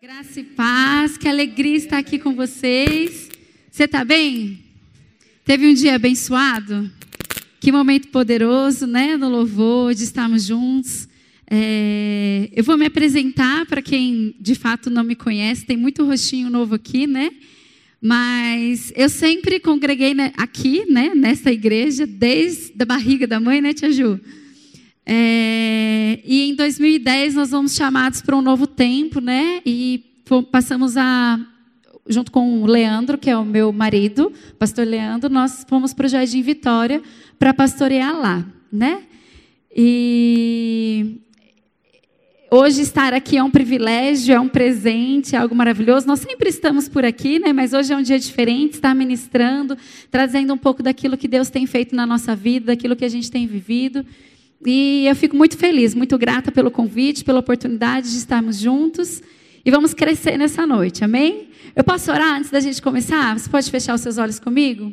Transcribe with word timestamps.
Graça 0.00 0.38
e 0.38 0.44
paz, 0.44 1.18
que 1.18 1.26
alegria 1.26 1.74
estar 1.74 1.98
aqui 1.98 2.20
com 2.20 2.32
vocês. 2.32 3.28
Você 3.68 3.82
está 3.82 4.04
bem? 4.04 4.60
Teve 5.44 5.66
um 5.66 5.74
dia 5.74 5.96
abençoado? 5.96 6.88
Que 7.58 7.72
momento 7.72 8.06
poderoso, 8.06 8.86
né? 8.86 9.16
No 9.16 9.28
louvor, 9.28 9.92
de 9.96 10.04
estarmos 10.04 10.44
juntos. 10.44 11.08
É, 11.50 12.48
eu 12.52 12.62
vou 12.62 12.78
me 12.78 12.86
apresentar 12.86 13.66
para 13.66 13.82
quem 13.82 14.36
de 14.38 14.54
fato 14.54 14.88
não 14.88 15.02
me 15.02 15.16
conhece. 15.16 15.66
Tem 15.66 15.76
muito 15.76 16.04
rostinho 16.04 16.48
novo 16.48 16.76
aqui, 16.76 17.08
né? 17.08 17.32
Mas 18.00 18.92
eu 18.94 19.08
sempre 19.08 19.58
congreguei 19.58 20.14
aqui, 20.36 20.84
né? 20.88 21.12
Nessa 21.12 21.50
igreja, 21.50 22.06
desde 22.06 22.72
a 22.80 22.84
barriga 22.84 23.26
da 23.26 23.40
mãe, 23.40 23.60
né, 23.60 23.74
Tia 23.74 23.90
Ju? 23.90 24.20
É, 25.10 26.20
e 26.22 26.50
em 26.50 26.54
2010 26.54 27.34
nós 27.34 27.48
fomos 27.48 27.74
chamados 27.74 28.20
para 28.20 28.36
um 28.36 28.42
novo 28.42 28.66
tempo, 28.66 29.22
né? 29.22 29.62
E 29.64 30.04
passamos 30.52 30.98
a, 30.98 31.40
junto 32.06 32.30
com 32.30 32.62
o 32.62 32.66
Leandro, 32.66 33.16
que 33.16 33.30
é 33.30 33.36
o 33.36 33.42
meu 33.42 33.72
marido, 33.72 34.30
pastor 34.58 34.86
Leandro, 34.86 35.30
nós 35.30 35.64
fomos 35.66 35.94
para 35.94 36.04
o 36.04 36.08
Jardim 36.10 36.42
Vitória 36.42 37.02
para 37.38 37.54
pastorear 37.54 38.20
lá, 38.20 38.44
né? 38.70 39.04
E 39.74 41.22
hoje 42.50 42.82
estar 42.82 43.14
aqui 43.14 43.38
é 43.38 43.42
um 43.42 43.50
privilégio, 43.50 44.34
é 44.34 44.40
um 44.40 44.48
presente, 44.48 45.34
é 45.34 45.38
algo 45.38 45.54
maravilhoso. 45.54 46.06
Nós 46.06 46.20
sempre 46.20 46.50
estamos 46.50 46.86
por 46.86 47.06
aqui, 47.06 47.38
né? 47.38 47.50
Mas 47.54 47.72
hoje 47.72 47.94
é 47.94 47.96
um 47.96 48.02
dia 48.02 48.18
diferente, 48.18 48.74
estar 48.74 48.94
ministrando, 48.94 49.74
trazendo 50.10 50.52
um 50.52 50.58
pouco 50.58 50.82
daquilo 50.82 51.16
que 51.16 51.28
Deus 51.28 51.48
tem 51.48 51.64
feito 51.64 51.96
na 51.96 52.04
nossa 52.04 52.36
vida, 52.36 52.66
daquilo 52.66 52.94
que 52.94 53.06
a 53.06 53.08
gente 53.08 53.30
tem 53.30 53.46
vivido. 53.46 54.04
E 54.64 55.06
eu 55.06 55.14
fico 55.14 55.36
muito 55.36 55.56
feliz, 55.56 55.94
muito 55.94 56.18
grata 56.18 56.50
pelo 56.50 56.70
convite, 56.70 57.24
pela 57.24 57.38
oportunidade 57.38 58.10
de 58.10 58.16
estarmos 58.16 58.58
juntos 58.58 59.22
e 59.64 59.70
vamos 59.70 59.94
crescer 59.94 60.36
nessa 60.36 60.66
noite, 60.66 61.04
amém? 61.04 61.48
Eu 61.76 61.84
posso 61.84 62.10
orar 62.10 62.36
antes 62.38 62.50
da 62.50 62.58
gente 62.58 62.82
começar? 62.82 63.38
Você 63.38 63.48
pode 63.48 63.70
fechar 63.70 63.94
os 63.94 64.00
seus 64.00 64.18
olhos 64.18 64.38
comigo? 64.38 64.92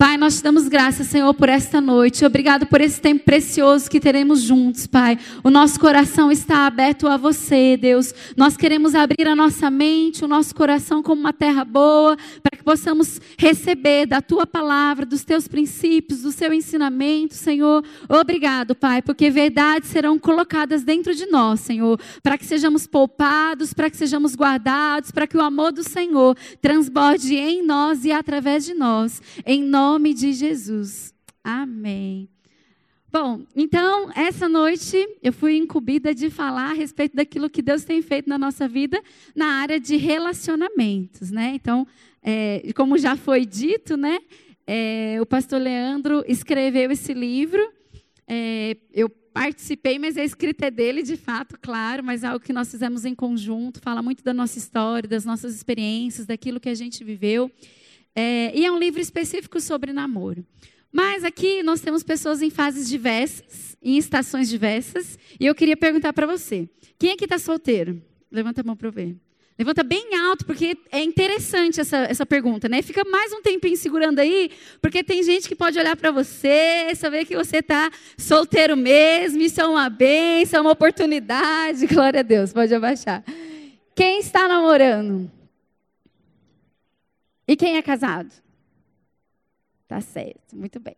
Pai, 0.00 0.16
nós 0.16 0.36
te 0.36 0.44
damos 0.44 0.68
graças, 0.68 1.08
Senhor, 1.08 1.34
por 1.34 1.48
esta 1.48 1.80
noite. 1.80 2.24
Obrigado 2.24 2.66
por 2.66 2.80
esse 2.80 3.00
tempo 3.00 3.24
precioso 3.24 3.90
que 3.90 3.98
teremos 3.98 4.40
juntos, 4.40 4.86
Pai. 4.86 5.18
O 5.42 5.50
nosso 5.50 5.80
coração 5.80 6.30
está 6.30 6.68
aberto 6.68 7.08
a 7.08 7.16
você, 7.16 7.76
Deus. 7.76 8.14
Nós 8.36 8.56
queremos 8.56 8.94
abrir 8.94 9.26
a 9.26 9.34
nossa 9.34 9.68
mente, 9.72 10.24
o 10.24 10.28
nosso 10.28 10.54
coração 10.54 11.02
como 11.02 11.20
uma 11.20 11.32
terra 11.32 11.64
boa, 11.64 12.16
para 12.44 12.56
que 12.56 12.62
possamos 12.62 13.20
receber 13.36 14.06
da 14.06 14.22
tua 14.22 14.46
palavra, 14.46 15.04
dos 15.04 15.24
teus 15.24 15.48
princípios, 15.48 16.22
do 16.22 16.30
seu 16.30 16.52
ensinamento, 16.52 17.34
Senhor. 17.34 17.84
Obrigado, 18.08 18.76
Pai, 18.76 19.02
porque 19.02 19.28
verdades 19.30 19.90
serão 19.90 20.16
colocadas 20.16 20.84
dentro 20.84 21.12
de 21.12 21.26
nós, 21.26 21.58
Senhor, 21.58 22.00
para 22.22 22.38
que 22.38 22.46
sejamos 22.46 22.86
poupados, 22.86 23.74
para 23.74 23.90
que 23.90 23.96
sejamos 23.96 24.36
guardados, 24.36 25.10
para 25.10 25.26
que 25.26 25.36
o 25.36 25.42
amor 25.42 25.72
do 25.72 25.82
Senhor 25.82 26.36
transborde 26.62 27.34
em 27.34 27.66
nós 27.66 28.04
e 28.04 28.12
através 28.12 28.64
de 28.64 28.74
nós. 28.74 29.20
Em 29.44 29.60
nós 29.64 29.87
nome 29.88 30.12
de 30.12 30.34
Jesus. 30.34 31.14
Amém. 31.42 32.28
Bom, 33.10 33.46
então, 33.56 34.12
essa 34.14 34.46
noite 34.46 34.98
eu 35.22 35.32
fui 35.32 35.56
incumbida 35.56 36.14
de 36.14 36.28
falar 36.28 36.72
a 36.72 36.74
respeito 36.74 37.16
daquilo 37.16 37.48
que 37.48 37.62
Deus 37.62 37.84
tem 37.84 38.02
feito 38.02 38.28
na 38.28 38.36
nossa 38.36 38.68
vida 38.68 39.02
na 39.34 39.46
área 39.46 39.80
de 39.80 39.96
relacionamentos, 39.96 41.30
né? 41.30 41.52
Então, 41.54 41.86
é, 42.22 42.70
como 42.76 42.98
já 42.98 43.16
foi 43.16 43.46
dito, 43.46 43.96
né? 43.96 44.18
É, 44.66 45.16
o 45.22 45.24
pastor 45.24 45.58
Leandro 45.58 46.22
escreveu 46.28 46.90
esse 46.90 47.14
livro. 47.14 47.66
É, 48.26 48.76
eu 48.92 49.08
participei, 49.08 49.98
mas 49.98 50.18
a 50.18 50.22
escrita 50.22 50.66
é 50.66 50.70
dele, 50.70 51.02
de 51.02 51.16
fato, 51.16 51.58
claro, 51.58 52.04
mas 52.04 52.24
é 52.24 52.26
algo 52.26 52.44
que 52.44 52.52
nós 52.52 52.70
fizemos 52.70 53.06
em 53.06 53.14
conjunto, 53.14 53.80
fala 53.80 54.02
muito 54.02 54.22
da 54.22 54.34
nossa 54.34 54.58
história, 54.58 55.08
das 55.08 55.24
nossas 55.24 55.54
experiências, 55.54 56.26
daquilo 56.26 56.60
que 56.60 56.68
a 56.68 56.74
gente 56.74 57.02
viveu. 57.02 57.50
É, 58.14 58.52
e 58.54 58.64
é 58.64 58.70
um 58.70 58.78
livro 58.78 59.00
específico 59.00 59.60
sobre 59.60 59.92
namoro. 59.92 60.44
Mas 60.92 61.22
aqui 61.24 61.62
nós 61.62 61.80
temos 61.80 62.02
pessoas 62.02 62.42
em 62.42 62.50
fases 62.50 62.88
diversas, 62.88 63.76
em 63.82 63.96
estações 63.98 64.48
diversas, 64.48 65.18
e 65.38 65.46
eu 65.46 65.54
queria 65.54 65.76
perguntar 65.76 66.12
para 66.12 66.26
você: 66.26 66.68
quem 66.98 67.12
aqui 67.12 67.24
está 67.24 67.38
solteiro? 67.38 68.02
Levanta 68.30 68.60
a 68.60 68.64
mão 68.64 68.76
para 68.76 68.88
eu 68.88 68.92
ver. 68.92 69.16
Levanta 69.58 69.82
bem 69.82 70.14
alto, 70.14 70.46
porque 70.46 70.78
é 70.92 71.02
interessante 71.02 71.80
essa, 71.80 71.96
essa 71.96 72.24
pergunta, 72.24 72.68
né? 72.68 72.80
Fica 72.80 73.02
mais 73.04 73.32
um 73.32 73.42
tempinho 73.42 73.76
segurando 73.76 74.20
aí, 74.20 74.52
porque 74.80 75.02
tem 75.02 75.20
gente 75.24 75.48
que 75.48 75.56
pode 75.56 75.76
olhar 75.76 75.96
para 75.96 76.12
você, 76.12 76.94
saber 76.94 77.24
que 77.24 77.34
você 77.34 77.56
está 77.56 77.90
solteiro 78.16 78.76
mesmo, 78.76 79.40
isso 79.40 79.60
é 79.60 79.66
uma 79.66 79.88
bênção, 79.88 80.58
é 80.58 80.60
uma 80.60 80.70
oportunidade, 80.70 81.86
glória 81.92 82.20
a 82.20 82.22
Deus, 82.22 82.52
pode 82.52 82.72
abaixar. 82.72 83.24
Quem 83.96 84.20
está 84.20 84.46
namorando? 84.46 85.28
E 87.48 87.56
quem 87.56 87.76
é 87.76 87.82
casado? 87.82 88.30
Tá 89.86 90.00
certo, 90.00 90.56
muito 90.56 90.78
bem. 90.80 90.96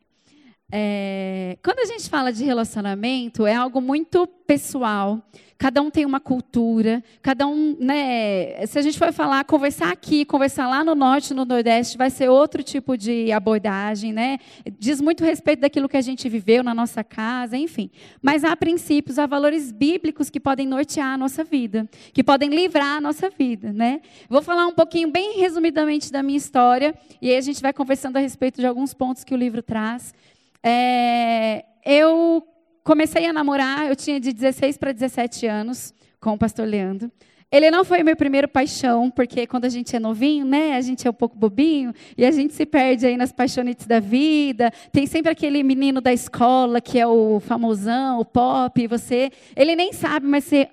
É, 0.73 1.59
quando 1.63 1.81
a 1.81 1.85
gente 1.85 2.09
fala 2.09 2.33
de 2.33 2.45
relacionamento, 2.45 3.47
é 3.47 3.55
algo 3.55 3.81
muito 3.81 4.27
pessoal. 4.47 5.21
Cada 5.61 5.83
um 5.83 5.91
tem 5.91 6.07
uma 6.07 6.21
cultura, 6.21 7.05
cada 7.21 7.47
um, 7.47 7.77
né? 7.79 8.67
Se 8.67 8.79
a 8.79 8.83
gente 8.83 8.99
for 8.99 9.13
falar, 9.13 9.45
conversar 9.45 9.93
aqui, 9.93 10.25
conversar 10.25 10.67
lá 10.67 10.83
no 10.83 10.95
norte, 10.95 11.35
no 11.35 11.45
nordeste, 11.45 11.99
vai 11.99 12.09
ser 12.09 12.31
outro 12.31 12.63
tipo 12.63 12.97
de 12.97 13.31
abordagem, 13.31 14.11
né? 14.11 14.39
Diz 14.79 15.03
muito 15.03 15.23
respeito 15.23 15.61
daquilo 15.61 15.87
que 15.87 15.99
a 15.99 16.01
gente 16.01 16.27
viveu 16.31 16.63
na 16.63 16.75
nossa 16.75 17.05
casa, 17.05 17.59
enfim. 17.59 17.91
Mas 18.23 18.43
há 18.43 18.57
princípios, 18.57 19.19
há 19.19 19.27
valores 19.27 19.71
bíblicos 19.71 20.31
que 20.31 20.41
podem 20.41 20.67
nortear 20.67 21.09
a 21.09 21.19
nossa 21.19 21.45
vida, 21.45 21.87
que 22.15 22.25
podem 22.25 22.49
livrar 22.49 22.97
a 22.97 23.01
nossa 23.01 23.29
vida, 23.29 23.71
né? 23.71 24.01
Vou 24.31 24.41
falar 24.41 24.67
um 24.67 24.73
pouquinho, 24.73 25.11
bem 25.11 25.39
resumidamente, 25.39 26.11
da 26.11 26.23
minha 26.23 26.39
história, 26.39 26.95
e 27.21 27.29
aí 27.29 27.37
a 27.37 27.43
gente 27.43 27.61
vai 27.61 27.75
conversando 27.75 28.17
a 28.17 28.21
respeito 28.21 28.63
de 28.63 28.67
alguns 28.67 28.95
pontos 28.95 29.25
que 29.25 29.35
o 29.35 29.37
livro 29.37 29.61
traz. 29.61 30.15
É, 30.63 31.65
eu 31.85 32.47
comecei 32.85 33.27
a 33.27 33.33
namorar, 33.33 33.89
eu 33.89 33.97
tinha 33.97 34.21
de 34.21 34.33
16 34.33 34.77
para 34.77 34.93
17 34.93 35.47
anos 35.47 35.95
com 36.21 36.33
o 36.33 36.39
pastor 36.39 36.67
Leandro. 36.67 37.11
Ele 37.53 37.69
não 37.69 37.85
foi 37.85 38.05
meu 38.05 38.15
primeiro 38.15 38.47
paixão, 38.47 39.11
porque 39.11 39.45
quando 39.45 39.65
a 39.65 39.69
gente 39.69 39.97
é 39.97 39.99
novinho, 39.99 40.47
né, 40.47 40.77
a 40.77 40.81
gente 40.81 41.05
é 41.05 41.11
um 41.11 41.15
pouco 41.15 41.37
bobinho 41.37 41.93
e 42.17 42.25
a 42.25 42.31
gente 42.31 42.55
se 42.55 42.65
perde 42.65 43.07
aí 43.07 43.17
nas 43.17 43.33
paixonites 43.33 43.89
da 43.89 43.99
vida. 43.99 44.73
Tem 44.93 45.05
sempre 45.05 45.33
aquele 45.33 45.61
menino 45.65 46.01
da 46.01 46.13
escola 46.13 46.81
que 46.81 46.97
é 46.97 47.07
o 47.07 47.41
famosão, 47.41 48.21
o 48.21 48.25
pop, 48.25 48.81
e 48.81 48.87
você, 48.87 49.33
ele 49.57 49.75
nem 49.75 49.93
sabe, 49.93 50.29
mas 50.29 50.45
você 50.45 50.69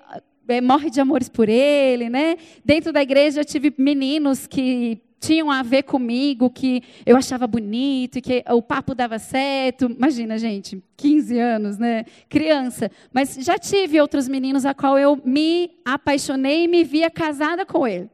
é, 0.46 0.60
morre 0.60 0.88
de 0.88 1.00
amores 1.00 1.28
por 1.28 1.48
ele, 1.48 2.08
né? 2.08 2.36
Dentro 2.64 2.92
da 2.92 3.02
igreja 3.02 3.40
eu 3.40 3.44
tive 3.44 3.74
meninos 3.76 4.46
que 4.46 5.02
tinham 5.20 5.50
a 5.50 5.62
ver 5.62 5.82
comigo, 5.82 6.50
que 6.50 6.82
eu 7.04 7.16
achava 7.16 7.46
bonito, 7.46 8.20
que 8.20 8.44
o 8.48 8.62
papo 8.62 8.94
dava 8.94 9.18
certo. 9.18 9.86
Imagina, 9.86 10.38
gente, 10.38 10.82
15 10.96 11.38
anos, 11.38 11.78
né? 11.78 12.04
Criança. 12.28 12.90
Mas 13.12 13.36
já 13.40 13.58
tive 13.58 14.00
outros 14.00 14.28
meninos 14.28 14.64
a 14.64 14.74
qual 14.74 14.98
eu 14.98 15.20
me 15.24 15.70
apaixonei 15.84 16.64
e 16.64 16.68
me 16.68 16.84
via 16.84 17.10
casada 17.10 17.66
com 17.66 17.86
ele. 17.86 18.08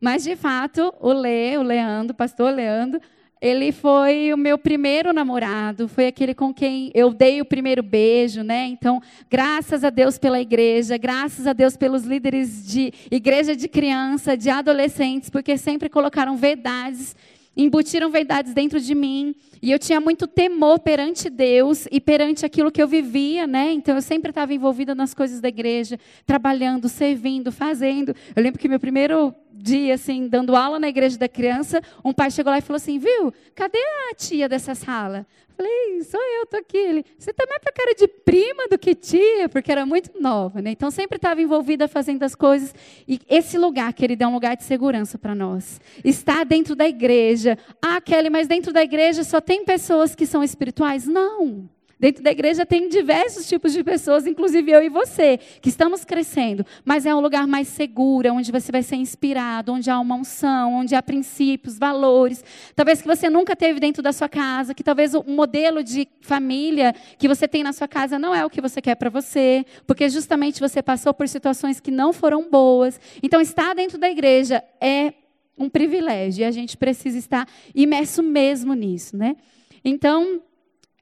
Mas, 0.00 0.24
de 0.24 0.34
fato, 0.34 0.94
o 0.98 1.12
Lê, 1.12 1.56
o 1.56 1.62
Leandro, 1.62 2.12
o 2.12 2.16
pastor 2.16 2.54
Leandro, 2.54 3.00
ele 3.40 3.72
foi 3.72 4.34
o 4.34 4.36
meu 4.36 4.58
primeiro 4.58 5.12
namorado, 5.12 5.88
foi 5.88 6.06
aquele 6.06 6.34
com 6.34 6.52
quem 6.52 6.90
eu 6.94 7.10
dei 7.10 7.40
o 7.40 7.44
primeiro 7.44 7.82
beijo, 7.82 8.42
né? 8.42 8.66
Então, 8.66 9.00
graças 9.30 9.82
a 9.82 9.88
Deus 9.88 10.18
pela 10.18 10.40
igreja, 10.40 10.98
graças 10.98 11.46
a 11.46 11.54
Deus 11.54 11.74
pelos 11.74 12.04
líderes 12.04 12.66
de 12.66 12.92
igreja 13.10 13.56
de 13.56 13.66
criança, 13.66 14.36
de 14.36 14.50
adolescentes, 14.50 15.30
porque 15.30 15.56
sempre 15.56 15.88
colocaram 15.88 16.36
verdades, 16.36 17.16
embutiram 17.56 18.10
verdades 18.10 18.52
dentro 18.52 18.78
de 18.78 18.94
mim, 18.94 19.34
e 19.62 19.70
eu 19.70 19.78
tinha 19.78 20.00
muito 20.00 20.26
temor 20.26 20.78
perante 20.78 21.28
Deus 21.28 21.86
e 21.90 22.00
perante 22.00 22.46
aquilo 22.46 22.70
que 22.70 22.82
eu 22.82 22.88
vivia, 22.88 23.46
né? 23.46 23.72
Então 23.72 23.94
eu 23.94 24.02
sempre 24.02 24.30
estava 24.30 24.54
envolvida 24.54 24.94
nas 24.94 25.12
coisas 25.12 25.40
da 25.40 25.48
igreja, 25.48 25.98
trabalhando, 26.24 26.88
servindo, 26.88 27.52
fazendo. 27.52 28.14
Eu 28.34 28.42
lembro 28.42 28.58
que 28.58 28.68
meu 28.68 28.80
primeiro 28.80 29.34
dia, 29.60 29.94
assim, 29.94 30.26
dando 30.26 30.56
aula 30.56 30.78
na 30.78 30.88
igreja 30.88 31.18
da 31.18 31.28
criança, 31.28 31.82
um 32.04 32.12
pai 32.12 32.30
chegou 32.30 32.50
lá 32.50 32.58
e 32.58 32.62
falou 32.62 32.76
assim: 32.76 32.98
Viu, 32.98 33.32
cadê 33.54 33.78
a 34.10 34.14
tia 34.14 34.48
dessa 34.48 34.74
sala? 34.74 35.26
Eu 35.50 35.54
falei: 35.56 36.02
Sou 36.04 36.20
eu, 36.20 36.44
estou 36.44 36.60
aqui. 36.60 36.78
Ele: 36.78 37.04
Você 37.18 37.32
tá 37.32 37.44
é 37.44 37.58
para 37.58 37.72
cara 37.72 37.94
de 37.94 38.08
prima 38.08 38.66
do 38.68 38.78
que 38.78 38.94
tia, 38.94 39.48
porque 39.48 39.70
era 39.70 39.84
muito 39.84 40.20
nova, 40.20 40.62
né? 40.62 40.70
Então 40.70 40.90
sempre 40.90 41.16
estava 41.16 41.42
envolvida 41.42 41.86
fazendo 41.86 42.22
as 42.22 42.34
coisas. 42.34 42.74
E 43.06 43.20
esse 43.28 43.58
lugar, 43.58 43.92
querida, 43.92 44.24
é 44.24 44.28
um 44.28 44.32
lugar 44.32 44.56
de 44.56 44.64
segurança 44.64 45.18
para 45.18 45.34
nós. 45.34 45.80
Está 46.02 46.44
dentro 46.44 46.74
da 46.74 46.88
igreja. 46.88 47.58
Ah, 47.82 48.00
Kelly, 48.00 48.30
mas 48.30 48.48
dentro 48.48 48.72
da 48.72 48.82
igreja 48.82 49.22
só 49.24 49.40
tem 49.40 49.49
pessoas 49.64 50.14
que 50.14 50.26
são 50.26 50.42
espirituais? 50.42 51.06
Não. 51.06 51.68
Dentro 52.00 52.24
da 52.24 52.30
igreja 52.30 52.64
tem 52.64 52.88
diversos 52.88 53.46
tipos 53.46 53.74
de 53.74 53.84
pessoas, 53.84 54.26
inclusive 54.26 54.72
eu 54.72 54.82
e 54.82 54.88
você, 54.88 55.38
que 55.60 55.68
estamos 55.68 56.02
crescendo. 56.02 56.64
Mas 56.82 57.04
é 57.04 57.14
um 57.14 57.20
lugar 57.20 57.46
mais 57.46 57.68
seguro, 57.68 58.32
onde 58.32 58.50
você 58.50 58.72
vai 58.72 58.82
ser 58.82 58.96
inspirado, 58.96 59.70
onde 59.70 59.90
há 59.90 60.00
uma 60.00 60.14
unção, 60.14 60.76
onde 60.76 60.94
há 60.94 61.02
princípios, 61.02 61.78
valores. 61.78 62.42
Talvez 62.74 63.02
que 63.02 63.06
você 63.06 63.28
nunca 63.28 63.54
teve 63.54 63.78
dentro 63.78 64.02
da 64.02 64.14
sua 64.14 64.30
casa, 64.30 64.72
que 64.72 64.82
talvez 64.82 65.12
o 65.12 65.22
modelo 65.24 65.84
de 65.84 66.08
família 66.22 66.94
que 67.18 67.28
você 67.28 67.46
tem 67.46 67.62
na 67.62 67.74
sua 67.74 67.86
casa 67.86 68.18
não 68.18 68.34
é 68.34 68.46
o 68.46 68.48
que 68.48 68.62
você 68.62 68.80
quer 68.80 68.94
para 68.94 69.10
você, 69.10 69.66
porque 69.86 70.08
justamente 70.08 70.58
você 70.58 70.82
passou 70.82 71.12
por 71.12 71.28
situações 71.28 71.80
que 71.80 71.90
não 71.90 72.14
foram 72.14 72.48
boas. 72.48 72.98
Então, 73.22 73.42
estar 73.42 73.74
dentro 73.74 73.98
da 73.98 74.08
igreja 74.08 74.64
é 74.80 75.12
um 75.60 75.68
privilégio 75.68 76.42
e 76.42 76.44
a 76.44 76.50
gente 76.50 76.76
precisa 76.76 77.18
estar 77.18 77.46
imerso 77.74 78.22
mesmo 78.22 78.72
nisso, 78.72 79.16
né? 79.16 79.36
Então, 79.84 80.40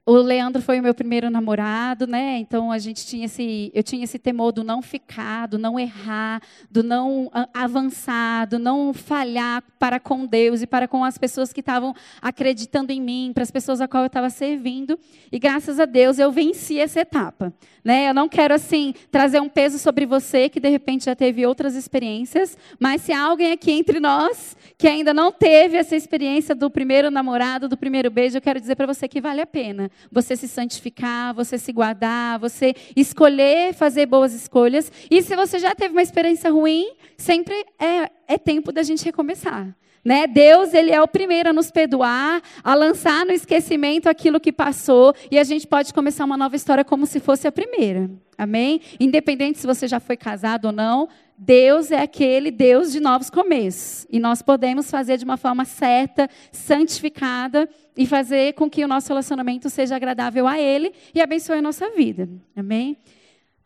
o 0.09 0.23
Leandro 0.23 0.59
foi 0.59 0.79
o 0.79 0.83
meu 0.83 0.93
primeiro 0.95 1.29
namorado, 1.29 2.07
né? 2.07 2.39
Então 2.39 2.71
a 2.71 2.79
gente 2.79 3.05
tinha 3.05 3.25
esse, 3.25 3.71
eu 3.75 3.83
tinha 3.83 4.03
esse 4.03 4.17
temor 4.17 4.51
do 4.51 4.63
não 4.63 4.81
ficar, 4.81 5.47
do 5.47 5.59
não 5.59 5.79
errar, 5.79 6.41
do 6.69 6.81
não 6.81 7.29
avançar, 7.53 8.47
do 8.47 8.57
não 8.57 8.91
falhar 8.91 9.63
para 9.77 9.99
com 9.99 10.25
Deus 10.25 10.63
e 10.63 10.67
para 10.67 10.87
com 10.87 11.03
as 11.03 11.15
pessoas 11.15 11.53
que 11.53 11.59
estavam 11.59 11.93
acreditando 12.19 12.91
em 12.91 12.99
mim, 12.99 13.31
para 13.35 13.43
as 13.43 13.51
pessoas 13.51 13.81
a 13.81 13.87
qual 13.87 14.01
eu 14.01 14.07
estava 14.07 14.31
servindo. 14.31 14.97
E 15.31 15.37
graças 15.37 15.79
a 15.79 15.85
Deus 15.85 16.17
eu 16.17 16.31
venci 16.31 16.79
essa 16.79 17.01
etapa, 17.01 17.53
né? 17.83 18.09
Eu 18.09 18.13
não 18.13 18.27
quero 18.27 18.55
assim 18.55 18.95
trazer 19.11 19.39
um 19.39 19.47
peso 19.47 19.77
sobre 19.77 20.07
você 20.07 20.49
que 20.49 20.59
de 20.59 20.69
repente 20.69 21.05
já 21.05 21.15
teve 21.15 21.45
outras 21.45 21.75
experiências, 21.75 22.57
mas 22.79 23.03
se 23.03 23.13
há 23.13 23.21
alguém 23.21 23.51
aqui 23.51 23.71
entre 23.71 23.99
nós 23.99 24.57
que 24.75 24.87
ainda 24.87 25.13
não 25.13 25.31
teve 25.31 25.77
essa 25.77 25.95
experiência 25.95 26.55
do 26.55 26.67
primeiro 26.67 27.11
namorado, 27.11 27.69
do 27.69 27.77
primeiro 27.77 28.09
beijo, 28.09 28.37
eu 28.37 28.41
quero 28.41 28.59
dizer 28.59 28.75
para 28.75 28.87
você 28.87 29.07
que 29.07 29.21
vale 29.21 29.41
a 29.41 29.45
pena 29.45 29.91
você 30.11 30.35
se 30.35 30.47
santificar, 30.47 31.33
você 31.33 31.57
se 31.57 31.71
guardar, 31.71 32.39
você 32.39 32.75
escolher 32.95 33.73
fazer 33.73 34.05
boas 34.05 34.33
escolhas. 34.33 34.91
E 35.09 35.21
se 35.21 35.35
você 35.35 35.59
já 35.59 35.73
teve 35.75 35.93
uma 35.93 36.01
experiência 36.01 36.51
ruim, 36.51 36.91
sempre 37.17 37.55
é, 37.79 38.09
é 38.27 38.37
tempo 38.37 38.71
da 38.71 38.83
gente 38.83 39.03
recomeçar. 39.05 39.75
Né? 40.03 40.27
Deus, 40.27 40.73
ele 40.73 40.91
é 40.91 41.01
o 41.01 41.07
primeiro 41.07 41.49
a 41.49 41.53
nos 41.53 41.69
perdoar, 41.69 42.41
a 42.63 42.73
lançar 42.73 43.25
no 43.25 43.31
esquecimento 43.31 44.07
aquilo 44.07 44.39
que 44.39 44.51
passou, 44.51 45.13
e 45.29 45.37
a 45.37 45.43
gente 45.43 45.67
pode 45.67 45.93
começar 45.93 46.25
uma 46.25 46.37
nova 46.37 46.55
história 46.55 46.85
como 46.85 47.05
se 47.05 47.19
fosse 47.19 47.47
a 47.47 47.51
primeira. 47.51 48.09
Amém? 48.37 48.79
Independente 48.99 49.59
se 49.59 49.67
você 49.67 49.87
já 49.87 49.99
foi 49.99 50.15
casado 50.15 50.65
ou 50.65 50.71
não, 50.71 51.09
Deus 51.37 51.91
é 51.91 52.01
aquele 52.01 52.51
Deus 52.51 52.91
de 52.91 52.99
novos 52.99 53.29
começos. 53.29 54.05
E 54.09 54.19
nós 54.19 54.41
podemos 54.41 54.89
fazer 54.89 55.17
de 55.17 55.25
uma 55.25 55.37
forma 55.37 55.65
certa, 55.65 56.29
santificada, 56.51 57.69
e 57.99 58.05
fazer 58.05 58.53
com 58.53 58.69
que 58.69 58.81
o 58.81 58.87
nosso 58.87 59.09
relacionamento 59.09 59.69
seja 59.69 59.93
agradável 59.93 60.47
a 60.47 60.57
Ele 60.57 60.93
e 61.13 61.19
abençoe 61.19 61.57
a 61.57 61.61
nossa 61.61 61.89
vida. 61.89 62.29
Amém? 62.55 62.95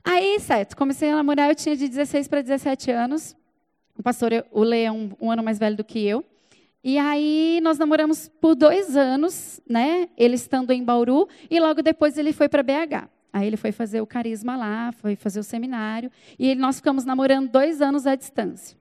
Aí, 0.03 0.39
certo, 0.39 0.75
comecei 0.75 1.11
a 1.11 1.15
namorar, 1.15 1.49
eu 1.49 1.55
tinha 1.55 1.77
de 1.77 1.87
16 1.87 2.27
para 2.27 2.41
17 2.41 2.89
anos. 2.89 3.35
O 3.95 4.01
pastor, 4.01 4.31
o 4.51 4.63
Lê, 4.63 4.85
é 4.85 4.91
um, 4.91 5.11
um 5.21 5.29
ano 5.29 5.43
mais 5.43 5.59
velho 5.59 5.77
do 5.77 5.83
que 5.83 6.03
eu. 6.03 6.25
E 6.83 6.97
aí 6.97 7.59
nós 7.61 7.77
namoramos 7.77 8.27
por 8.41 8.55
dois 8.55 8.97
anos, 8.97 9.61
né? 9.69 10.09
Ele 10.17 10.33
estando 10.33 10.71
em 10.71 10.83
Bauru, 10.83 11.29
e 11.47 11.59
logo 11.59 11.83
depois 11.83 12.17
ele 12.17 12.33
foi 12.33 12.49
para 12.49 12.63
BH. 12.63 13.07
Aí 13.31 13.45
ele 13.45 13.55
foi 13.55 13.71
fazer 13.71 14.01
o 14.01 14.07
carisma 14.07 14.57
lá, 14.57 14.91
foi 14.93 15.15
fazer 15.15 15.41
o 15.41 15.43
seminário, 15.43 16.11
e 16.39 16.55
nós 16.55 16.77
ficamos 16.77 17.05
namorando 17.05 17.51
dois 17.51 17.83
anos 17.83 18.07
à 18.07 18.15
distância. 18.15 18.75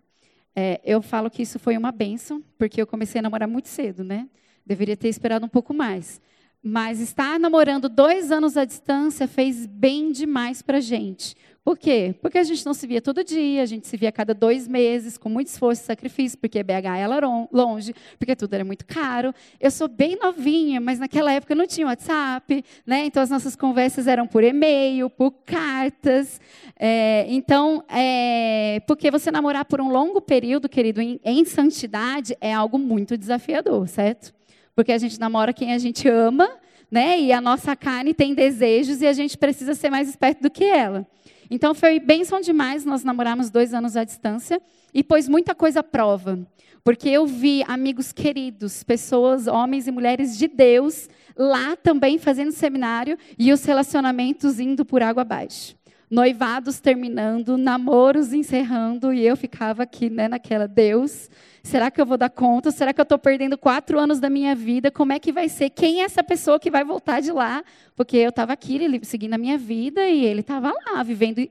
É, 0.57 0.81
eu 0.83 1.03
falo 1.03 1.31
que 1.31 1.43
isso 1.43 1.59
foi 1.59 1.77
uma 1.77 1.93
benção, 1.93 2.43
porque 2.57 2.81
eu 2.81 2.87
comecei 2.87 3.19
a 3.19 3.23
namorar 3.23 3.47
muito 3.47 3.69
cedo, 3.69 4.03
né? 4.03 4.27
Deveria 4.65 4.97
ter 4.97 5.09
esperado 5.09 5.45
um 5.45 5.49
pouco 5.49 5.75
mais. 5.75 6.21
Mas 6.63 7.01
estar 7.01 7.41
namorando 7.41 7.89
dois 7.89 8.31
anos 8.31 8.57
à 8.57 8.65
distância 8.65 9.27
fez 9.27 9.67
bem 9.67 10.13
demais 10.13 10.63
para 10.63 10.79
a 10.79 10.81
gente. 10.81 11.35
Por 11.65 11.79
quê? 11.79 12.13
Porque 12.21 12.39
a 12.39 12.43
gente 12.43 12.67
não 12.67 12.75
se 12.75 12.89
via 12.89 13.01
todo 13.01 13.23
dia, 13.23 13.63
a 13.63 13.67
gente 13.67 13.87
se 13.87 13.97
via 13.97 14.09
a 14.09 14.13
cada 14.13 14.35
dois 14.35 14.67
meses, 14.67 15.17
com 15.17 15.29
muito 15.29 15.47
esforço 15.47 15.83
e 15.83 15.85
sacrifício, 15.85 16.37
porque 16.37 16.61
BH 16.61 16.99
era 16.99 17.29
longe, 17.53 17.95
porque 18.19 18.35
tudo 18.35 18.55
era 18.55 18.65
muito 18.65 18.85
caro. 18.85 19.33
Eu 19.61 19.71
sou 19.71 19.87
bem 19.87 20.19
novinha, 20.21 20.81
mas 20.81 20.99
naquela 20.99 21.33
época 21.33 21.55
não 21.55 21.65
tinha 21.65 21.87
WhatsApp, 21.87 22.65
né? 22.85 23.05
então 23.05 23.23
as 23.23 23.31
nossas 23.31 23.55
conversas 23.55 24.09
eram 24.09 24.27
por 24.27 24.43
e-mail, 24.43 25.09
por 25.09 25.31
cartas. 25.47 26.41
É, 26.77 27.27
então, 27.29 27.85
é, 27.89 28.81
porque 28.85 29.09
você 29.09 29.31
namorar 29.31 29.65
por 29.65 29.81
um 29.81 29.89
longo 29.89 30.21
período, 30.21 30.69
querido, 30.69 31.01
em, 31.01 31.21
em 31.25 31.45
santidade, 31.45 32.37
é 32.41 32.53
algo 32.53 32.77
muito 32.77 33.17
desafiador, 33.17 33.87
certo? 33.87 34.35
Porque 34.75 34.93
a 34.93 34.99
gente 34.99 35.19
namora 35.19 35.53
quem 35.53 35.73
a 35.73 35.79
gente 35.79 36.09
ama, 36.09 36.49
né? 36.91 37.19
E 37.21 37.33
a 37.33 37.41
nossa 37.41 37.75
carne 37.77 38.15
tem 38.15 38.35
desejos 38.35 39.01
e 39.01 39.07
a 39.07 39.13
gente 39.13 39.37
precisa 39.37 39.75
ser 39.75 39.91
mais 39.91 40.09
esperto 40.09 40.43
do 40.43 40.51
que 40.51 40.65
ela. 40.65 41.07
Então 41.51 41.75
foi 41.75 42.01
bênção 42.01 42.41
demais 42.41 42.85
nós 42.85 43.05
namorarmos 43.05 43.51
dois 43.51 43.75
anos 43.75 43.97
à 43.97 44.05
distância 44.05 44.61
e 44.95 45.05
pôs 45.05 45.29
muita 45.29 45.55
coisa 45.55 45.81
à 45.81 45.83
prova. 45.83 46.39
Porque 46.85 47.09
eu 47.09 47.27
vi 47.27 47.63
amigos 47.69 48.13
queridos, 48.13 48.83
pessoas, 48.83 49.47
homens 49.47 49.87
e 49.87 49.93
mulheres 49.93 50.37
de 50.37 50.49
Deus, 50.49 51.09
lá 51.37 51.77
também 51.77 52.19
fazendo 52.19 52.53
seminário 52.53 53.17
e 53.39 53.53
os 53.53 53.65
relacionamentos 53.65 54.59
indo 54.59 54.85
por 54.85 55.03
água 55.03 55.23
abaixo 55.23 55.77
noivados 56.13 56.79
terminando, 56.79 57.57
namoros 57.57 58.35
encerrando, 58.35 59.15
e 59.15 59.27
eu 59.27 59.35
ficava 59.35 59.83
aqui, 59.83 60.11
né, 60.11 60.29
naquela, 60.29 60.69
Deus, 60.69 61.31
será 61.63 61.91
que 61.91 62.01
eu 62.01 62.07
vou 62.07 62.19
dar 62.19 62.29
conta? 62.29 62.71
Será 62.71 62.93
que 62.93 63.01
eu 63.01 63.05
estou 63.05 63.19
perdendo 63.19 63.57
quatro 63.57 63.99
anos 63.99 64.19
da 64.19 64.29
minha 64.29 64.55
vida? 64.55 64.91
Como 64.91 65.13
é 65.13 65.19
que 65.19 65.31
vai 65.31 65.49
ser? 65.49 65.71
Quem 65.71 66.01
é 66.01 66.05
essa 66.05 66.23
pessoa 66.23 66.59
que 66.59 66.71
vai 66.71 66.85
voltar 66.85 67.21
de 67.21 67.31
lá? 67.31 67.63
Porque 67.95 68.17
eu 68.17 68.31
estava 68.31 68.53
aqui, 68.53 68.77
ele 68.77 69.05
seguindo 69.05 69.35
a 69.35 69.39
minha 69.39 69.57
vida, 69.57 70.07
e 70.09 70.25
ele 70.25 70.41
estava 70.41 70.73
lá, 70.73 71.03
vivendo 71.03 71.49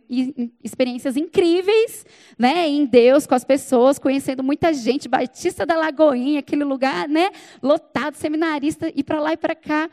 experiências 0.63 1.15
incríveis, 1.15 2.05
né, 2.37 2.67
em 2.67 2.85
Deus, 2.85 3.25
com 3.25 3.35
as 3.35 3.45
pessoas, 3.45 3.97
conhecendo 3.97 4.43
muita 4.43 4.73
gente, 4.73 5.07
Batista 5.07 5.65
da 5.65 5.77
Lagoinha, 5.77 6.39
aquele 6.39 6.63
lugar, 6.63 7.07
né, 7.07 7.29
lotado, 7.61 8.15
seminarista, 8.15 8.91
e 8.93 9.03
para 9.03 9.21
lá 9.21 9.33
e 9.33 9.37
para 9.37 9.55
cá. 9.55 9.89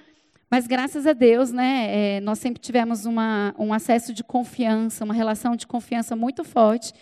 Mas 0.51 0.67
graças 0.67 1.07
a 1.07 1.13
Deus, 1.13 1.53
né, 1.53 1.87
é, 1.91 2.21
nós 2.21 2.39
sempre 2.39 2.61
tivemos 2.61 3.05
uma, 3.05 3.55
um 3.59 3.73
acesso 3.73 4.13
de 4.13 4.25
confiança, 4.25 5.05
uma 5.05 5.15
relação 5.15 5.55
de 5.55 5.67
confiança 5.67 6.17
muito 6.17 6.43
forte. 6.43 6.93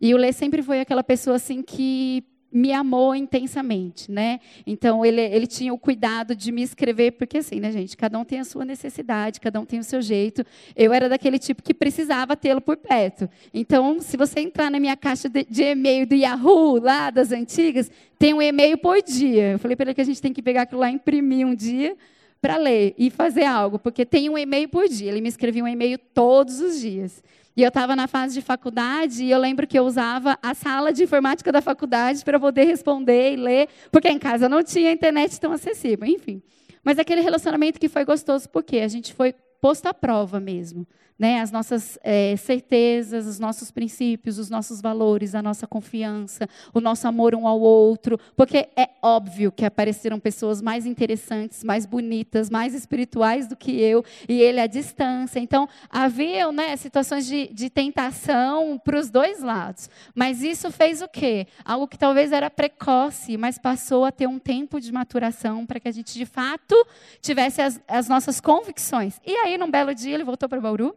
E 0.00 0.12
o 0.12 0.18
Lê 0.18 0.32
sempre 0.32 0.62
foi 0.62 0.80
aquela 0.80 1.04
pessoa 1.04 1.36
assim 1.36 1.62
que 1.62 2.24
me 2.56 2.72
amou 2.72 3.14
intensamente, 3.14 4.10
né? 4.10 4.40
Então 4.66 5.04
ele, 5.04 5.20
ele 5.20 5.46
tinha 5.46 5.74
o 5.74 5.78
cuidado 5.78 6.34
de 6.34 6.50
me 6.50 6.62
escrever, 6.62 7.12
porque 7.12 7.38
assim, 7.38 7.60
né, 7.60 7.70
gente? 7.70 7.94
Cada 7.94 8.18
um 8.18 8.24
tem 8.24 8.40
a 8.40 8.44
sua 8.44 8.64
necessidade, 8.64 9.40
cada 9.40 9.60
um 9.60 9.66
tem 9.66 9.78
o 9.78 9.84
seu 9.84 10.00
jeito. 10.00 10.42
Eu 10.74 10.90
era 10.90 11.06
daquele 11.06 11.38
tipo 11.38 11.62
que 11.62 11.74
precisava 11.74 12.34
tê-lo 12.34 12.62
por 12.62 12.78
perto. 12.78 13.28
Então, 13.52 14.00
se 14.00 14.16
você 14.16 14.40
entrar 14.40 14.70
na 14.70 14.80
minha 14.80 14.96
caixa 14.96 15.28
de, 15.28 15.44
de 15.44 15.64
e-mail 15.64 16.06
do 16.06 16.14
Yahoo, 16.14 16.80
lá 16.80 17.10
das 17.10 17.30
antigas, 17.30 17.90
tem 18.18 18.32
um 18.32 18.40
e-mail 18.40 18.78
por 18.78 19.02
dia. 19.02 19.52
Eu 19.52 19.58
falei 19.58 19.76
para 19.76 19.90
ele 19.90 19.94
que 19.94 20.00
a 20.00 20.04
gente 20.04 20.22
tem 20.22 20.32
que 20.32 20.40
pegar 20.40 20.62
aquilo 20.62 20.80
lá, 20.80 20.90
imprimir 20.90 21.46
um 21.46 21.54
dia 21.54 21.94
para 22.40 22.56
ler 22.56 22.94
e 22.96 23.10
fazer 23.10 23.44
algo, 23.44 23.78
porque 23.78 24.06
tem 24.06 24.30
um 24.30 24.38
e-mail 24.38 24.68
por 24.70 24.88
dia. 24.88 25.10
Ele 25.10 25.20
me 25.20 25.28
escrevia 25.28 25.62
um 25.62 25.68
e-mail 25.68 25.98
todos 25.98 26.60
os 26.60 26.80
dias. 26.80 27.22
E 27.56 27.62
eu 27.62 27.68
estava 27.68 27.96
na 27.96 28.06
fase 28.06 28.34
de 28.34 28.42
faculdade 28.42 29.24
e 29.24 29.30
eu 29.30 29.38
lembro 29.38 29.66
que 29.66 29.78
eu 29.78 29.84
usava 29.84 30.38
a 30.42 30.54
sala 30.54 30.92
de 30.92 31.04
informática 31.04 31.50
da 31.50 31.62
faculdade 31.62 32.22
para 32.22 32.38
poder 32.38 32.64
responder 32.64 33.32
e 33.32 33.36
ler, 33.36 33.68
porque 33.90 34.08
em 34.08 34.18
casa 34.18 34.46
não 34.46 34.62
tinha 34.62 34.92
internet 34.92 35.40
tão 35.40 35.52
acessível, 35.52 36.06
enfim. 36.06 36.42
Mas 36.84 36.98
aquele 36.98 37.22
relacionamento 37.22 37.80
que 37.80 37.88
foi 37.88 38.04
gostoso, 38.04 38.46
porque 38.50 38.78
a 38.80 38.88
gente 38.88 39.14
foi 39.14 39.34
posto 39.58 39.86
à 39.86 39.94
prova 39.94 40.38
mesmo 40.38 40.86
né, 41.18 41.40
as 41.40 41.50
nossas 41.50 41.98
é, 42.02 42.36
certezas, 42.36 43.26
os 43.26 43.38
nossos 43.38 43.70
princípios, 43.70 44.38
os 44.38 44.50
nossos 44.50 44.80
valores, 44.80 45.34
a 45.34 45.42
nossa 45.42 45.66
confiança, 45.66 46.48
o 46.74 46.80
nosso 46.80 47.08
amor 47.08 47.34
um 47.34 47.46
ao 47.46 47.58
outro, 47.60 48.18
porque 48.36 48.68
é 48.76 48.90
óbvio 49.02 49.50
que 49.50 49.64
apareceram 49.64 50.20
pessoas 50.20 50.60
mais 50.60 50.84
interessantes, 50.84 51.64
mais 51.64 51.86
bonitas, 51.86 52.50
mais 52.50 52.74
espirituais 52.74 53.46
do 53.46 53.56
que 53.56 53.80
eu, 53.80 54.04
e 54.28 54.40
ele 54.40 54.60
à 54.60 54.66
distância. 54.66 55.40
Então, 55.40 55.68
havia 55.88 56.52
né, 56.52 56.76
situações 56.76 57.26
de, 57.26 57.48
de 57.48 57.70
tentação 57.70 58.78
para 58.78 58.98
os 58.98 59.10
dois 59.10 59.42
lados. 59.42 59.88
Mas 60.14 60.42
isso 60.42 60.70
fez 60.70 61.00
o 61.00 61.08
quê? 61.08 61.46
Algo 61.64 61.88
que 61.88 61.98
talvez 61.98 62.30
era 62.30 62.50
precoce, 62.50 63.36
mas 63.38 63.58
passou 63.58 64.04
a 64.04 64.12
ter 64.12 64.26
um 64.26 64.38
tempo 64.38 64.80
de 64.80 64.92
maturação 64.92 65.64
para 65.64 65.80
que 65.80 65.88
a 65.88 65.92
gente, 65.92 66.12
de 66.12 66.26
fato, 66.26 66.74
tivesse 67.22 67.62
as, 67.62 67.80
as 67.88 68.08
nossas 68.08 68.40
convicções. 68.40 69.18
E 69.26 69.34
aí, 69.36 69.56
num 69.56 69.70
belo 69.70 69.94
dia, 69.94 70.14
ele 70.14 70.24
voltou 70.24 70.48
para 70.48 70.60
Bauru 70.60 70.94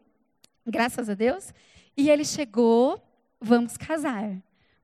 graças 0.66 1.10
a 1.10 1.14
Deus. 1.14 1.54
E 1.96 2.10
ele 2.10 2.24
chegou, 2.24 3.02
vamos 3.40 3.78
casar. 3.78 4.38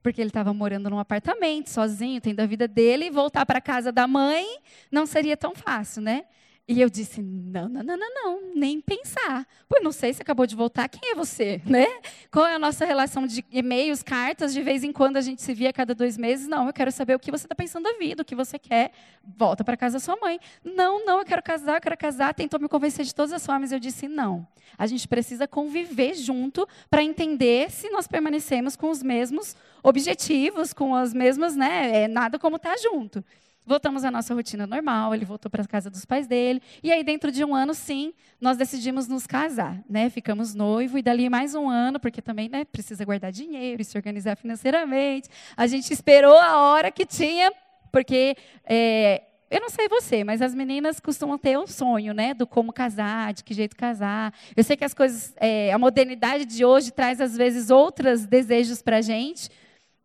Porque 0.03 0.21
ele 0.21 0.29
estava 0.29 0.53
morando 0.53 0.89
num 0.89 0.99
apartamento, 0.99 1.69
sozinho, 1.69 2.21
tendo 2.21 2.39
a 2.39 2.45
vida 2.45 2.67
dele, 2.67 3.05
e 3.05 3.09
voltar 3.09 3.45
para 3.45 3.57
a 3.57 3.61
casa 3.61 3.91
da 3.91 4.07
mãe 4.07 4.45
não 4.91 5.05
seria 5.05 5.35
tão 5.35 5.55
fácil, 5.55 6.01
né? 6.01 6.25
E 6.67 6.81
eu 6.81 6.89
disse: 6.89 7.21
não, 7.21 7.69
não, 7.69 7.83
não, 7.83 7.95
não, 7.95 8.13
não, 8.15 8.41
nem 8.55 8.81
pensar. 8.81 9.47
Pois 9.69 9.83
não 9.83 9.91
sei 9.91 10.13
se 10.13 10.21
acabou 10.21 10.47
de 10.47 10.55
voltar, 10.55 10.89
quem 10.89 11.11
é 11.11 11.15
você? 11.15 11.61
Né? 11.75 11.87
Qual 12.31 12.45
é 12.45 12.55
a 12.55 12.59
nossa 12.59 12.85
relação 12.85 13.27
de 13.27 13.43
e-mails, 13.51 14.01
cartas? 14.01 14.53
De 14.53 14.61
vez 14.61 14.83
em 14.83 14.91
quando 14.91 15.17
a 15.17 15.21
gente 15.21 15.41
se 15.41 15.53
via 15.53 15.73
cada 15.73 15.93
dois 15.93 16.17
meses. 16.17 16.47
Não, 16.47 16.65
eu 16.67 16.73
quero 16.73 16.91
saber 16.91 17.15
o 17.15 17.19
que 17.19 17.29
você 17.29 17.45
está 17.45 17.53
pensando 17.53 17.83
da 17.83 17.93
vida, 17.97 18.21
o 18.21 18.25
que 18.25 18.35
você 18.35 18.57
quer. 18.57 18.91
Volta 19.37 19.63
para 19.63 19.77
casa 19.77 19.93
da 19.93 19.99
sua 19.99 20.15
mãe. 20.15 20.39
Não, 20.63 21.05
não, 21.05 21.19
eu 21.19 21.25
quero 21.25 21.43
casar, 21.43 21.75
eu 21.75 21.81
quero 21.81 21.97
casar. 21.97 22.33
Tentou 22.33 22.59
me 22.59 22.67
convencer 22.67 23.05
de 23.05 23.13
todas 23.13 23.33
as 23.33 23.45
formas. 23.45 23.71
Eu 23.71 23.79
disse: 23.79 24.07
não. 24.07 24.47
A 24.77 24.87
gente 24.87 25.07
precisa 25.07 25.47
conviver 25.47 26.15
junto 26.15 26.67
para 26.89 27.03
entender 27.03 27.69
se 27.69 27.89
nós 27.89 28.07
permanecemos 28.07 28.75
com 28.75 28.89
os 28.89 29.03
mesmos 29.03 29.55
objetivos, 29.83 30.73
com 30.73 30.95
as 30.95 31.13
mesmas, 31.13 31.55
né? 31.55 32.03
É, 32.03 32.07
nada 32.07 32.39
como 32.39 32.55
estar 32.55 32.73
tá 32.73 32.77
junto. 32.81 33.23
Voltamos 33.65 34.03
à 34.03 34.11
nossa 34.11 34.33
rotina 34.33 34.67
normal, 34.67 35.15
ele 35.15 35.25
voltou 35.25 35.49
para 35.49 35.63
a 35.63 35.67
casa 35.67 35.89
dos 35.89 36.05
pais 36.05 36.27
dele. 36.27 36.61
E 36.83 36.91
aí, 36.91 37.03
dentro 37.03 37.31
de 37.31 37.43
um 37.43 37.55
ano, 37.55 37.73
sim, 37.73 38.13
nós 38.39 38.57
decidimos 38.57 39.07
nos 39.07 39.25
casar. 39.25 39.83
Né? 39.89 40.09
Ficamos 40.09 40.53
noivo 40.53 40.97
e 40.99 41.01
dali 41.01 41.29
mais 41.29 41.55
um 41.55 41.67
ano, 41.67 41.99
porque 41.99 42.21
também 42.21 42.47
né, 42.47 42.63
precisa 42.63 43.03
guardar 43.03 43.31
dinheiro 43.31 43.81
e 43.81 43.85
se 43.85 43.97
organizar 43.97 44.35
financeiramente. 44.35 45.29
A 45.57 45.65
gente 45.65 45.91
esperou 45.91 46.37
a 46.37 46.57
hora 46.57 46.91
que 46.91 47.05
tinha, 47.05 47.51
porque 47.91 48.37
é, 48.65 49.23
eu 49.49 49.61
não 49.61 49.69
sei 49.69 49.87
você, 49.87 50.23
mas 50.23 50.41
as 50.41 50.53
meninas 50.53 50.99
costumam 50.99 51.37
ter 51.37 51.57
um 51.57 51.65
sonho, 51.65 52.13
né, 52.13 52.33
do 52.33 52.45
como 52.45 52.73
casar, 52.73 53.33
de 53.33 53.43
que 53.43 53.53
jeito 53.53 53.75
casar. 53.75 54.33
Eu 54.55 54.63
sei 54.63 54.75
que 54.75 54.83
as 54.83 54.93
coisas, 54.93 55.33
é, 55.37 55.71
a 55.71 55.79
modernidade 55.79 56.45
de 56.45 56.65
hoje 56.65 56.91
traz 56.91 57.21
às 57.21 57.37
vezes 57.37 57.69
outros 57.69 58.25
desejos 58.25 58.81
para 58.81 58.97
a 58.97 59.01
gente, 59.01 59.49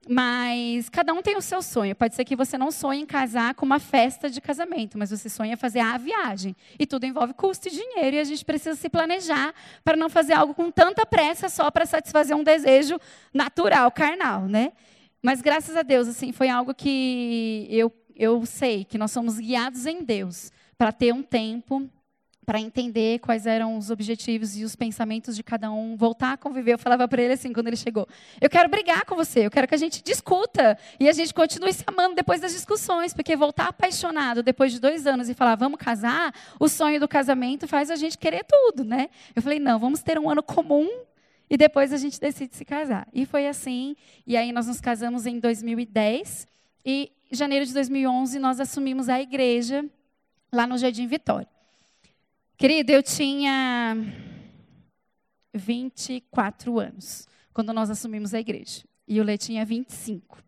mas 0.09 0.89
cada 0.89 1.13
um 1.13 1.23
tem 1.23 1.37
o 1.37 1.43
seu 1.43 1.61
sonho. 1.63 1.95
Pode 1.95 2.15
ser 2.15 2.25
que 2.25 2.35
você 2.35 2.57
não 2.57 2.71
sonhe 2.71 3.03
em 3.03 3.07
casar 3.07 3.55
com 3.55 3.67
uma 3.67 3.79
festa 3.79 4.31
de 4.31 4.41
casamento, 4.41 4.97
mas 4.97 5.11
você 5.11 5.29
sonha 5.29 5.57
fazer 5.57 5.81
a 5.81 5.99
viagem. 5.99 6.57
E 6.79 6.87
tudo 6.87 7.05
envolve 7.05 7.35
custo 7.35 7.69
e 7.69 7.71
dinheiro, 7.71 8.17
e 8.17 8.19
a 8.19 8.25
gente 8.25 8.45
precisa 8.45 8.77
se 8.77 8.89
planejar 8.89 9.55
para 9.85 9.97
não 9.97 10.09
fazer 10.09 10.33
algo 10.33 10.55
com 10.55 10.71
tanta 10.71 11.05
pressa 11.05 11.49
só 11.49 11.71
para 11.71 11.85
satisfazer 11.85 12.37
um 12.37 12.43
desejo 12.43 12.99
natural, 13.33 13.91
carnal, 13.91 14.47
né? 14.47 14.73
Mas 15.23 15.43
graças 15.43 15.77
a 15.77 15.83
Deus, 15.83 16.09
assim, 16.09 16.33
foi 16.33 16.49
algo 16.49 16.75
que 16.75 17.67
eu, 17.71 17.93
eu 18.17 18.47
sei 18.47 18.85
que 18.85 18.97
nós 18.97 19.11
somos 19.11 19.39
guiados 19.39 19.85
em 19.85 20.03
Deus 20.03 20.51
para 20.79 20.93
ter 20.93 21.13
um 21.13 21.23
tempo 21.23 21.89
para 22.51 22.59
entender 22.59 23.21
quais 23.21 23.47
eram 23.47 23.79
os 23.79 23.93
objetivos 23.93 24.57
e 24.57 24.65
os 24.65 24.75
pensamentos 24.75 25.37
de 25.37 25.43
cada 25.45 25.71
um, 25.71 25.95
voltar 25.97 26.33
a 26.33 26.37
conviver. 26.37 26.73
Eu 26.73 26.79
falava 26.81 27.07
para 27.07 27.23
ele 27.23 27.35
assim, 27.35 27.53
quando 27.53 27.69
ele 27.69 27.77
chegou: 27.77 28.09
Eu 28.41 28.51
quero 28.51 28.69
brigar 28.69 29.05
com 29.05 29.15
você, 29.15 29.47
eu 29.47 29.51
quero 29.53 29.69
que 29.69 29.75
a 29.77 29.79
gente 29.79 30.03
discuta 30.03 30.77
e 30.99 31.09
a 31.09 31.13
gente 31.13 31.33
continue 31.33 31.73
se 31.73 31.85
amando 31.87 32.17
depois 32.17 32.41
das 32.41 32.53
discussões, 32.53 33.15
porque 33.15 33.37
voltar 33.37 33.69
apaixonado 33.69 34.43
depois 34.43 34.73
de 34.73 34.81
dois 34.81 35.07
anos 35.07 35.29
e 35.29 35.35
falar, 35.35 35.55
vamos 35.55 35.79
casar, 35.79 36.35
o 36.59 36.69
sonho 36.69 36.99
do 36.99 37.07
casamento 37.07 37.69
faz 37.69 37.89
a 37.89 37.95
gente 37.95 38.19
querer 38.19 38.43
tudo, 38.43 38.85
né? 38.85 39.11
Eu 39.37 39.43
falei: 39.43 39.61
Não, 39.61 39.79
vamos 39.79 40.03
ter 40.03 40.19
um 40.19 40.29
ano 40.29 40.43
comum 40.43 40.91
e 41.49 41.57
depois 41.57 41.93
a 41.93 41.99
gente 41.99 42.19
decide 42.19 42.57
se 42.57 42.65
casar. 42.65 43.07
E 43.15 43.25
foi 43.27 43.47
assim, 43.47 43.95
e 44.27 44.37
aí 44.37 44.51
nós 44.51 44.67
nos 44.67 44.81
casamos 44.81 45.25
em 45.25 45.39
2010 45.39 46.49
e 46.85 47.13
em 47.31 47.37
janeiro 47.37 47.65
de 47.65 47.73
2011 47.73 48.41
nós 48.41 48.59
assumimos 48.59 49.09
a 49.09 49.21
igreja 49.21 49.85
lá 50.53 50.67
no 50.67 50.77
Jardim 50.77 51.07
Vitória. 51.07 51.60
Querido, 52.61 52.93
eu 52.93 53.03
tinha 53.03 53.97
24 55.55 56.79
anos 56.79 57.27
quando 57.55 57.73
nós 57.73 57.89
assumimos 57.89 58.35
a 58.35 58.39
igreja. 58.39 58.83
E 59.09 59.19
o 59.19 59.25
Lê 59.25 59.39
tinha 59.39 59.65
25. 59.65 60.45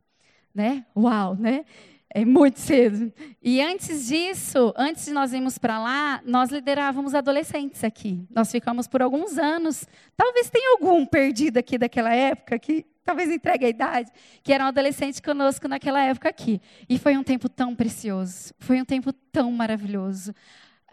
Né? 0.55 0.85
Uau, 0.95 1.35
né? 1.35 1.65
É 2.11 2.23
muito 2.23 2.61
cedo. 2.61 3.11
E 3.41 3.63
antes 3.63 4.09
disso, 4.09 4.75
antes 4.77 5.07
de 5.07 5.11
nós 5.11 5.33
irmos 5.33 5.57
para 5.57 5.79
lá, 5.79 6.21
nós 6.27 6.51
liderávamos 6.51 7.15
adolescentes 7.15 7.83
aqui. 7.83 8.27
Nós 8.29 8.53
ficamos 8.53 8.87
por 8.87 9.01
alguns 9.01 9.39
anos. 9.39 9.89
Talvez 10.15 10.51
tenha 10.51 10.73
algum 10.73 11.07
perdido 11.07 11.57
aqui 11.57 11.79
daquela 11.79 12.15
época 12.15 12.59
que 12.59 12.85
talvez 13.03 13.31
entregue 13.31 13.65
a 13.65 13.71
idade, 13.71 14.11
que 14.43 14.53
era 14.53 14.65
um 14.65 14.69
adolescente 14.69 15.23
conosco 15.23 15.67
naquela 15.67 16.05
época 16.05 16.29
aqui. 16.29 16.61
E 16.87 16.99
foi 16.99 17.17
um 17.17 17.25
tempo 17.25 17.49
tão 17.49 17.75
precioso. 17.75 18.53
Foi 18.59 18.83
um 18.83 18.85
tempo 18.85 19.15
tão 19.15 19.51
maravilhoso. 19.51 20.35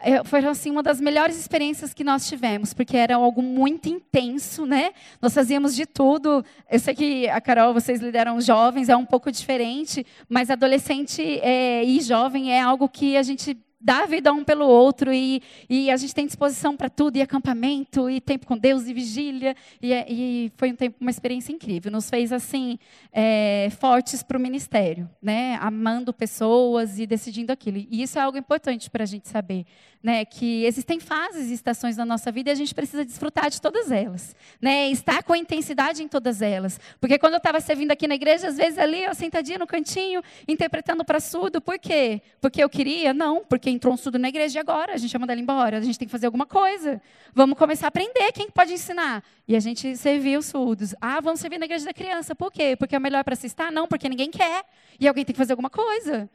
É, 0.02 0.24
foi 0.24 0.44
assim 0.46 0.70
uma 0.70 0.82
das 0.82 0.98
melhores 1.00 1.38
experiências 1.38 1.92
que 1.92 2.02
nós 2.02 2.26
tivemos, 2.26 2.72
porque 2.72 2.96
era 2.96 3.16
algo 3.16 3.42
muito 3.42 3.88
intenso, 3.88 4.64
né? 4.64 4.92
Nós 5.20 5.34
fazíamos 5.34 5.74
de 5.76 5.84
tudo. 5.84 6.42
Eu 6.70 6.78
sei 6.78 6.94
que 6.94 7.28
a 7.28 7.40
Carol, 7.40 7.74
vocês 7.74 8.00
lideram 8.00 8.40
jovens, 8.40 8.88
é 8.88 8.96
um 8.96 9.04
pouco 9.04 9.30
diferente, 9.30 10.06
mas 10.28 10.50
adolescente 10.50 11.22
é, 11.42 11.84
e 11.84 12.00
jovem 12.00 12.52
é 12.52 12.60
algo 12.60 12.88
que 12.88 13.16
a 13.16 13.22
gente 13.22 13.56
dá 13.80 14.04
vida 14.04 14.32
um 14.32 14.44
pelo 14.44 14.66
outro 14.66 15.12
e, 15.12 15.42
e 15.68 15.90
a 15.90 15.96
gente 15.96 16.14
tem 16.14 16.26
disposição 16.26 16.76
para 16.76 16.90
tudo, 16.90 17.16
e 17.16 17.22
acampamento, 17.22 18.10
e 18.10 18.20
tempo 18.20 18.46
com 18.46 18.58
Deus, 18.58 18.86
e 18.86 18.92
vigília, 18.92 19.56
e, 19.80 19.92
é, 19.92 20.04
e 20.08 20.52
foi 20.56 20.72
um 20.72 20.76
tempo, 20.76 20.96
uma 21.00 21.10
experiência 21.10 21.52
incrível. 21.52 21.90
Nos 21.90 22.10
fez 22.10 22.32
assim 22.32 22.78
é, 23.12 23.68
fortes 23.80 24.22
para 24.22 24.36
o 24.36 24.40
ministério, 24.40 25.08
né? 25.22 25.58
amando 25.60 26.12
pessoas 26.12 26.98
e 26.98 27.06
decidindo 27.06 27.52
aquilo. 27.52 27.78
E 27.78 28.02
isso 28.02 28.18
é 28.18 28.22
algo 28.22 28.36
importante 28.36 28.90
para 28.90 29.04
a 29.04 29.06
gente 29.06 29.28
saber, 29.28 29.64
né? 30.02 30.24
que 30.24 30.64
existem 30.64 31.00
fases 31.00 31.50
e 31.50 31.54
estações 31.54 31.96
na 31.96 32.04
nossa 32.04 32.30
vida 32.30 32.50
e 32.50 32.52
a 32.52 32.56
gente 32.56 32.74
precisa 32.74 33.04
desfrutar 33.04 33.48
de 33.48 33.60
todas 33.60 33.90
elas, 33.90 34.36
né? 34.60 34.90
estar 34.90 35.22
com 35.22 35.34
intensidade 35.34 36.02
em 36.02 36.08
todas 36.08 36.42
elas. 36.42 36.78
Porque 37.00 37.18
quando 37.18 37.34
eu 37.34 37.38
estava 37.38 37.60
servindo 37.60 37.92
aqui 37.92 38.06
na 38.06 38.14
igreja, 38.14 38.48
às 38.48 38.58
vezes 38.58 38.78
ali, 38.78 39.04
eu 39.04 39.14
sentadinha 39.14 39.58
no 39.58 39.66
cantinho, 39.66 40.22
interpretando 40.46 41.04
para 41.04 41.18
surdo, 41.18 41.60
por 41.60 41.78
quê? 41.78 42.20
Porque 42.40 42.62
eu 42.62 42.68
queria? 42.68 43.14
Não, 43.14 43.42
porque 43.44 43.69
entrou 43.70 43.94
um 43.94 43.96
surdo 43.96 44.18
na 44.18 44.28
igreja 44.28 44.58
e 44.58 44.60
agora 44.60 44.94
a 44.94 44.96
gente 44.96 45.16
mandar 45.18 45.32
ele 45.32 45.42
embora. 45.42 45.78
A 45.78 45.80
gente 45.80 45.98
tem 45.98 46.06
que 46.06 46.12
fazer 46.12 46.26
alguma 46.26 46.46
coisa. 46.46 47.00
Vamos 47.34 47.56
começar 47.56 47.86
a 47.86 47.88
aprender. 47.88 48.32
Quem 48.32 48.50
pode 48.50 48.72
ensinar? 48.72 49.22
E 49.46 49.56
a 49.56 49.60
gente 49.60 49.96
serviu 49.96 50.40
os 50.40 50.46
surdos. 50.46 50.94
Ah, 51.00 51.20
vamos 51.20 51.40
servir 51.40 51.58
na 51.58 51.64
igreja 51.64 51.84
da 51.84 51.92
criança. 51.92 52.34
Por 52.34 52.52
quê? 52.52 52.76
Porque 52.76 52.94
é 52.94 52.98
melhor 52.98 53.24
para 53.24 53.36
se 53.36 53.46
estar? 53.46 53.70
Não, 53.70 53.86
porque 53.86 54.08
ninguém 54.08 54.30
quer. 54.30 54.64
E 54.98 55.08
alguém 55.08 55.24
tem 55.24 55.32
que 55.32 55.38
fazer 55.38 55.52
alguma 55.52 55.70
coisa. 55.70 56.28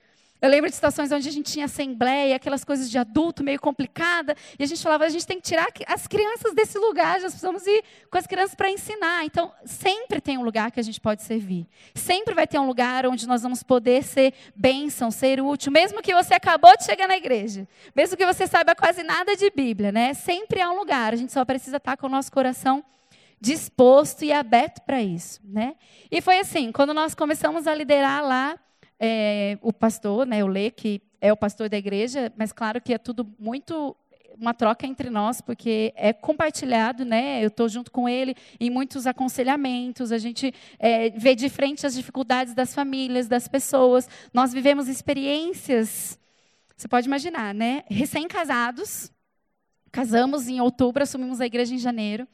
Eu 0.46 0.52
lembro 0.52 0.70
de 0.70 0.76
situações 0.76 1.12
onde 1.12 1.28
a 1.28 1.32
gente 1.32 1.52
tinha 1.52 1.66
assembleia, 1.66 2.36
aquelas 2.36 2.64
coisas 2.64 2.88
de 2.88 3.00
adulto 3.00 3.44
meio 3.44 3.60
complicada, 3.60 4.36
e 4.60 4.64
a 4.64 4.68
gente 4.68 4.84
falava, 4.84 5.04
a 5.04 5.10
gente 5.10 5.26
tem 5.26 5.38
que 5.38 5.48
tirar 5.48 5.66
as 5.88 6.06
crianças 6.06 6.54
desse 6.54 6.78
lugar, 6.78 7.14
nós 7.20 7.32
precisamos 7.32 7.66
ir 7.66 7.84
com 8.12 8.18
as 8.20 8.28
crianças 8.28 8.54
para 8.54 8.70
ensinar. 8.70 9.26
Então, 9.26 9.52
sempre 9.66 10.22
tem 10.22 10.38
um 10.38 10.44
lugar 10.44 10.70
que 10.70 10.80
a 10.80 10.84
gente 10.84 11.02
pode 11.02 11.24
servir. 11.24 11.66
Sempre 11.96 12.36
vai 12.36 12.46
ter 12.46 12.60
um 12.60 12.68
lugar 12.68 13.08
onde 13.08 13.28
nós 13.28 13.42
vamos 13.42 13.64
poder 13.64 14.04
ser 14.04 14.36
bênção, 14.56 15.10
ser 15.10 15.42
útil, 15.42 15.72
mesmo 15.72 16.00
que 16.00 16.14
você 16.14 16.36
acabou 16.36 16.78
de 16.78 16.86
chegar 16.86 17.08
na 17.08 17.18
igreja, 17.18 17.68
mesmo 17.96 18.16
que 18.16 18.24
você 18.24 18.46
saiba 18.46 18.76
quase 18.76 19.02
nada 19.02 19.36
de 19.36 19.50
Bíblia, 19.50 19.92
né? 19.92 20.14
Sempre 20.14 20.62
há 20.62 20.70
um 20.70 20.78
lugar, 20.78 21.12
a 21.12 21.16
gente 21.16 21.34
só 21.34 21.44
precisa 21.44 21.78
estar 21.78 21.98
com 21.98 22.06
o 22.06 22.10
nosso 22.10 22.32
coração 22.32 22.86
disposto 23.42 24.24
e 24.24 24.32
aberto 24.32 24.82
para 24.82 25.02
isso, 25.02 25.42
né? 25.44 25.76
E 26.12 26.22
foi 26.22 26.38
assim, 26.38 26.72
quando 26.72 26.94
nós 26.94 27.16
começamos 27.16 27.66
a 27.66 27.74
liderar 27.74 28.24
lá, 28.24 28.60
é, 29.00 29.58
o 29.62 29.74
pastor, 29.74 30.26
né, 30.26 30.44
o 30.44 30.48
Lê, 30.48 30.72
que 30.72 31.02
é 31.22 31.32
o 31.32 31.38
pastor 31.38 31.70
da 31.70 31.78
igreja, 31.78 32.32
mas 32.38 32.52
claro 32.52 32.82
que 32.82 32.94
é 32.94 32.98
tudo 32.98 33.28
muito 33.40 33.96
uma 34.40 34.54
troca 34.54 34.86
entre 34.86 35.10
nós, 35.10 35.42
porque 35.42 35.94
é 35.96 36.12
compartilhado, 36.12 37.06
né? 37.06 37.44
Eu 37.44 37.48
estou 37.48 37.70
junto 37.70 37.92
com 37.92 38.08
ele 38.08 38.36
em 38.60 38.70
muitos 38.70 39.08
aconselhamentos, 39.08 40.12
a 40.12 40.18
gente 40.18 40.54
é, 40.78 41.10
vê 41.12 41.36
de 41.36 41.50
frente 41.50 41.86
as 41.86 41.96
dificuldades 41.96 42.54
das 42.54 42.74
famílias, 42.74 43.28
das 43.28 43.48
pessoas. 43.48 44.10
Nós 44.34 44.52
vivemos 44.52 44.88
experiências, 44.88 46.20
você 46.76 46.88
pode 46.88 47.08
imaginar, 47.08 47.54
né? 47.54 47.84
Recém-casados, 47.90 49.12
casamos 49.92 50.48
em 50.48 50.60
outubro, 50.60 51.04
assumimos 51.04 51.40
a 51.40 51.46
igreja 51.46 51.74
em 51.74 51.80
janeiro. 51.80 52.28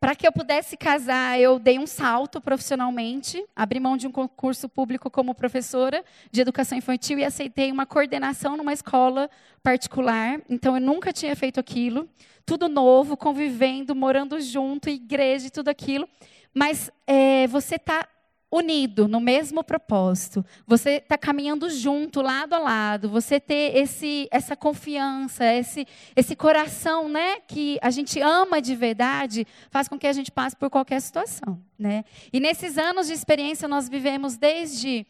Para 0.00 0.16
que 0.16 0.26
eu 0.26 0.32
pudesse 0.32 0.78
casar, 0.78 1.38
eu 1.38 1.58
dei 1.58 1.78
um 1.78 1.86
salto 1.86 2.40
profissionalmente, 2.40 3.44
abri 3.54 3.78
mão 3.78 3.98
de 3.98 4.06
um 4.06 4.10
concurso 4.10 4.66
público 4.66 5.10
como 5.10 5.34
professora 5.34 6.02
de 6.32 6.40
educação 6.40 6.78
infantil 6.78 7.18
e 7.18 7.24
aceitei 7.24 7.70
uma 7.70 7.84
coordenação 7.84 8.56
numa 8.56 8.72
escola 8.72 9.28
particular. 9.62 10.40
Então, 10.48 10.74
eu 10.74 10.80
nunca 10.80 11.12
tinha 11.12 11.36
feito 11.36 11.60
aquilo. 11.60 12.08
Tudo 12.46 12.66
novo, 12.66 13.14
convivendo, 13.14 13.94
morando 13.94 14.40
junto, 14.40 14.88
igreja 14.88 15.48
e 15.48 15.50
tudo 15.50 15.68
aquilo. 15.68 16.08
Mas 16.54 16.90
é, 17.06 17.46
você 17.48 17.74
está 17.74 18.08
unido 18.50 19.06
no 19.06 19.20
mesmo 19.20 19.62
propósito, 19.62 20.44
você 20.66 20.96
está 20.96 21.16
caminhando 21.16 21.70
junto, 21.70 22.20
lado 22.20 22.54
a 22.54 22.58
lado, 22.58 23.08
você 23.08 23.38
ter 23.38 23.76
esse, 23.76 24.28
essa 24.30 24.56
confiança, 24.56 25.44
esse, 25.44 25.86
esse 26.16 26.34
coração, 26.34 27.08
né, 27.08 27.40
que 27.46 27.78
a 27.80 27.90
gente 27.90 28.20
ama 28.20 28.60
de 28.60 28.74
verdade, 28.74 29.46
faz 29.70 29.86
com 29.86 29.98
que 29.98 30.06
a 30.06 30.12
gente 30.12 30.32
passe 30.32 30.56
por 30.56 30.68
qualquer 30.68 31.00
situação, 31.00 31.62
né? 31.78 32.04
E 32.32 32.40
nesses 32.40 32.76
anos 32.76 33.06
de 33.06 33.12
experiência 33.12 33.68
nós 33.68 33.88
vivemos 33.88 34.36
desde 34.36 35.06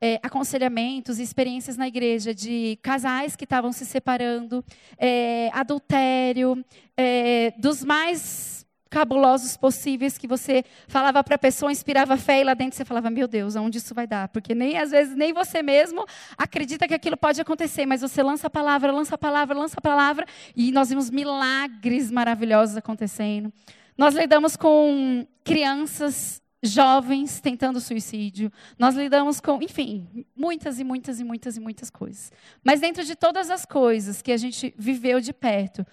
é, 0.00 0.18
aconselhamentos, 0.22 1.18
experiências 1.18 1.76
na 1.76 1.86
igreja 1.86 2.34
de 2.34 2.78
casais 2.82 3.36
que 3.36 3.44
estavam 3.44 3.70
se 3.70 3.84
separando, 3.84 4.64
é, 4.98 5.50
adultério, 5.52 6.64
é, 6.96 7.52
dos 7.58 7.84
mais 7.84 8.59
cabulosos 8.90 9.56
possíveis 9.56 10.18
que 10.18 10.26
você 10.26 10.64
falava 10.88 11.22
para 11.22 11.36
a 11.36 11.38
pessoa, 11.38 11.70
inspirava 11.70 12.16
fé 12.16 12.40
e 12.40 12.44
lá 12.44 12.54
dentro 12.54 12.76
você 12.76 12.84
falava, 12.84 13.08
meu 13.08 13.28
Deus, 13.28 13.54
aonde 13.54 13.78
isso 13.78 13.94
vai 13.94 14.06
dar? 14.06 14.28
Porque 14.28 14.54
nem 14.54 14.76
às 14.76 14.90
vezes 14.90 15.14
nem 15.14 15.32
você 15.32 15.62
mesmo 15.62 16.04
acredita 16.36 16.88
que 16.88 16.94
aquilo 16.94 17.16
pode 17.16 17.40
acontecer, 17.40 17.86
mas 17.86 18.00
você 18.00 18.22
lança 18.22 18.48
a 18.48 18.50
palavra, 18.50 18.90
lança 18.90 19.14
a 19.14 19.18
palavra, 19.18 19.56
lança 19.56 19.76
a 19.78 19.80
palavra 19.80 20.26
e 20.56 20.72
nós 20.72 20.90
vimos 20.90 21.08
milagres 21.08 22.10
maravilhosos 22.10 22.76
acontecendo. 22.76 23.52
Nós 23.96 24.14
lidamos 24.14 24.56
com 24.56 25.26
crianças 25.44 26.42
jovens 26.62 27.40
tentando 27.40 27.80
suicídio. 27.80 28.52
Nós 28.78 28.94
lidamos 28.94 29.40
com, 29.40 29.62
enfim, 29.62 30.26
muitas 30.36 30.78
e 30.78 30.84
muitas 30.84 31.20
e 31.20 31.24
muitas 31.24 31.56
e 31.56 31.60
muitas 31.60 31.90
coisas. 31.90 32.32
Mas 32.62 32.80
dentro 32.80 33.04
de 33.04 33.14
todas 33.14 33.50
as 33.50 33.64
coisas 33.64 34.20
que 34.20 34.32
a 34.32 34.36
gente 34.36 34.74
viveu 34.76 35.20
de 35.20 35.32
perto, 35.32 35.86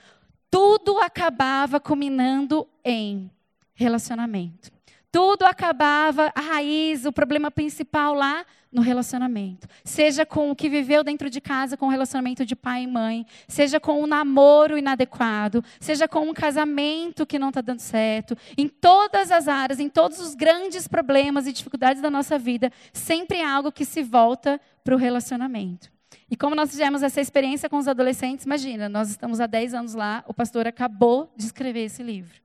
tudo 0.49 0.99
acabava 0.99 1.79
culminando 1.79 2.67
em 2.83 3.29
relacionamento. 3.73 4.71
Tudo 5.11 5.43
acabava, 5.43 6.31
a 6.35 6.41
raiz, 6.41 7.05
o 7.05 7.11
problema 7.11 7.49
principal 7.49 8.13
lá 8.13 8.45
no 8.71 8.81
relacionamento. 8.81 9.67
Seja 9.83 10.25
com 10.25 10.51
o 10.51 10.55
que 10.55 10.69
viveu 10.69 11.03
dentro 11.03 11.29
de 11.29 11.39
casa, 11.39 11.77
com 11.77 11.87
o 11.87 11.89
relacionamento 11.89 12.45
de 12.45 12.55
pai 12.55 12.83
e 12.83 12.87
mãe, 12.87 13.25
seja 13.47 13.79
com 13.79 14.01
um 14.01 14.05
namoro 14.05 14.77
inadequado, 14.77 15.63
seja 15.79 16.07
com 16.07 16.29
um 16.29 16.33
casamento 16.33 17.25
que 17.25 17.39
não 17.39 17.49
está 17.49 17.61
dando 17.61 17.79
certo. 17.79 18.37
Em 18.57 18.67
todas 18.67 19.31
as 19.31 19.47
áreas, 19.47 19.79
em 19.79 19.89
todos 19.89 20.19
os 20.19 20.35
grandes 20.35 20.87
problemas 20.87 21.47
e 21.47 21.53
dificuldades 21.53 22.01
da 22.01 22.11
nossa 22.11 22.37
vida, 22.37 22.71
sempre 22.91 23.41
há 23.41 23.51
algo 23.51 23.71
que 23.71 23.85
se 23.85 24.03
volta 24.03 24.59
para 24.83 24.93
o 24.93 24.97
relacionamento. 24.97 25.96
E 26.29 26.35
como 26.35 26.55
nós 26.55 26.69
fizemos 26.69 27.03
essa 27.03 27.21
experiência 27.21 27.69
com 27.69 27.77
os 27.77 27.87
adolescentes, 27.87 28.45
imagina, 28.45 28.89
nós 28.89 29.09
estamos 29.09 29.39
há 29.39 29.47
10 29.47 29.73
anos 29.73 29.93
lá, 29.93 30.23
o 30.27 30.33
pastor 30.33 30.67
acabou 30.67 31.31
de 31.35 31.45
escrever 31.45 31.85
esse 31.85 32.03
livro. 32.03 32.41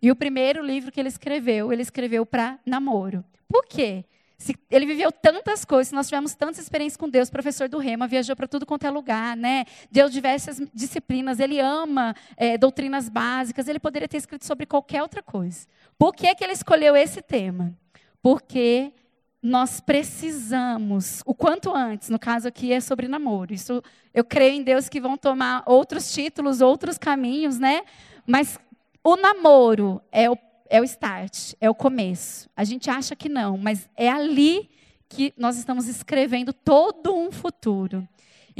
E 0.00 0.10
o 0.10 0.16
primeiro 0.16 0.64
livro 0.64 0.90
que 0.90 0.98
ele 0.98 1.08
escreveu, 1.08 1.72
ele 1.72 1.82
escreveu 1.82 2.24
para 2.24 2.58
namoro. 2.64 3.24
Por 3.48 3.66
quê? 3.66 4.04
Se 4.38 4.56
ele 4.70 4.86
viveu 4.86 5.10
tantas 5.10 5.64
coisas, 5.64 5.92
nós 5.92 6.06
tivemos 6.06 6.32
tantas 6.32 6.60
experiências 6.60 6.96
com 6.96 7.08
Deus, 7.08 7.28
professor 7.28 7.68
do 7.68 7.78
Rema, 7.78 8.06
viajou 8.06 8.36
para 8.36 8.46
tudo 8.46 8.64
quanto 8.64 8.86
é 8.86 8.90
lugar, 8.90 9.36
né? 9.36 9.64
Deu 9.90 10.08
diversas 10.08 10.62
disciplinas, 10.72 11.40
ele 11.40 11.58
ama 11.58 12.14
é, 12.36 12.56
doutrinas 12.56 13.08
básicas, 13.08 13.66
ele 13.66 13.80
poderia 13.80 14.06
ter 14.06 14.16
escrito 14.16 14.46
sobre 14.46 14.64
qualquer 14.64 15.02
outra 15.02 15.20
coisa. 15.20 15.66
Por 15.98 16.14
que, 16.14 16.32
que 16.36 16.44
ele 16.44 16.52
escolheu 16.52 16.94
esse 16.94 17.20
tema? 17.20 17.76
Porque 18.22 18.92
nós 19.42 19.80
precisamos, 19.80 21.22
o 21.24 21.32
quanto 21.32 21.74
antes, 21.74 22.08
no 22.08 22.18
caso 22.18 22.48
aqui 22.48 22.72
é 22.72 22.80
sobre 22.80 23.06
namoro. 23.06 23.54
Isso 23.54 23.82
eu 24.12 24.24
creio 24.24 24.54
em 24.54 24.62
Deus 24.62 24.88
que 24.88 25.00
vão 25.00 25.16
tomar 25.16 25.62
outros 25.64 26.12
títulos, 26.12 26.60
outros 26.60 26.98
caminhos, 26.98 27.58
né? 27.58 27.82
Mas 28.26 28.58
o 29.02 29.16
namoro 29.16 30.02
é 30.10 30.28
o, 30.28 30.36
é 30.68 30.80
o 30.80 30.84
start, 30.84 31.54
é 31.60 31.70
o 31.70 31.74
começo. 31.74 32.50
A 32.56 32.64
gente 32.64 32.90
acha 32.90 33.14
que 33.14 33.28
não, 33.28 33.56
mas 33.56 33.88
é 33.96 34.08
ali 34.08 34.68
que 35.08 35.32
nós 35.36 35.56
estamos 35.56 35.86
escrevendo 35.86 36.52
todo 36.52 37.14
um 37.14 37.30
futuro. 37.30 38.06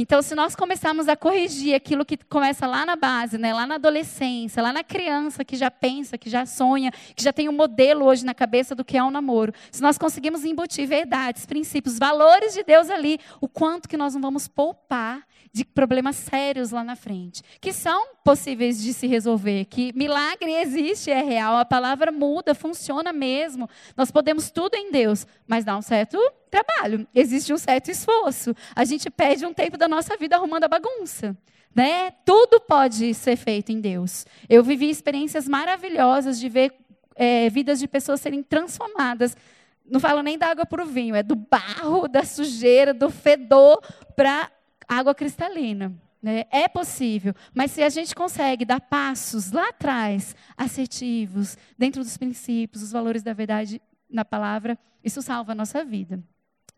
Então, 0.00 0.23
se 0.23 0.33
nós 0.37 0.55
começarmos 0.55 1.09
a 1.09 1.17
corrigir 1.17 1.75
aquilo 1.75 2.05
que 2.05 2.17
começa 2.17 2.69
lá 2.69 2.87
na 2.87 2.95
base, 2.95 3.37
né, 3.37 3.52
lá 3.52 3.67
na 3.67 3.75
adolescência, 3.75 4.62
lá 4.62 4.73
na 4.73 4.85
criança 4.85 5.45
que 5.45 5.57
já 5.57 5.73
pensa, 5.73 6.17
que 6.17 6.31
já 6.31 6.47
sonha, 6.47 6.93
que 7.17 7.25
já 7.25 7.33
tem 7.33 7.49
um 7.49 7.52
modelo 7.52 8.05
hoje 8.05 8.25
na 8.25 8.33
cabeça 8.33 8.76
do 8.76 8.85
que 8.85 8.97
é 8.97 9.02
um 9.02 9.11
namoro, 9.11 9.52
se 9.73 9.83
nós 9.83 9.99
conseguimos 9.99 10.45
embutir 10.45 10.87
verdades, 10.87 11.45
princípios, 11.45 11.99
valores 11.99 12.55
de 12.55 12.62
Deus 12.62 12.88
ali, 12.88 13.19
o 13.40 13.49
quanto 13.49 13.88
que 13.88 13.97
nós 13.97 14.14
não 14.14 14.21
vamos 14.21 14.47
poupar 14.47 15.26
de 15.52 15.64
problemas 15.64 16.14
sérios 16.14 16.71
lá 16.71 16.85
na 16.85 16.95
frente, 16.95 17.43
que 17.61 17.73
são 17.73 18.14
possíveis 18.23 18.81
de 18.81 18.93
se 18.93 19.09
resolver, 19.09 19.64
que 19.64 19.93
milagre 19.97 20.52
existe, 20.52 21.11
é 21.11 21.23
real, 21.23 21.57
a 21.57 21.64
palavra 21.64 22.12
muda, 22.12 22.55
funciona 22.55 23.12
mesmo. 23.12 23.69
Nós 23.97 24.12
podemos 24.12 24.50
tudo 24.50 24.76
em 24.76 24.93
Deus, 24.93 25.26
mas 25.47 25.64
dá 25.64 25.76
um 25.76 25.83
certo 25.83 26.19
trabalho, 26.49 27.07
existe 27.14 27.52
um 27.52 27.59
certo 27.59 27.90
esforço. 27.90 28.55
A 28.75 28.85
gente 28.85 29.11
perde 29.11 29.47
um 29.47 29.55
tempo 29.55 29.76
da 29.76 29.87
nossa 29.87 30.17
vida 30.17 30.37
arrumando 30.37 30.64
a 30.64 30.69
bagunça. 30.69 31.37
Né? 31.75 32.11
Tudo 32.25 32.61
pode 32.61 33.14
ser 33.14 33.37
feito 33.37 33.71
em 33.71 33.81
Deus. 33.81 34.26
Eu 34.49 34.64
vivi 34.64 34.90
experiências 34.90 35.47
maravilhosas 35.47 36.40
de 36.40 36.49
ver 36.49 36.75
é, 37.14 37.50
vidas 37.50 37.78
de 37.78 37.87
pessoas 37.87 38.21
serem 38.21 38.43
transformadas. 38.43 39.37
Não 39.85 40.00
falo 40.00 40.23
nem 40.23 40.38
da 40.38 40.49
água 40.49 40.67
para 40.67 40.83
o 40.83 40.87
vinho, 40.87 41.14
é 41.14 41.23
do 41.23 41.35
barro, 41.35 42.09
da 42.09 42.25
sujeira, 42.25 42.93
do 42.93 43.11
fedor 43.11 43.81
para 44.17 44.50
água 44.88 45.14
cristalina. 45.14 45.93
Né? 46.23 46.45
É 46.50 46.67
possível, 46.67 47.33
mas 47.55 47.71
se 47.71 47.83
a 47.83 47.88
gente 47.88 48.14
consegue 48.14 48.64
dar 48.64 48.81
passos 48.81 49.52
lá 49.52 49.69
atrás, 49.69 50.35
assertivos, 50.57 51.57
dentro 51.76 52.02
dos 52.02 52.17
princípios, 52.17 52.83
os 52.83 52.90
valores 52.90 53.23
da 53.23 53.33
verdade 53.33 53.81
na 54.11 54.25
palavra, 54.25 54.76
isso 55.05 55.23
salva 55.23 55.52
a 55.52 55.55
nossa 55.55 55.85
vida. 55.85 56.21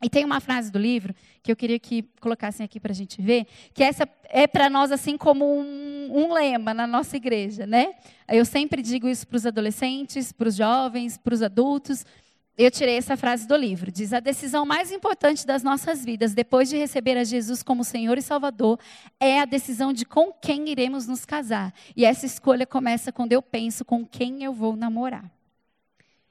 E 0.03 0.09
tem 0.09 0.25
uma 0.25 0.41
frase 0.41 0.73
do 0.73 0.79
livro 0.79 1.15
que 1.43 1.53
eu 1.53 1.57
queria 1.57 1.79
que 1.79 2.03
colocassem 2.21 2.65
aqui 2.65 2.81
para 2.81 2.91
a 2.91 2.95
gente 2.95 3.21
ver, 3.21 3.47
que 3.75 3.83
essa 3.83 4.09
é 4.31 4.47
para 4.47 4.71
nós 4.71 4.91
assim 4.91 5.19
como 5.19 5.45
um, 5.45 6.09
um, 6.11 6.33
lema 6.33 6.73
na 6.73 6.87
nossa 6.87 7.17
igreja, 7.17 7.67
né? 7.67 7.95
Eu 8.27 8.47
sempre 8.47 8.81
digo 8.81 9.07
isso 9.07 9.27
para 9.27 9.37
os 9.37 9.45
adolescentes, 9.45 10.33
para 10.33 10.49
os 10.49 10.57
jovens, 10.57 11.19
para 11.19 11.35
os 11.35 11.43
adultos. 11.43 12.07
Eu 12.57 12.71
tirei 12.71 12.97
essa 12.97 13.15
frase 13.15 13.47
do 13.47 13.55
livro. 13.55 13.93
Diz: 13.93 14.15
A 14.15 14.21
decisão 14.21 14.65
mais 14.65 14.91
importante 14.91 15.47
das 15.47 15.63
nossas 15.63 16.03
vidas, 16.03 16.33
depois 16.33 16.71
de 16.71 16.79
receber 16.79 17.19
a 17.19 17.25
Jesus 17.25 17.63
como 17.63 17.85
Senhor 17.85 18.17
e 18.17 18.23
Salvador, 18.23 18.79
é 19.19 19.41
a 19.41 19.45
decisão 19.45 19.93
de 19.93 20.07
com 20.07 20.33
quem 20.33 20.71
iremos 20.71 21.07
nos 21.07 21.27
casar. 21.27 21.75
E 21.95 22.07
essa 22.07 22.25
escolha 22.25 22.67
começa 22.67 23.13
quando 23.13 23.33
eu 23.33 23.43
penso 23.43 23.85
com 23.85 24.07
quem 24.07 24.45
eu 24.45 24.55
vou 24.55 24.77
namorar. 24.77 25.31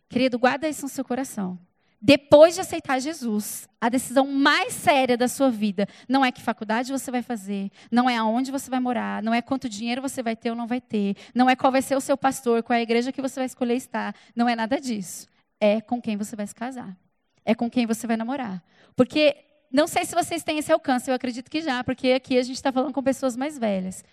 Querido, 0.08 0.40
guarda 0.40 0.68
isso 0.68 0.84
no 0.84 0.90
seu 0.90 1.06
coração. 1.06 1.60
Depois 2.02 2.56
de 2.56 2.62
aceitar 2.62 3.00
Jesus, 3.00 3.68
a 3.80 3.90
decisão 3.90 4.26
mais 4.26 4.74
séria 4.74 5.18
da 5.18 5.28
sua 5.28 5.52
vida 5.52 5.86
não 6.08 6.24
é 6.24 6.32
que 6.32 6.42
faculdade 6.42 6.94
você 6.94 7.12
vai 7.12 7.22
fazer, 7.22 7.70
não 7.92 8.10
é 8.10 8.16
aonde 8.16 8.52
você 8.52 8.70
vai 8.70 8.80
morar, 8.80 9.22
não 9.22 9.34
é 9.34 9.42
quanto 9.42 9.68
dinheiro 9.68 10.02
você 10.02 10.24
vai 10.24 10.34
ter 10.34 10.50
ou 10.50 10.56
não 10.56 10.66
vai 10.66 10.80
ter, 10.80 11.18
não 11.36 11.50
é 11.50 11.58
qual 11.58 11.72
vai 11.72 11.82
ser 11.82 11.98
o 11.98 12.02
seu 12.02 12.16
pastor, 12.18 12.64
qual 12.64 12.76
é 12.76 12.80
a 12.80 12.84
igreja 12.84 13.12
que 13.12 13.22
você 13.22 13.42
vai 13.42 13.46
escolher 13.46 13.76
estar, 13.76 14.16
não 14.34 14.48
é 14.48 14.56
nada 14.56 14.80
disso. 14.80 15.28
É 15.60 15.82
com 15.82 16.02
quem 16.02 16.16
você 16.16 16.38
vai 16.38 16.48
se 16.48 16.56
casar, 16.56 16.96
é 17.44 17.54
com 17.54 17.70
quem 17.70 17.86
você 17.86 18.08
vai 18.08 18.16
namorar. 18.16 18.64
Porque 18.96 19.36
não 19.70 19.86
sei 19.86 20.06
se 20.06 20.16
vocês 20.16 20.42
têm 20.42 20.58
esse 20.58 20.72
alcance, 20.72 21.12
eu 21.12 21.16
acredito 21.16 21.52
que 21.52 21.60
já, 21.62 21.84
porque 21.84 22.14
aqui 22.14 22.38
a 22.38 22.44
gente 22.44 22.56
está 22.56 22.72
falando 22.72 22.94
com 22.94 23.04
pessoas 23.04 23.36
mais 23.36 23.58
velhas. 23.58 24.06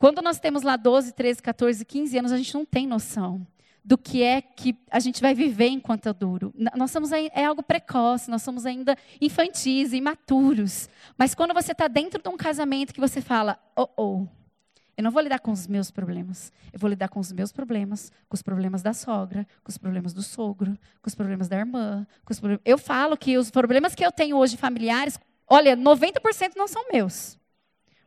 Quando 0.00 0.20
nós 0.20 0.40
temos 0.40 0.64
lá 0.64 0.76
12, 0.76 1.12
13, 1.12 1.40
14, 1.40 1.84
15 1.84 2.18
anos, 2.18 2.32
a 2.32 2.36
gente 2.36 2.52
não 2.54 2.64
tem 2.64 2.88
noção 2.88 3.46
do 3.90 3.98
que 3.98 4.22
é 4.22 4.40
que 4.40 4.78
a 4.88 5.00
gente 5.00 5.20
vai 5.20 5.34
viver 5.34 5.66
enquanto 5.66 6.08
é 6.08 6.12
duro. 6.12 6.54
Nós 6.76 6.92
somos 6.92 7.10
é 7.10 7.44
algo 7.44 7.60
precoce, 7.60 8.30
nós 8.30 8.40
somos 8.40 8.64
ainda 8.64 8.96
infantis, 9.20 9.92
imaturos. 9.92 10.88
Mas 11.18 11.34
quando 11.34 11.52
você 11.52 11.72
está 11.72 11.88
dentro 11.88 12.22
de 12.22 12.28
um 12.28 12.36
casamento 12.36 12.94
que 12.94 13.00
você 13.00 13.20
fala, 13.20 13.58
oh, 13.74 13.88
oh, 13.96 14.26
eu 14.96 15.02
não 15.02 15.10
vou 15.10 15.20
lidar 15.20 15.40
com 15.40 15.50
os 15.50 15.66
meus 15.66 15.90
problemas. 15.90 16.52
Eu 16.72 16.78
vou 16.78 16.88
lidar 16.88 17.08
com 17.08 17.18
os 17.18 17.32
meus 17.32 17.50
problemas, 17.50 18.12
com 18.28 18.36
os 18.36 18.42
problemas 18.42 18.80
da 18.80 18.92
sogra, 18.92 19.44
com 19.64 19.70
os 19.70 19.76
problemas 19.76 20.12
do 20.12 20.22
sogro, 20.22 20.78
com 21.02 21.08
os 21.08 21.14
problemas 21.16 21.48
da 21.48 21.56
irmã. 21.56 22.06
Com 22.24 22.32
os 22.32 22.38
problemas... 22.38 22.62
Eu 22.64 22.78
falo 22.78 23.16
que 23.16 23.36
os 23.36 23.50
problemas 23.50 23.92
que 23.92 24.06
eu 24.06 24.12
tenho 24.12 24.36
hoje 24.36 24.56
familiares, 24.56 25.18
olha, 25.48 25.76
90% 25.76 26.52
não 26.54 26.68
são 26.68 26.84
meus. 26.92 27.39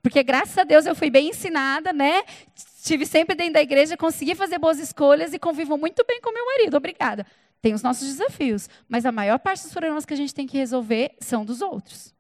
Porque 0.04 0.22
graças 0.22 0.58
a 0.58 0.66
Deus 0.66 0.86
eu 0.86 0.94
fui 0.94 1.10
bem 1.10 1.30
ensinada, 1.30 1.94
né? 1.94 2.24
Estive 2.54 3.06
sempre 3.06 3.34
dentro 3.36 3.54
da 3.54 3.62
igreja, 3.62 3.96
consegui 3.96 4.36
fazer 4.36 4.60
boas 4.60 4.78
escolhas 4.78 5.34
e 5.34 5.40
convivo 5.40 5.78
muito 5.78 6.04
bem 6.06 6.20
com 6.20 6.34
meu 6.34 6.46
marido. 6.46 6.76
Obrigada. 6.76 7.26
Tem 7.62 7.74
os 7.74 7.82
nossos 7.82 8.06
desafios, 8.06 8.70
mas 8.90 9.06
a 9.06 9.12
maior 9.14 9.40
parte 9.40 9.64
dos 9.64 9.72
problemas 9.72 10.06
que 10.06 10.14
a 10.14 10.18
gente 10.18 10.36
tem 10.36 10.46
que 10.46 10.58
resolver 10.58 11.16
são 11.22 11.46
dos 11.46 11.62
outros. 11.62 12.14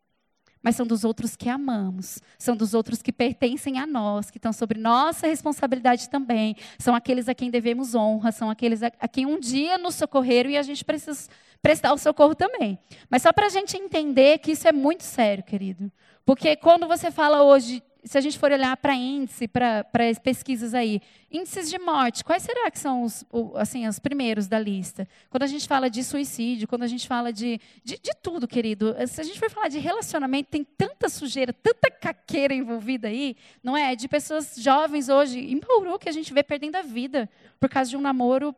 Mas 0.62 0.78
são 0.78 0.88
dos 0.88 1.04
outros 1.04 1.36
que 1.36 1.50
amamos, 1.50 2.22
são 2.40 2.56
dos 2.56 2.74
outros 2.74 3.02
que 3.02 3.12
pertencem 3.12 3.78
a 3.78 3.86
nós, 3.86 4.32
que 4.32 4.38
estão 4.38 4.54
sobre 4.54 4.80
nossa 4.80 5.28
responsabilidade 5.28 6.10
também. 6.10 6.56
São 6.80 6.96
aqueles 6.96 7.28
a 7.28 7.36
quem 7.36 7.52
devemos 7.52 7.94
honra, 7.94 8.32
são 8.32 8.50
aqueles 8.50 8.82
a, 8.82 8.90
a 8.98 9.08
quem 9.10 9.26
um 9.26 9.38
dia 9.38 9.78
nos 9.78 9.96
socorreram 9.96 10.50
e 10.50 10.58
a 10.58 10.64
gente 10.64 10.86
precisa 10.86 11.28
prestar 11.62 11.92
o 11.92 11.98
socorro 11.98 12.34
também. 12.34 12.80
Mas 13.10 13.24
só 13.24 13.34
para 13.34 13.48
a 13.48 13.50
gente 13.50 13.76
entender 13.76 14.38
que 14.38 14.52
isso 14.52 14.66
é 14.66 14.72
muito 14.72 15.04
sério, 15.04 15.44
querido. 15.44 15.92
Porque 16.26 16.56
quando 16.56 16.88
você 16.88 17.12
fala 17.12 17.44
hoje, 17.44 17.84
se 18.04 18.18
a 18.18 18.22
gente 18.22 18.38
for 18.38 18.52
olhar 18.52 18.76
para 18.78 18.94
índice, 18.94 19.48
para 19.48 19.86
as 20.10 20.20
pesquisas 20.20 20.74
aí, 20.74 21.02
índices 21.32 21.70
de 21.70 21.80
morte, 21.80 22.24
quais 22.24 22.44
será 22.44 22.70
que 22.70 22.78
são 22.78 23.04
os, 23.04 23.26
assim, 23.56 23.88
os 23.88 23.98
primeiros 23.98 24.48
da 24.48 24.60
lista? 24.60 25.08
Quando 25.30 25.44
a 25.44 25.48
gente 25.48 25.68
fala 25.68 25.90
de 25.90 26.04
suicídio, 26.04 26.68
quando 26.68 26.84
a 26.84 26.88
gente 26.88 27.08
fala 27.08 27.32
de, 27.32 27.60
de, 27.84 27.98
de 27.98 28.12
tudo, 28.22 28.48
querido. 28.48 28.96
Se 29.08 29.22
a 29.22 29.24
gente 29.24 29.40
for 29.40 29.50
falar 29.50 29.70
de 29.70 29.80
relacionamento, 29.80 30.50
tem 30.50 30.64
tanta 30.64 31.08
sujeira, 31.08 31.54
tanta 31.54 31.90
caqueira 31.90 32.54
envolvida 32.54 33.08
aí, 33.08 33.36
não 33.64 33.76
é? 33.76 33.96
De 33.96 34.08
pessoas 34.08 34.56
jovens 34.58 35.08
hoje, 35.08 35.40
em 35.40 35.60
Bauru, 35.60 35.98
que 35.98 36.10
a 36.10 36.14
gente 36.14 36.34
vê 36.34 36.44
perdendo 36.44 36.76
a 36.76 36.82
vida 36.82 37.30
por 37.60 37.70
causa 37.70 37.90
de 37.90 37.98
um 37.98 38.02
namoro 38.02 38.54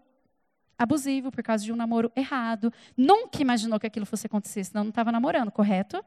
abusivo, 0.77 1.31
por 1.31 1.43
causa 1.43 1.63
de 1.63 1.71
um 1.71 1.75
namoro 1.75 2.11
errado. 2.15 2.73
Nunca 2.97 3.41
imaginou 3.41 3.79
que 3.79 3.87
aquilo 3.87 4.05
fosse 4.05 4.25
acontecer, 4.25 4.63
senão 4.63 4.85
não 4.85 4.89
estava 4.89 5.11
namorando, 5.11 5.51
correto? 5.51 6.03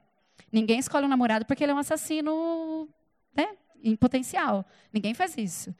Ninguém 0.51 0.79
escolhe 0.79 1.07
um 1.07 1.09
namorado 1.09 1.45
porque 1.45 1.65
ele 1.65 1.73
é 1.73 1.75
um 1.75 1.79
assassino 1.79 2.89
né, 3.35 3.49
em 3.83 3.95
potencial. 3.95 4.65
Ninguém 4.93 5.15
faz 5.15 5.37
isso. 5.37 5.75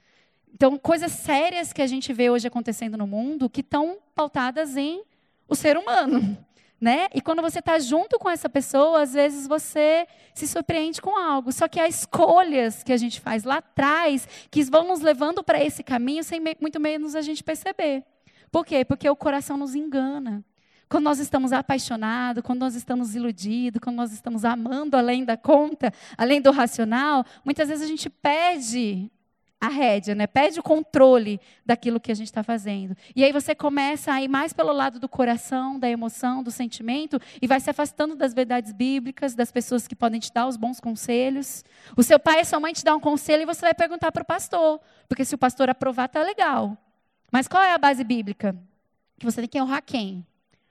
Então, 0.53 0.77
coisas 0.77 1.11
sérias 1.11 1.71
que 1.71 1.81
a 1.81 1.87
gente 1.87 2.11
vê 2.11 2.29
hoje 2.29 2.47
acontecendo 2.47 2.97
no 2.97 3.07
mundo 3.07 3.49
que 3.49 3.61
estão 3.61 3.97
pautadas 4.15 4.75
em 4.77 5.03
o 5.47 5.55
ser 5.55 5.77
humano. 5.77 6.37
Né? 6.81 7.09
E 7.13 7.19
quando 7.19 7.41
você 7.41 7.59
está 7.59 7.77
junto 7.77 8.17
com 8.17 8.29
essa 8.29 8.47
pessoa, 8.47 9.01
às 9.01 9.11
vezes 9.11 9.45
você 9.45 10.07
se 10.33 10.47
surpreende 10.47 11.01
com 11.01 11.17
algo. 11.17 11.51
Só 11.51 11.67
que 11.67 11.77
há 11.77 11.85
escolhas 11.85 12.83
que 12.83 12.93
a 12.93 12.95
gente 12.95 13.19
faz 13.19 13.43
lá 13.43 13.57
atrás 13.57 14.25
que 14.49 14.63
vão 14.63 14.87
nos 14.87 15.01
levando 15.01 15.43
para 15.43 15.61
esse 15.61 15.83
caminho 15.83 16.23
sem 16.23 16.39
muito 16.61 16.79
menos 16.79 17.15
a 17.15 17.21
gente 17.21 17.43
perceber. 17.43 18.05
Por 18.49 18.65
quê? 18.65 18.85
Porque 18.85 19.09
o 19.09 19.15
coração 19.17 19.57
nos 19.57 19.75
engana. 19.75 20.41
Quando 20.89 21.03
nós 21.03 21.19
estamos 21.19 21.53
apaixonados, 21.53 22.43
quando 22.43 22.61
nós 22.61 22.73
estamos 22.73 23.15
iludidos, 23.15 23.79
quando 23.79 23.97
nós 23.97 24.11
estamos 24.11 24.43
amando 24.43 24.97
além 24.97 25.23
da 25.23 25.37
conta, 25.37 25.93
além 26.17 26.41
do 26.41 26.51
racional, 26.51 27.23
muitas 27.45 27.69
vezes 27.69 27.85
a 27.85 27.87
gente 27.87 28.09
perde 28.09 29.11
a 29.61 29.67
rédea, 29.67 30.15
né? 30.15 30.25
perde 30.25 30.59
o 30.59 30.63
controle 30.63 31.39
daquilo 31.65 31.99
que 31.99 32.11
a 32.11 32.15
gente 32.15 32.27
está 32.27 32.41
fazendo. 32.41 32.95
E 33.15 33.23
aí 33.23 33.31
você 33.31 33.53
começa 33.53 34.11
a 34.11 34.21
ir 34.21 34.27
mais 34.27 34.53
pelo 34.53 34.71
lado 34.71 34.99
do 34.99 35.09
coração, 35.09 35.77
da 35.77 35.87
emoção, 35.89 36.41
do 36.41 36.49
sentimento, 36.49 37.19
e 37.41 37.45
vai 37.45 37.59
se 37.59 37.69
afastando 37.69 38.15
das 38.15 38.33
verdades 38.33 38.71
bíblicas, 38.71 39.35
das 39.35 39.51
pessoas 39.51 39.87
que 39.87 39.95
podem 39.95 40.19
te 40.19 40.31
dar 40.33 40.47
os 40.47 40.55
bons 40.55 40.79
conselhos. 40.79 41.63
O 41.95 42.01
seu 42.01 42.17
pai 42.17 42.41
e 42.41 42.45
sua 42.45 42.59
mãe 42.59 42.73
te 42.73 42.83
dão 42.83 42.97
um 42.97 43.01
conselho 43.01 43.43
e 43.43 43.45
você 43.45 43.61
vai 43.61 43.73
perguntar 43.73 44.11
para 44.11 44.23
o 44.23 44.25
pastor, 44.25 44.79
porque 45.07 45.25
se 45.25 45.35
o 45.35 45.37
pastor 45.37 45.69
aprovar, 45.69 46.05
está 46.05 46.23
legal. 46.23 46.77
Mas 47.31 47.47
qual 47.47 47.61
é 47.61 47.73
a 47.73 47.77
base 47.77 48.03
bíblica? 48.03 48.55
Que 49.19 49.25
você 49.25 49.41
tem 49.41 49.49
que 49.49 49.61
honrar 49.61 49.83
quem? 49.85 50.25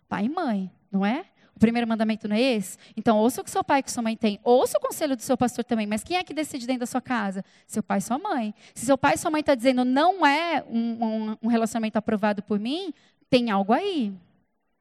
Pai 0.09 0.25
e 0.25 0.29
mãe, 0.29 0.71
não 0.91 1.05
é? 1.05 1.25
O 1.55 1.59
primeiro 1.59 1.89
mandamento 1.89 2.29
não 2.29 2.37
é 2.37 2.41
esse? 2.41 2.79
Então, 2.97 3.19
ouça 3.19 3.41
o 3.41 3.45
que 3.45 3.51
seu 3.51 3.65
pai 3.65 3.83
e 3.85 3.91
sua 3.91 4.01
mãe 4.01 4.17
têm. 4.17 4.39
Ouça 4.45 4.79
o 4.79 4.81
conselho 4.81 5.17
do 5.17 5.23
seu 5.23 5.37
pastor 5.37 5.65
também. 5.65 5.89
Mas 5.89 6.05
quem 6.05 6.17
é 6.17 6.23
que 6.23 6.33
decide 6.33 6.65
dentro 6.69 6.81
da 6.81 6.87
sua 6.87 7.01
casa? 7.01 7.45
Seu 7.67 7.83
pai 7.83 7.99
e 7.99 8.01
sua 8.01 8.17
mãe. 8.17 8.55
Se 8.73 8.87
seu 8.87 8.97
pai 8.97 9.15
e 9.15 9.19
sua 9.19 9.29
mãe 9.29 9.41
estão 9.41 9.55
tá 9.55 9.57
dizendo 9.57 9.85
não 9.85 10.25
é 10.25 10.65
um, 10.71 11.05
um, 11.05 11.37
um 11.43 11.49
relacionamento 11.49 11.99
aprovado 11.99 12.45
por 12.45 12.61
mim, 12.61 12.95
tem 13.29 13.51
algo 13.51 13.73
aí. 13.73 14.13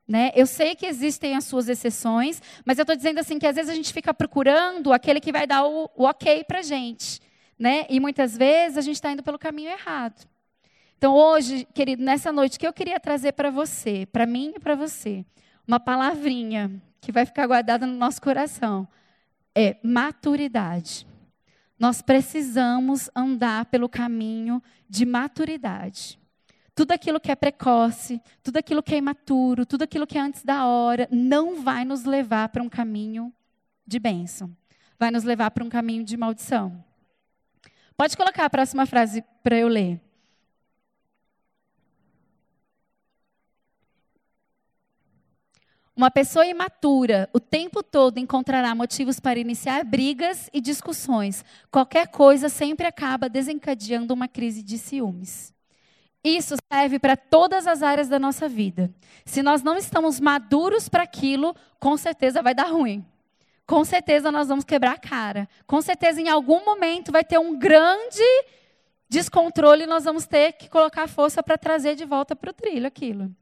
Né? 0.07 0.31
Eu 0.35 0.45
sei 0.45 0.75
que 0.75 0.85
existem 0.85 1.35
as 1.35 1.45
suas 1.45 1.67
exceções, 1.67 2.43
mas 2.63 2.77
eu 2.77 2.83
estou 2.83 2.95
dizendo 2.95 3.19
assim 3.19 3.39
que 3.39 3.47
às 3.47 3.55
vezes 3.55 3.71
a 3.71 3.75
gente 3.75 3.91
fica 3.91 4.13
procurando 4.13 4.93
aquele 4.93 5.19
que 5.19 5.31
vai 5.31 5.47
dar 5.47 5.65
o, 5.65 5.89
o 5.95 6.03
ok 6.03 6.43
para 6.43 6.61
gente. 6.61 7.19
Né? 7.57 7.87
E 7.89 7.99
muitas 7.99 8.37
vezes 8.37 8.77
a 8.77 8.81
gente 8.81 8.97
está 8.97 9.11
indo 9.11 9.23
pelo 9.23 9.39
caminho 9.39 9.71
errado. 9.71 10.27
Então, 10.97 11.13
hoje, 11.13 11.67
querido, 11.75 12.03
nessa 12.03 12.31
noite, 12.31 12.57
que 12.57 12.65
eu 12.65 12.73
queria 12.73 12.99
trazer 12.99 13.33
para 13.33 13.51
você, 13.51 14.07
para 14.07 14.25
mim 14.25 14.53
e 14.55 14.59
para 14.59 14.73
você, 14.73 15.23
uma 15.67 15.79
palavrinha 15.79 16.81
que 16.99 17.11
vai 17.11 17.23
ficar 17.23 17.45
guardada 17.45 17.85
no 17.85 17.93
nosso 17.93 18.19
coração, 18.19 18.87
é 19.53 19.77
maturidade. 19.83 21.05
Nós 21.77 22.01
precisamos 22.01 23.11
andar 23.15 23.65
pelo 23.65 23.87
caminho 23.87 24.61
de 24.89 25.05
maturidade. 25.05 26.19
Tudo 26.73 26.91
aquilo 26.91 27.19
que 27.19 27.31
é 27.31 27.35
precoce, 27.35 28.19
tudo 28.41 28.57
aquilo 28.57 28.81
que 28.81 28.95
é 28.95 28.97
imaturo, 28.97 29.67
tudo 29.67 29.83
aquilo 29.83 30.07
que 30.07 30.17
é 30.17 30.21
antes 30.21 30.43
da 30.43 30.65
hora, 30.65 31.07
não 31.11 31.61
vai 31.61 31.85
nos 31.85 32.05
levar 32.05 32.49
para 32.49 32.63
um 32.63 32.69
caminho 32.69 33.31
de 33.85 33.99
bênção. 33.99 34.55
Vai 34.97 35.11
nos 35.11 35.23
levar 35.23 35.51
para 35.51 35.63
um 35.63 35.69
caminho 35.69 36.03
de 36.03 36.17
maldição. 36.17 36.83
Pode 37.95 38.17
colocar 38.17 38.45
a 38.45 38.49
próxima 38.49 38.87
frase 38.87 39.23
para 39.43 39.55
eu 39.55 39.67
ler. 39.67 40.06
Uma 45.97 46.11
pessoa 46.11 46.45
imatura 46.45 47.27
o 47.33 47.39
tempo 47.39 47.81
todo 47.81 48.19
encontrará 48.19 48.75
motivos 48.75 49.19
para 49.19 49.39
iniciar 49.39 49.83
brigas 49.83 50.47
e 50.53 50.61
discussões. 50.61 51.43
Qualquer 51.71 52.09
coisa 52.09 52.49
sempre 52.49 52.85
acaba 52.85 53.27
desencadeando 53.27 54.13
uma 54.13 54.27
crise 54.27 54.61
de 54.61 54.77
ciúmes. 54.77 55.51
Isso 56.23 56.55
serve 56.71 56.99
para 56.99 57.17
todas 57.17 57.65
as 57.65 57.81
áreas 57.81 58.07
da 58.07 58.19
nossa 58.19 58.47
vida. 58.47 58.93
Se 59.25 59.41
nós 59.41 59.63
não 59.63 59.75
estamos 59.75 60.19
maduros 60.19 60.87
para 60.87 61.01
aquilo, 61.01 61.55
com 61.79 61.97
certeza 61.97 62.43
vai 62.43 62.53
dar 62.53 62.67
ruim. 62.67 63.03
Com 63.65 63.83
certeza 63.83 64.31
nós 64.31 64.49
vamos 64.49 64.65
quebrar 64.65 64.91
a 64.91 64.99
cara. 64.99 65.49
Com 65.65 65.81
certeza 65.81 66.21
em 66.21 66.29
algum 66.29 66.63
momento 66.63 67.11
vai 67.11 67.23
ter 67.23 67.39
um 67.39 67.57
grande 67.57 68.21
descontrole 69.09 69.85
e 69.85 69.87
nós 69.87 70.03
vamos 70.03 70.27
ter 70.27 70.53
que 70.53 70.69
colocar 70.69 71.07
força 71.07 71.41
para 71.41 71.57
trazer 71.57 71.95
de 71.95 72.05
volta 72.05 72.35
para 72.35 72.51
o 72.51 72.53
trilho 72.53 72.85
aquilo. 72.85 73.35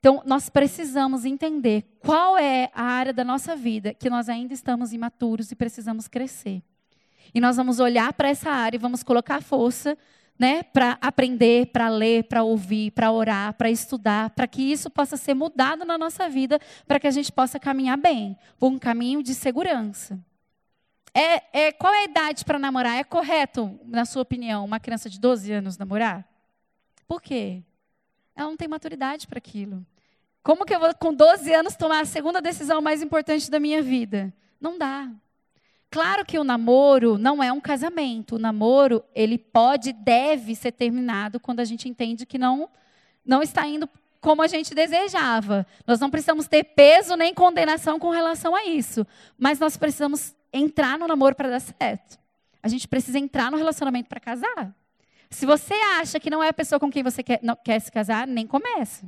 Então, 0.00 0.22
nós 0.24 0.48
precisamos 0.48 1.26
entender 1.26 1.84
qual 2.00 2.36
é 2.38 2.70
a 2.74 2.82
área 2.82 3.12
da 3.12 3.22
nossa 3.22 3.54
vida 3.54 3.92
que 3.92 4.08
nós 4.08 4.30
ainda 4.30 4.54
estamos 4.54 4.94
imaturos 4.94 5.52
e 5.52 5.54
precisamos 5.54 6.08
crescer. 6.08 6.62
E 7.34 7.40
nós 7.40 7.56
vamos 7.56 7.78
olhar 7.78 8.10
para 8.14 8.30
essa 8.30 8.50
área 8.50 8.76
e 8.78 8.80
vamos 8.80 9.02
colocar 9.02 9.42
força 9.42 9.96
né, 10.38 10.62
para 10.62 10.96
aprender, 11.02 11.66
para 11.66 11.90
ler, 11.90 12.24
para 12.24 12.42
ouvir, 12.42 12.92
para 12.92 13.12
orar, 13.12 13.52
para 13.52 13.70
estudar, 13.70 14.30
para 14.30 14.48
que 14.48 14.62
isso 14.62 14.88
possa 14.88 15.18
ser 15.18 15.34
mudado 15.34 15.84
na 15.84 15.98
nossa 15.98 16.30
vida, 16.30 16.58
para 16.88 16.98
que 16.98 17.06
a 17.06 17.10
gente 17.10 17.30
possa 17.30 17.60
caminhar 17.60 17.98
bem, 17.98 18.38
por 18.58 18.68
um 18.68 18.78
caminho 18.78 19.22
de 19.22 19.34
segurança. 19.34 20.18
É, 21.12 21.66
é 21.66 21.72
qual 21.72 21.92
é 21.92 21.98
a 21.98 22.04
idade 22.04 22.42
para 22.46 22.58
namorar? 22.58 22.96
É 22.96 23.04
correto, 23.04 23.78
na 23.84 24.06
sua 24.06 24.22
opinião, 24.22 24.64
uma 24.64 24.80
criança 24.80 25.10
de 25.10 25.20
12 25.20 25.52
anos 25.52 25.76
namorar? 25.76 26.26
Por 27.06 27.20
quê? 27.20 27.62
Ela 28.40 28.48
não 28.48 28.56
tem 28.56 28.66
maturidade 28.66 29.26
para 29.26 29.36
aquilo. 29.36 29.84
Como 30.42 30.64
que 30.64 30.74
eu 30.74 30.80
vou, 30.80 30.94
com 30.94 31.12
12 31.12 31.52
anos, 31.52 31.76
tomar 31.76 32.00
a 32.00 32.06
segunda 32.06 32.40
decisão 32.40 32.80
mais 32.80 33.02
importante 33.02 33.50
da 33.50 33.60
minha 33.60 33.82
vida? 33.82 34.32
Não 34.58 34.78
dá. 34.78 35.10
Claro 35.90 36.24
que 36.24 36.38
o 36.38 36.44
namoro 36.44 37.18
não 37.18 37.42
é 37.42 37.52
um 37.52 37.60
casamento. 37.60 38.36
O 38.36 38.38
namoro, 38.38 39.04
ele 39.14 39.36
pode, 39.36 39.92
deve 39.92 40.54
ser 40.54 40.72
terminado 40.72 41.38
quando 41.38 41.60
a 41.60 41.64
gente 41.66 41.86
entende 41.86 42.24
que 42.24 42.38
não, 42.38 42.70
não 43.22 43.42
está 43.42 43.66
indo 43.66 43.86
como 44.22 44.40
a 44.40 44.46
gente 44.46 44.74
desejava. 44.74 45.66
Nós 45.86 46.00
não 46.00 46.08
precisamos 46.08 46.48
ter 46.48 46.64
peso 46.64 47.16
nem 47.16 47.34
condenação 47.34 47.98
com 47.98 48.08
relação 48.08 48.54
a 48.54 48.64
isso. 48.64 49.06
Mas 49.36 49.58
nós 49.58 49.76
precisamos 49.76 50.34
entrar 50.50 50.98
no 50.98 51.06
namoro 51.06 51.34
para 51.34 51.50
dar 51.50 51.60
certo. 51.60 52.18
A 52.62 52.68
gente 52.68 52.88
precisa 52.88 53.18
entrar 53.18 53.50
no 53.50 53.58
relacionamento 53.58 54.08
para 54.08 54.18
casar. 54.18 54.74
Se 55.30 55.46
você 55.46 55.74
acha 56.00 56.18
que 56.18 56.28
não 56.28 56.42
é 56.42 56.48
a 56.48 56.52
pessoa 56.52 56.80
com 56.80 56.90
quem 56.90 57.02
você 57.02 57.22
quer, 57.22 57.38
não, 57.42 57.56
quer 57.56 57.78
se 57.80 57.90
casar, 57.90 58.26
nem 58.26 58.46
comece. 58.46 59.06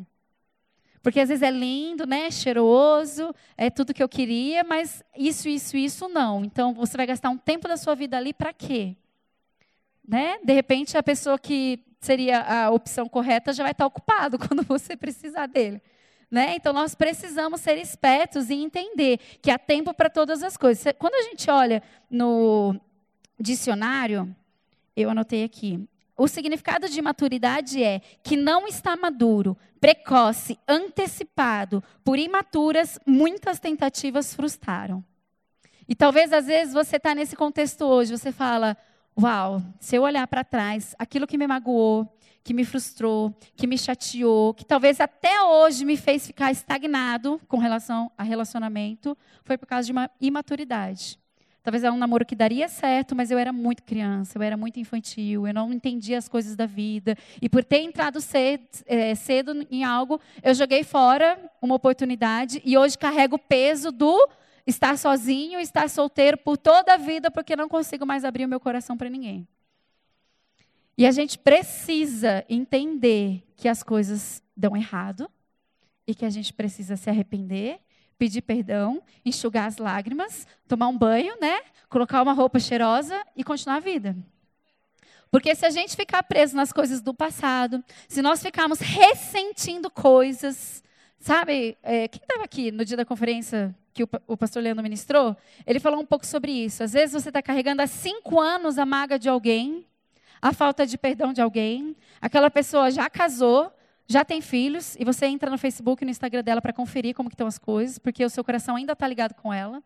Porque 1.02 1.18
às 1.18 1.28
vezes 1.28 1.42
é 1.42 1.50
lindo, 1.50 2.06
né? 2.06 2.30
Cheiroso, 2.30 3.34
é 3.56 3.68
tudo 3.68 3.92
que 3.92 4.02
eu 4.02 4.08
queria, 4.08 4.62
mas 4.62 5.02
isso, 5.16 5.48
isso, 5.48 5.76
isso 5.76 6.08
não. 6.08 6.44
Então 6.44 6.72
você 6.72 6.96
vai 6.96 7.06
gastar 7.06 7.28
um 7.28 7.36
tempo 7.36 7.66
da 7.66 7.76
sua 7.76 7.96
vida 7.96 8.16
ali 8.16 8.32
para 8.32 8.52
quê? 8.52 8.96
Né? 10.06 10.38
De 10.44 10.52
repente 10.52 10.96
a 10.96 11.02
pessoa 11.02 11.38
que 11.38 11.80
seria 12.00 12.40
a 12.40 12.70
opção 12.70 13.08
correta 13.08 13.52
já 13.52 13.64
vai 13.64 13.72
estar 13.72 13.86
ocupado 13.86 14.38
quando 14.46 14.62
você 14.62 14.96
precisar 14.96 15.46
dele. 15.46 15.82
Né? 16.30 16.54
Então 16.54 16.72
nós 16.72 16.94
precisamos 16.94 17.60
ser 17.60 17.78
espertos 17.78 18.48
e 18.48 18.54
entender 18.54 19.18
que 19.42 19.50
há 19.50 19.58
tempo 19.58 19.92
para 19.92 20.08
todas 20.08 20.42
as 20.42 20.56
coisas. 20.56 20.94
Quando 20.98 21.14
a 21.14 21.22
gente 21.22 21.50
olha 21.50 21.82
no 22.08 22.80
dicionário, 23.38 24.34
eu 24.96 25.10
anotei 25.10 25.42
aqui, 25.42 25.84
o 26.16 26.28
significado 26.28 26.88
de 26.88 27.00
maturidade 27.00 27.82
é 27.82 28.00
que 28.22 28.36
não 28.36 28.66
está 28.66 28.96
maduro, 28.96 29.56
precoce, 29.80 30.58
antecipado. 30.68 31.82
Por 32.04 32.18
imaturas, 32.18 32.98
muitas 33.06 33.58
tentativas 33.58 34.34
frustraram. 34.34 35.04
E 35.88 35.94
talvez 35.94 36.32
às 36.32 36.46
vezes 36.46 36.74
você 36.74 36.96
está 36.96 37.14
nesse 37.14 37.34
contexto 37.34 37.84
hoje, 37.84 38.16
você 38.16 38.30
fala: 38.30 38.76
Uau, 39.18 39.62
se 39.80 39.96
eu 39.96 40.02
olhar 40.02 40.26
para 40.26 40.44
trás, 40.44 40.94
aquilo 40.98 41.26
que 41.26 41.38
me 41.38 41.46
magoou, 41.46 42.08
que 42.44 42.54
me 42.54 42.64
frustrou, 42.64 43.34
que 43.56 43.66
me 43.66 43.78
chateou, 43.78 44.54
que 44.54 44.64
talvez 44.64 45.00
até 45.00 45.42
hoje 45.42 45.84
me 45.84 45.96
fez 45.96 46.26
ficar 46.26 46.50
estagnado 46.50 47.40
com 47.48 47.58
relação 47.58 48.10
a 48.16 48.22
relacionamento, 48.22 49.16
foi 49.44 49.56
por 49.56 49.66
causa 49.66 49.86
de 49.86 49.92
uma 49.92 50.10
imaturidade. 50.20 51.18
Talvez 51.62 51.84
era 51.84 51.92
um 51.92 51.96
namoro 51.96 52.26
que 52.26 52.34
daria 52.34 52.66
certo, 52.68 53.14
mas 53.14 53.30
eu 53.30 53.38
era 53.38 53.52
muito 53.52 53.84
criança, 53.84 54.36
eu 54.36 54.42
era 54.42 54.56
muito 54.56 54.80
infantil, 54.80 55.46
eu 55.46 55.54
não 55.54 55.72
entendia 55.72 56.18
as 56.18 56.28
coisas 56.28 56.56
da 56.56 56.66
vida. 56.66 57.16
E 57.40 57.48
por 57.48 57.62
ter 57.62 57.78
entrado 57.78 58.20
cedo, 58.20 58.66
é, 58.84 59.14
cedo 59.14 59.64
em 59.70 59.84
algo, 59.84 60.20
eu 60.42 60.54
joguei 60.54 60.82
fora 60.82 61.38
uma 61.60 61.76
oportunidade 61.76 62.60
e 62.64 62.76
hoje 62.76 62.98
carrego 62.98 63.36
o 63.36 63.38
peso 63.38 63.92
do 63.92 64.28
estar 64.66 64.98
sozinho, 64.98 65.60
estar 65.60 65.88
solteiro 65.88 66.36
por 66.36 66.56
toda 66.56 66.94
a 66.94 66.96
vida, 66.96 67.30
porque 67.30 67.54
não 67.54 67.68
consigo 67.68 68.04
mais 68.04 68.24
abrir 68.24 68.44
o 68.44 68.48
meu 68.48 68.58
coração 68.58 68.96
para 68.96 69.08
ninguém. 69.08 69.46
E 70.98 71.06
a 71.06 71.12
gente 71.12 71.38
precisa 71.38 72.44
entender 72.48 73.44
que 73.56 73.68
as 73.68 73.84
coisas 73.84 74.42
dão 74.56 74.76
errado 74.76 75.30
e 76.06 76.14
que 76.14 76.24
a 76.24 76.30
gente 76.30 76.52
precisa 76.52 76.96
se 76.96 77.08
arrepender 77.08 77.80
pedir 78.22 78.42
perdão, 78.42 79.02
enxugar 79.24 79.66
as 79.66 79.78
lágrimas, 79.78 80.46
tomar 80.68 80.86
um 80.86 80.96
banho, 80.96 81.34
né? 81.40 81.60
Colocar 81.88 82.22
uma 82.22 82.32
roupa 82.32 82.60
cheirosa 82.60 83.20
e 83.34 83.42
continuar 83.42 83.78
a 83.78 83.80
vida. 83.80 84.14
Porque 85.28 85.52
se 85.56 85.66
a 85.66 85.70
gente 85.70 85.96
ficar 85.96 86.22
preso 86.22 86.54
nas 86.54 86.72
coisas 86.72 87.00
do 87.00 87.12
passado, 87.12 87.82
se 88.06 88.22
nós 88.22 88.40
ficarmos 88.40 88.78
ressentindo 88.78 89.90
coisas, 89.90 90.84
sabe? 91.18 91.76
É, 91.82 92.06
quem 92.06 92.22
estava 92.22 92.44
aqui 92.44 92.70
no 92.70 92.84
dia 92.84 92.96
da 92.96 93.04
conferência 93.04 93.74
que 93.92 94.04
o, 94.04 94.08
o 94.28 94.36
pastor 94.36 94.62
Leandro 94.62 94.84
ministrou? 94.84 95.36
Ele 95.66 95.80
falou 95.80 95.98
um 95.98 96.06
pouco 96.06 96.24
sobre 96.24 96.52
isso. 96.52 96.84
Às 96.84 96.92
vezes 96.92 97.20
você 97.20 97.28
está 97.28 97.42
carregando 97.42 97.82
há 97.82 97.88
cinco 97.88 98.38
anos 98.38 98.78
a 98.78 98.86
maga 98.86 99.18
de 99.18 99.28
alguém, 99.28 99.84
a 100.40 100.52
falta 100.52 100.86
de 100.86 100.96
perdão 100.96 101.32
de 101.32 101.40
alguém. 101.40 101.96
Aquela 102.20 102.52
pessoa 102.52 102.88
já 102.88 103.10
casou, 103.10 103.72
já 104.12 104.24
tem 104.24 104.40
filhos, 104.40 104.94
e 104.98 105.04
você 105.04 105.26
entra 105.26 105.50
no 105.50 105.58
Facebook 105.58 106.02
e 106.02 106.06
no 106.06 106.10
Instagram 106.10 106.42
dela 106.42 106.60
para 106.60 106.72
conferir 106.72 107.14
como 107.14 107.28
estão 107.28 107.46
as 107.46 107.58
coisas, 107.58 107.98
porque 107.98 108.24
o 108.24 108.30
seu 108.30 108.44
coração 108.44 108.76
ainda 108.76 108.92
está 108.92 109.08
ligado 109.08 109.34
com 109.34 109.52
ela. 109.52 109.82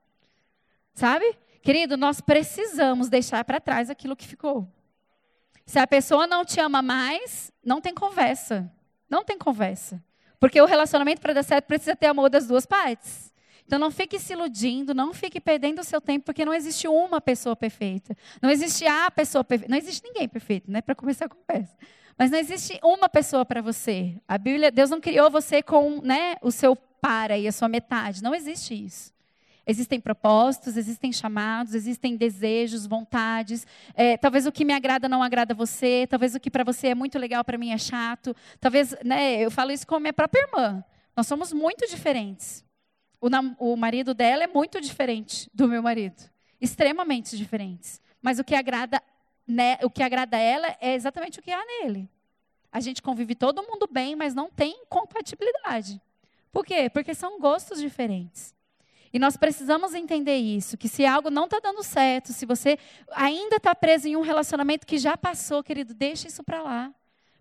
Sabe? 0.94 1.36
Querido, 1.62 1.96
nós 1.96 2.20
precisamos 2.20 3.08
deixar 3.08 3.44
para 3.44 3.60
trás 3.60 3.90
aquilo 3.90 4.16
que 4.16 4.26
ficou. 4.26 4.68
Se 5.64 5.78
a 5.78 5.86
pessoa 5.86 6.26
não 6.26 6.44
te 6.44 6.60
ama 6.60 6.80
mais, 6.80 7.50
não 7.64 7.80
tem 7.80 7.92
conversa. 7.92 8.70
Não 9.08 9.24
tem 9.24 9.36
conversa. 9.36 10.02
Porque 10.38 10.60
o 10.60 10.66
relacionamento 10.66 11.20
para 11.20 11.32
dar 11.32 11.42
certo 11.42 11.66
precisa 11.66 11.96
ter 11.96 12.06
amor 12.06 12.30
das 12.30 12.46
duas 12.46 12.66
partes. 12.66 13.32
Então 13.66 13.78
não 13.78 13.90
fique 13.90 14.18
se 14.18 14.32
iludindo, 14.32 14.94
não 14.94 15.12
fique 15.12 15.40
perdendo 15.40 15.80
o 15.80 15.84
seu 15.84 16.00
tempo, 16.00 16.26
porque 16.26 16.44
não 16.44 16.54
existe 16.54 16.86
uma 16.86 17.20
pessoa 17.20 17.56
perfeita. 17.56 18.16
Não 18.40 18.48
existe 18.48 18.86
a 18.86 19.10
pessoa 19.10 19.42
perfeita. 19.42 19.70
Não 19.70 19.78
existe 19.78 20.04
ninguém 20.04 20.28
perfeito, 20.28 20.70
né? 20.70 20.80
Para 20.80 20.94
começar 20.94 21.24
a 21.24 21.28
conversa. 21.28 21.76
Mas 22.18 22.30
não 22.30 22.38
existe 22.38 22.78
uma 22.82 23.08
pessoa 23.08 23.44
para 23.44 23.60
você. 23.60 24.16
A 24.26 24.38
Bíblia, 24.38 24.70
Deus 24.70 24.90
não 24.90 25.00
criou 25.00 25.30
você 25.30 25.62
com 25.62 26.00
né, 26.00 26.36
o 26.40 26.50
seu 26.50 26.74
para 26.74 27.36
e 27.36 27.46
a 27.46 27.52
sua 27.52 27.68
metade. 27.68 28.22
Não 28.22 28.34
existe 28.34 28.74
isso. 28.74 29.14
Existem 29.66 30.00
propósitos, 30.00 30.76
existem 30.76 31.12
chamados, 31.12 31.74
existem 31.74 32.16
desejos, 32.16 32.86
vontades. 32.86 33.66
É, 33.94 34.16
talvez 34.16 34.46
o 34.46 34.52
que 34.52 34.64
me 34.64 34.72
agrada 34.72 35.08
não 35.08 35.22
agrada 35.22 35.52
você, 35.52 36.06
talvez 36.08 36.36
o 36.36 36.40
que 36.40 36.50
para 36.50 36.62
você 36.62 36.88
é 36.88 36.94
muito 36.94 37.18
legal 37.18 37.44
para 37.44 37.58
mim 37.58 37.70
é 37.70 37.78
chato. 37.78 38.34
Talvez, 38.60 38.94
né, 39.04 39.44
eu 39.44 39.50
falo 39.50 39.72
isso 39.72 39.86
com 39.86 39.96
a 39.96 40.00
minha 40.00 40.12
própria 40.12 40.42
irmã. 40.42 40.84
Nós 41.16 41.26
somos 41.26 41.52
muito 41.52 41.84
diferentes. 41.88 42.64
O, 43.20 43.28
o 43.72 43.76
marido 43.76 44.14
dela 44.14 44.44
é 44.44 44.46
muito 44.46 44.80
diferente 44.80 45.50
do 45.52 45.66
meu 45.66 45.82
marido, 45.82 46.22
extremamente 46.60 47.36
diferentes. 47.36 48.00
Mas 48.22 48.38
o 48.38 48.44
que 48.44 48.54
agrada, 48.54 49.02
né, 49.46 49.78
o 49.82 49.90
que 49.90 50.02
agrada 50.02 50.36
a 50.36 50.40
ela 50.40 50.76
é 50.80 50.94
exatamente 50.94 51.38
o 51.38 51.42
que 51.42 51.50
há 51.50 51.64
nele. 51.64 52.08
A 52.72 52.80
gente 52.80 53.00
convive 53.00 53.34
todo 53.34 53.62
mundo 53.62 53.88
bem, 53.90 54.16
mas 54.16 54.34
não 54.34 54.50
tem 54.50 54.84
compatibilidade. 54.88 56.00
Por 56.52 56.64
quê? 56.64 56.90
Porque 56.90 57.14
são 57.14 57.38
gostos 57.38 57.80
diferentes. 57.80 58.54
E 59.12 59.18
nós 59.18 59.36
precisamos 59.36 59.94
entender 59.94 60.36
isso, 60.36 60.76
que 60.76 60.88
se 60.88 61.06
algo 61.06 61.30
não 61.30 61.44
está 61.44 61.58
dando 61.58 61.82
certo, 61.82 62.32
se 62.32 62.44
você 62.44 62.78
ainda 63.12 63.56
está 63.56 63.74
preso 63.74 64.08
em 64.08 64.16
um 64.16 64.20
relacionamento 64.20 64.86
que 64.86 64.98
já 64.98 65.16
passou, 65.16 65.62
querido, 65.62 65.94
deixa 65.94 66.28
isso 66.28 66.42
para 66.42 66.62
lá. 66.62 66.94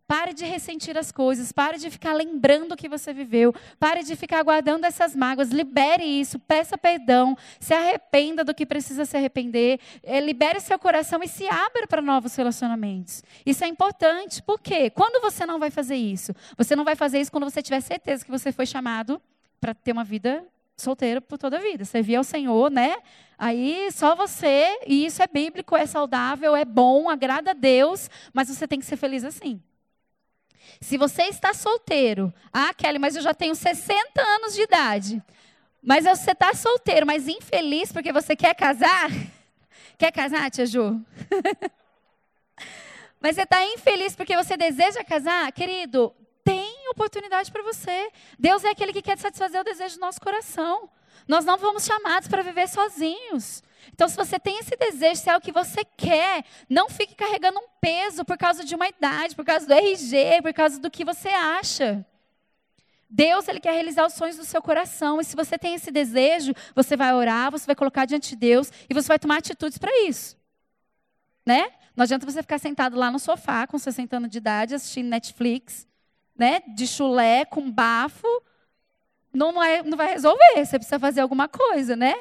Pare 0.08 0.34
de 0.34 0.46
ressentir 0.46 0.96
as 0.98 1.12
coisas, 1.12 1.52
pare 1.52 1.80
de 1.80 1.90
ficar 1.90 2.14
lembrando 2.14 2.74
o 2.74 2.78
que 2.78 2.88
você 2.88 3.12
viveu, 3.12 3.54
pare 3.80 4.04
de 4.04 4.16
ficar 4.16 4.44
guardando 4.44 4.86
essas 4.86 5.16
mágoas, 5.16 5.50
libere 5.50 6.04
isso, 6.04 6.38
peça 6.38 6.78
perdão, 6.78 7.36
se 7.60 7.74
arrependa 7.74 8.44
do 8.44 8.54
que 8.54 8.68
precisa 8.68 9.04
se 9.04 9.18
arrepender, 9.18 9.80
é, 10.04 10.20
libere 10.20 10.60
seu 10.60 10.78
coração 10.78 11.24
e 11.24 11.28
se 11.28 11.48
abra 11.48 11.88
para 11.88 12.04
novos 12.04 12.36
relacionamentos. 12.36 13.24
Isso 13.44 13.64
é 13.64 13.68
importante, 13.68 14.44
por 14.44 14.60
quê? 14.60 14.92
Quando 14.92 15.20
você 15.20 15.44
não 15.44 15.58
vai 15.58 15.72
fazer 15.72 15.96
isso? 15.96 16.36
Você 16.56 16.76
não 16.76 16.84
vai 16.84 16.96
fazer 16.96 17.20
isso 17.20 17.32
quando 17.32 17.46
você 17.46 17.64
tiver 17.64 17.82
certeza 17.82 18.24
que 18.24 18.30
você 18.30 18.52
foi 18.52 18.68
chamado 18.68 19.20
para 19.60 19.74
ter 19.74 19.92
uma 19.92 20.04
vida 20.04 20.46
solteiro 20.78 21.20
por 21.20 21.40
toda 21.40 21.58
a 21.58 21.62
vida. 21.62 21.84
Servir 21.84 22.18
ao 22.18 22.24
Senhor, 22.24 22.70
né? 22.70 22.98
Aí 23.38 23.90
só 23.92 24.16
você, 24.16 24.80
e 24.86 25.06
isso 25.06 25.24
é 25.24 25.28
bíblico, 25.28 25.76
é 25.76 25.86
saudável, 25.86 26.56
é 26.56 26.64
bom, 26.64 27.10
agrada 27.10 27.52
a 27.52 27.54
Deus, 27.56 28.08
mas 28.34 28.50
você 28.50 28.68
tem 28.68 28.80
que 28.80 28.86
ser 28.86 28.98
feliz 28.98 29.24
assim. 29.24 29.60
Se 30.82 30.98
você 30.98 31.24
está 31.24 31.54
solteiro, 31.54 32.34
ah, 32.52 32.74
Kelly, 32.74 33.00
mas 33.00 33.16
eu 33.16 33.22
já 33.22 33.34
tenho 33.34 33.56
60 33.56 34.22
anos 34.22 34.54
de 34.54 34.62
idade. 34.62 35.24
Mas 35.82 36.06
você 36.06 36.32
está 36.32 36.54
solteiro, 36.54 37.06
mas 37.06 37.28
infeliz 37.28 37.92
porque 37.92 38.12
você 38.12 38.36
quer 38.36 38.56
casar? 38.56 39.10
Quer 39.98 40.12
casar, 40.12 40.52
tia 40.52 40.66
Ju? 40.66 41.00
mas 43.22 43.36
você 43.36 43.44
está 43.44 43.64
infeliz 43.64 44.14
porque 44.14 44.36
você 44.36 44.58
deseja 44.58 45.06
casar? 45.06 45.50
Querido, 45.54 46.14
oportunidade 46.92 47.52
para 47.52 47.64
você. 47.64 48.12
Deus 48.38 48.64
é 48.64 48.70
aquele 48.70 48.94
que 48.94 49.02
quer 49.02 49.18
satisfazer 49.18 49.60
o 49.60 49.64
desejo 49.64 49.96
do 49.96 50.02
nosso 50.02 50.20
coração. 50.22 50.90
Nós 51.28 51.46
não 51.46 51.58
fomos 51.58 51.86
chamados 51.86 52.28
para 52.28 52.44
viver 52.44 52.68
sozinhos. 52.68 53.64
Então, 53.94 54.08
se 54.08 54.16
você 54.16 54.40
tem 54.40 54.60
esse 54.60 54.76
desejo, 54.76 55.22
se 55.22 55.30
é 55.30 55.38
o 55.38 55.42
que 55.42 55.52
você 55.52 55.84
quer, 55.98 56.44
não 56.70 56.90
fique 56.90 57.16
carregando 57.16 57.60
um 57.60 57.68
peso 57.80 58.26
por 58.26 58.38
causa 58.38 58.64
de 58.64 58.76
uma 58.76 58.88
idade, 58.88 59.36
por 59.36 59.46
causa 59.46 59.66
do 59.66 59.74
RG, 59.74 60.42
por 60.42 60.54
causa 60.54 60.80
do 60.80 60.92
que 60.92 61.06
você 61.06 61.30
acha. 61.30 62.06
Deus, 63.10 63.48
Ele 63.48 63.60
quer 63.60 63.72
realizar 63.72 64.06
os 64.06 64.14
sonhos 64.14 64.38
do 64.38 64.46
seu 64.46 64.62
coração. 64.62 65.22
E 65.22 65.24
se 65.24 65.36
você 65.36 65.58
tem 65.58 65.76
esse 65.76 65.92
desejo, 65.92 66.54
você 66.76 66.98
vai 66.98 67.14
orar, 67.14 67.52
você 67.52 67.66
vai 67.66 67.76
colocar 67.76 68.06
diante 68.06 68.30
de 68.30 68.36
Deus 68.36 68.72
e 68.90 68.94
você 68.94 69.08
vai 69.08 69.20
tomar 69.20 69.38
atitudes 69.38 69.78
para 69.78 69.92
isso. 70.08 70.38
Né? 71.46 71.72
Não 71.96 72.04
adianta 72.04 72.26
você 72.26 72.42
ficar 72.42 72.60
sentado 72.60 72.98
lá 72.98 73.10
no 73.10 73.20
sofá 73.20 73.66
com 73.66 73.78
60 73.78 74.18
anos 74.18 74.30
de 74.30 74.38
idade 74.38 74.76
assistindo 74.76 75.08
Netflix 75.08 75.88
né, 76.38 76.62
de 76.76 76.88
chulé 76.88 77.46
com 77.46 77.72
bafo, 77.72 78.28
não 79.34 79.54
vai, 79.54 79.84
não 79.84 79.98
vai 79.98 80.14
resolver. 80.14 80.66
Você 80.66 80.78
precisa 80.78 81.00
fazer 81.00 81.22
alguma 81.22 81.48
coisa, 81.48 81.96
né? 81.96 82.16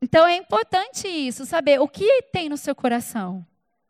Então 0.00 0.26
é 0.26 0.36
importante 0.36 1.08
isso, 1.08 1.46
saber 1.46 1.80
o 1.80 1.88
que 1.88 2.22
tem 2.24 2.48
no 2.48 2.56
seu 2.56 2.74
coração. 2.74 3.44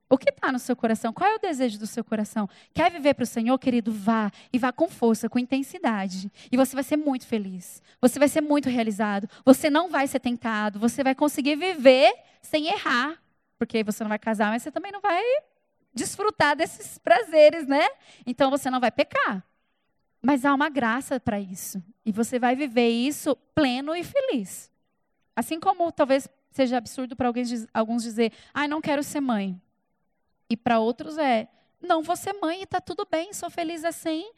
O 0.08 0.18
que 0.18 0.30
está 0.30 0.52
no 0.52 0.58
seu 0.58 0.76
coração? 0.76 1.12
Qual 1.12 1.28
é 1.28 1.34
o 1.34 1.40
desejo 1.40 1.78
do 1.78 1.86
seu 1.86 2.04
coração? 2.04 2.48
Quer 2.72 2.90
viver 2.92 3.14
para 3.14 3.24
o 3.24 3.26
Senhor, 3.26 3.58
querido? 3.58 3.90
Vá. 3.90 4.30
E 4.52 4.58
vá 4.58 4.70
com 4.70 4.88
força, 4.88 5.28
com 5.28 5.38
intensidade. 5.38 6.30
E 6.52 6.56
você 6.56 6.74
vai 6.76 6.84
ser 6.84 6.96
muito 6.96 7.26
feliz. 7.26 7.82
Você 8.00 8.18
vai 8.18 8.28
ser 8.28 8.40
muito 8.40 8.68
realizado. 8.68 9.28
Você 9.44 9.68
não 9.70 9.88
vai 9.88 10.06
ser 10.06 10.20
tentado. 10.20 10.78
Você 10.78 11.02
vai 11.02 11.14
conseguir 11.14 11.56
viver 11.56 12.14
sem 12.42 12.66
errar. 12.66 13.20
Porque 13.58 13.82
você 13.82 14.04
não 14.04 14.08
vai 14.08 14.18
casar, 14.18 14.50
mas 14.50 14.62
você 14.62 14.70
também 14.70 14.92
não 14.92 15.00
vai 15.00 15.22
desfrutar 15.94 16.56
desses 16.56 16.98
prazeres, 16.98 17.66
né? 17.66 17.86
Então 18.26 18.50
você 18.50 18.68
não 18.70 18.80
vai 18.80 18.90
pecar. 18.90 19.44
Mas 20.20 20.44
há 20.44 20.54
uma 20.54 20.68
graça 20.68 21.20
para 21.20 21.38
isso. 21.38 21.82
E 22.04 22.10
você 22.10 22.38
vai 22.38 22.56
viver 22.56 22.88
isso 22.88 23.36
pleno 23.54 23.94
e 23.94 24.02
feliz. 24.02 24.70
Assim 25.36 25.60
como 25.60 25.92
talvez 25.92 26.28
seja 26.50 26.78
absurdo 26.78 27.14
para 27.14 27.30
alguns 27.72 28.02
dizer, 28.02 28.32
ah, 28.52 28.66
não 28.66 28.80
quero 28.80 29.02
ser 29.02 29.20
mãe. 29.20 29.60
E 30.48 30.56
para 30.56 30.78
outros 30.78 31.18
é, 31.18 31.48
não 31.80 32.02
vou 32.02 32.16
ser 32.16 32.32
mãe 32.34 32.60
e 32.60 32.62
está 32.64 32.80
tudo 32.80 33.06
bem, 33.10 33.32
sou 33.32 33.50
feliz 33.50 33.84
assim. 33.84 34.30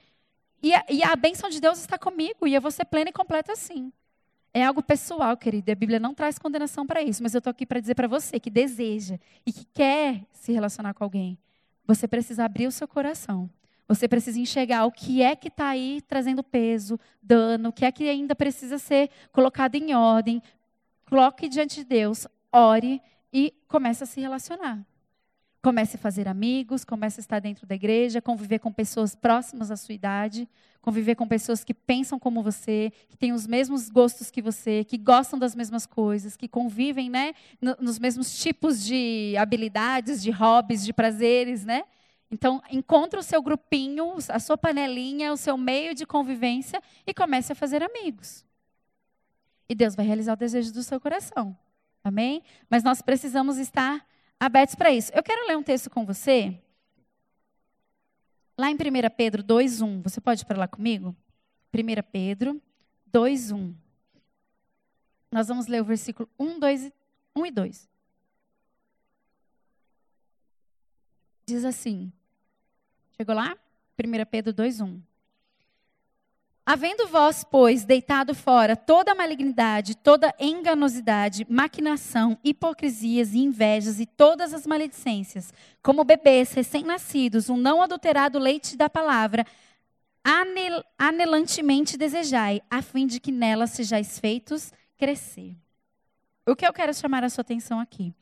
E 0.62 0.75
a, 0.75 0.85
e 0.88 1.03
a 1.03 1.14
bênção 1.14 1.49
de 1.49 1.61
Deus 1.61 1.79
está 1.79 1.99
comigo 1.99 2.47
e 2.47 2.55
eu 2.55 2.61
vou 2.61 2.71
ser 2.71 2.85
plena 2.87 3.11
e 3.11 3.12
completa 3.12 3.53
assim. 3.53 3.92
É 4.53 4.64
algo 4.64 4.83
pessoal, 4.83 5.37
querido. 5.37 5.71
A 5.71 5.75
Bíblia 5.75 6.01
não 6.01 6.14
traz 6.14 6.38
condenação 6.38 6.87
para 6.87 7.03
isso, 7.03 7.23
mas 7.23 7.35
eu 7.35 7.38
estou 7.38 7.51
aqui 7.51 7.66
para 7.66 7.79
dizer 7.79 7.95
para 7.95 8.09
você 8.09 8.40
que 8.40 8.49
deseja 8.49 9.19
e 9.45 9.53
que 9.53 9.66
quer 9.66 10.23
se 10.33 10.51
relacionar 10.51 10.95
com 10.95 11.05
alguém. 11.05 11.38
Você 11.87 12.09
precisa 12.09 12.44
abrir 12.44 12.66
o 12.66 12.72
seu 12.72 12.88
coração. 12.88 13.49
Você 13.88 14.09
precisa 14.09 14.40
enxergar 14.40 14.85
o 14.85 14.90
que 14.90 15.22
é 15.22 15.37
que 15.37 15.49
está 15.49 15.68
aí 15.68 16.03
trazendo 16.09 16.42
peso, 16.42 16.99
dano, 17.22 17.68
o 17.68 17.72
que 17.72 17.85
é 17.85 17.92
que 17.92 18.09
ainda 18.09 18.35
precisa 18.35 18.79
ser 18.79 19.11
colocado 19.31 19.77
em 19.77 19.94
ordem. 19.94 20.42
Coloque 21.09 21.49
diante 21.49 21.77
de 21.77 21.85
Deus, 21.85 22.27
ore 22.51 23.01
e 23.33 23.55
comece 23.68 24.03
a 24.03 24.07
se 24.07 24.20
relacionar. 24.20 24.85
Comece 25.66 25.96
a 25.96 25.98
fazer 25.98 26.29
amigos, 26.29 26.85
comece 26.85 27.18
a 27.18 27.22
estar 27.22 27.40
dentro 27.40 27.66
da 27.66 27.74
igreja, 27.74 28.22
conviver 28.22 28.61
com 28.61 28.72
pessoas 28.72 29.16
próximas 29.16 29.68
à 29.68 29.76
sua 29.76 29.96
idade, 29.96 30.48
conviver 30.81 31.16
com 31.16 31.26
pessoas 31.26 31.64
que 31.64 31.74
pensam 31.74 32.20
como 32.20 32.40
você, 32.40 32.92
que 33.09 33.16
têm 33.16 33.33
os 33.33 33.48
mesmos 33.48 33.90
gostos 33.90 34.31
que 34.31 34.40
você, 34.40 34.85
que 34.85 34.96
gostam 34.96 35.37
das 35.37 35.57
mesmas 35.57 35.85
coisas, 35.85 36.37
que 36.37 36.46
convivem, 36.46 37.11
né, 37.11 37.35
nos 37.81 37.98
mesmos 37.98 38.38
tipos 38.40 38.85
de 38.85 39.35
habilidades, 39.37 40.22
de 40.22 40.31
hobbies, 40.31 40.85
de 40.85 40.92
prazeres, 40.92 41.64
né? 41.64 41.83
Então, 42.31 42.62
encontre 42.70 43.18
o 43.18 43.22
seu 43.24 43.42
grupinho, 43.42 44.18
a 44.29 44.38
sua 44.38 44.57
panelinha, 44.57 45.33
o 45.33 45.37
seu 45.37 45.57
meio 45.57 45.96
de 45.96 46.07
convivência 46.07 46.81
e 47.05 47.12
comece 47.12 47.50
a 47.50 47.57
fazer 47.57 47.83
amigos. 47.83 48.44
E 49.68 49.74
Deus 49.74 49.96
vai 49.96 50.07
realizar 50.07 50.35
o 50.35 50.37
desejo 50.37 50.72
do 50.72 50.85
seu 50.85 51.00
coração. 51.00 51.59
Amém? 52.05 52.40
Mas 52.70 52.85
nós 52.85 53.02
precisamos 53.02 53.59
estar 53.59 54.07
abertos 54.38 54.75
para 54.75 54.90
isso. 54.90 55.12
Eu 55.12 55.22
quero 55.22 55.46
ler 55.46 55.57
um 55.57 55.62
texto 55.62 55.90
com 55.90 56.05
você. 56.05 56.59
Lá 58.59 58.70
em 58.70 58.75
1 58.75 59.11
Pedro 59.16 59.42
2:1. 59.42 60.03
Você 60.03 60.20
pode 60.20 60.42
ir 60.42 60.46
para 60.46 60.59
lá 60.59 60.68
comigo? 60.68 61.14
1 61.72 62.03
Pedro 62.03 62.61
2:1. 63.12 63.75
Nós 65.31 65.49
vamos 65.49 65.66
ler 65.66 65.83
o 65.83 65.85
versículo 65.85 66.29
1, 66.38 66.59
2, 66.59 66.92
1 67.35 67.46
e 67.46 67.51
2. 67.51 67.88
Diz 71.46 71.64
assim. 71.64 72.12
Chegou 73.16 73.35
lá? 73.35 73.57
1 73.99 74.25
Pedro 74.27 74.53
2:1. 74.53 75.01
Havendo 76.68 77.07
vós, 77.07 77.44
pois, 77.44 77.85
deitado 77.85 78.35
fora 78.35 78.74
toda 78.74 79.14
malignidade, 79.14 79.96
toda 79.96 80.35
enganosidade, 80.37 81.46
maquinação, 81.48 82.37
hipocrisias 82.42 83.35
e 83.35 83.38
invejas 83.38 84.00
e 84.00 84.05
todas 84.05 84.52
as 84.52 84.66
maledicências, 84.66 85.55
como 85.81 86.02
bebês 86.02 86.52
recém-nascidos, 86.52 87.48
um 87.48 87.57
não 87.57 87.81
adulterado 87.81 88.37
leite 88.40 88.76
da 88.76 88.90
palavra, 88.90 89.46
anel 90.24 90.83
anelantemente 90.98 91.96
desejai, 91.96 92.61
a 92.68 92.83
fim 92.83 93.07
de 93.07 93.20
que 93.20 93.31
nela 93.31 93.68
sejais 93.68 94.18
feitos 94.18 94.72
crescer. 94.98 95.57
O 96.44 96.57
que 96.57 96.66
eu 96.66 96.72
quero 96.72 96.92
chamar 96.92 97.22
a 97.22 97.31
sua 97.31 97.42
atenção 97.42 97.79
aqui? 97.79 98.12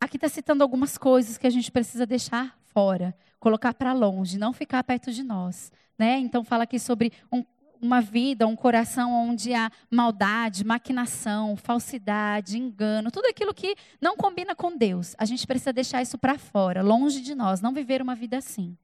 aqui 0.00 0.16
está 0.16 0.28
citando 0.28 0.62
algumas 0.62 0.98
coisas 0.98 1.38
que 1.38 1.46
a 1.46 1.50
gente 1.50 1.72
precisa 1.72 2.04
deixar 2.06 2.56
fora, 2.74 3.14
colocar 3.38 3.72
para 3.72 3.92
longe, 3.92 4.36
não 4.36 4.52
ficar 4.52 4.82
perto 4.82 5.12
de 5.12 5.22
nós. 5.22 5.72
Né? 5.96 6.18
Então, 6.18 6.42
fala 6.42 6.64
aqui 6.64 6.78
sobre 6.78 7.12
um, 7.32 7.44
uma 7.80 8.00
vida, 8.00 8.46
um 8.46 8.56
coração 8.56 9.12
onde 9.12 9.54
há 9.54 9.70
maldade, 9.88 10.64
maquinação, 10.64 11.56
falsidade, 11.56 12.58
engano, 12.58 13.12
tudo 13.12 13.26
aquilo 13.26 13.54
que 13.54 13.76
não 14.00 14.16
combina 14.16 14.56
com 14.56 14.76
Deus. 14.76 15.14
A 15.16 15.24
gente 15.24 15.46
precisa 15.46 15.72
deixar 15.72 16.02
isso 16.02 16.18
para 16.18 16.36
fora, 16.36 16.82
longe 16.82 17.20
de 17.20 17.34
nós, 17.34 17.60
não 17.60 17.72
viver 17.72 18.02
uma 18.02 18.16
vida 18.16 18.38
assim, 18.38 18.76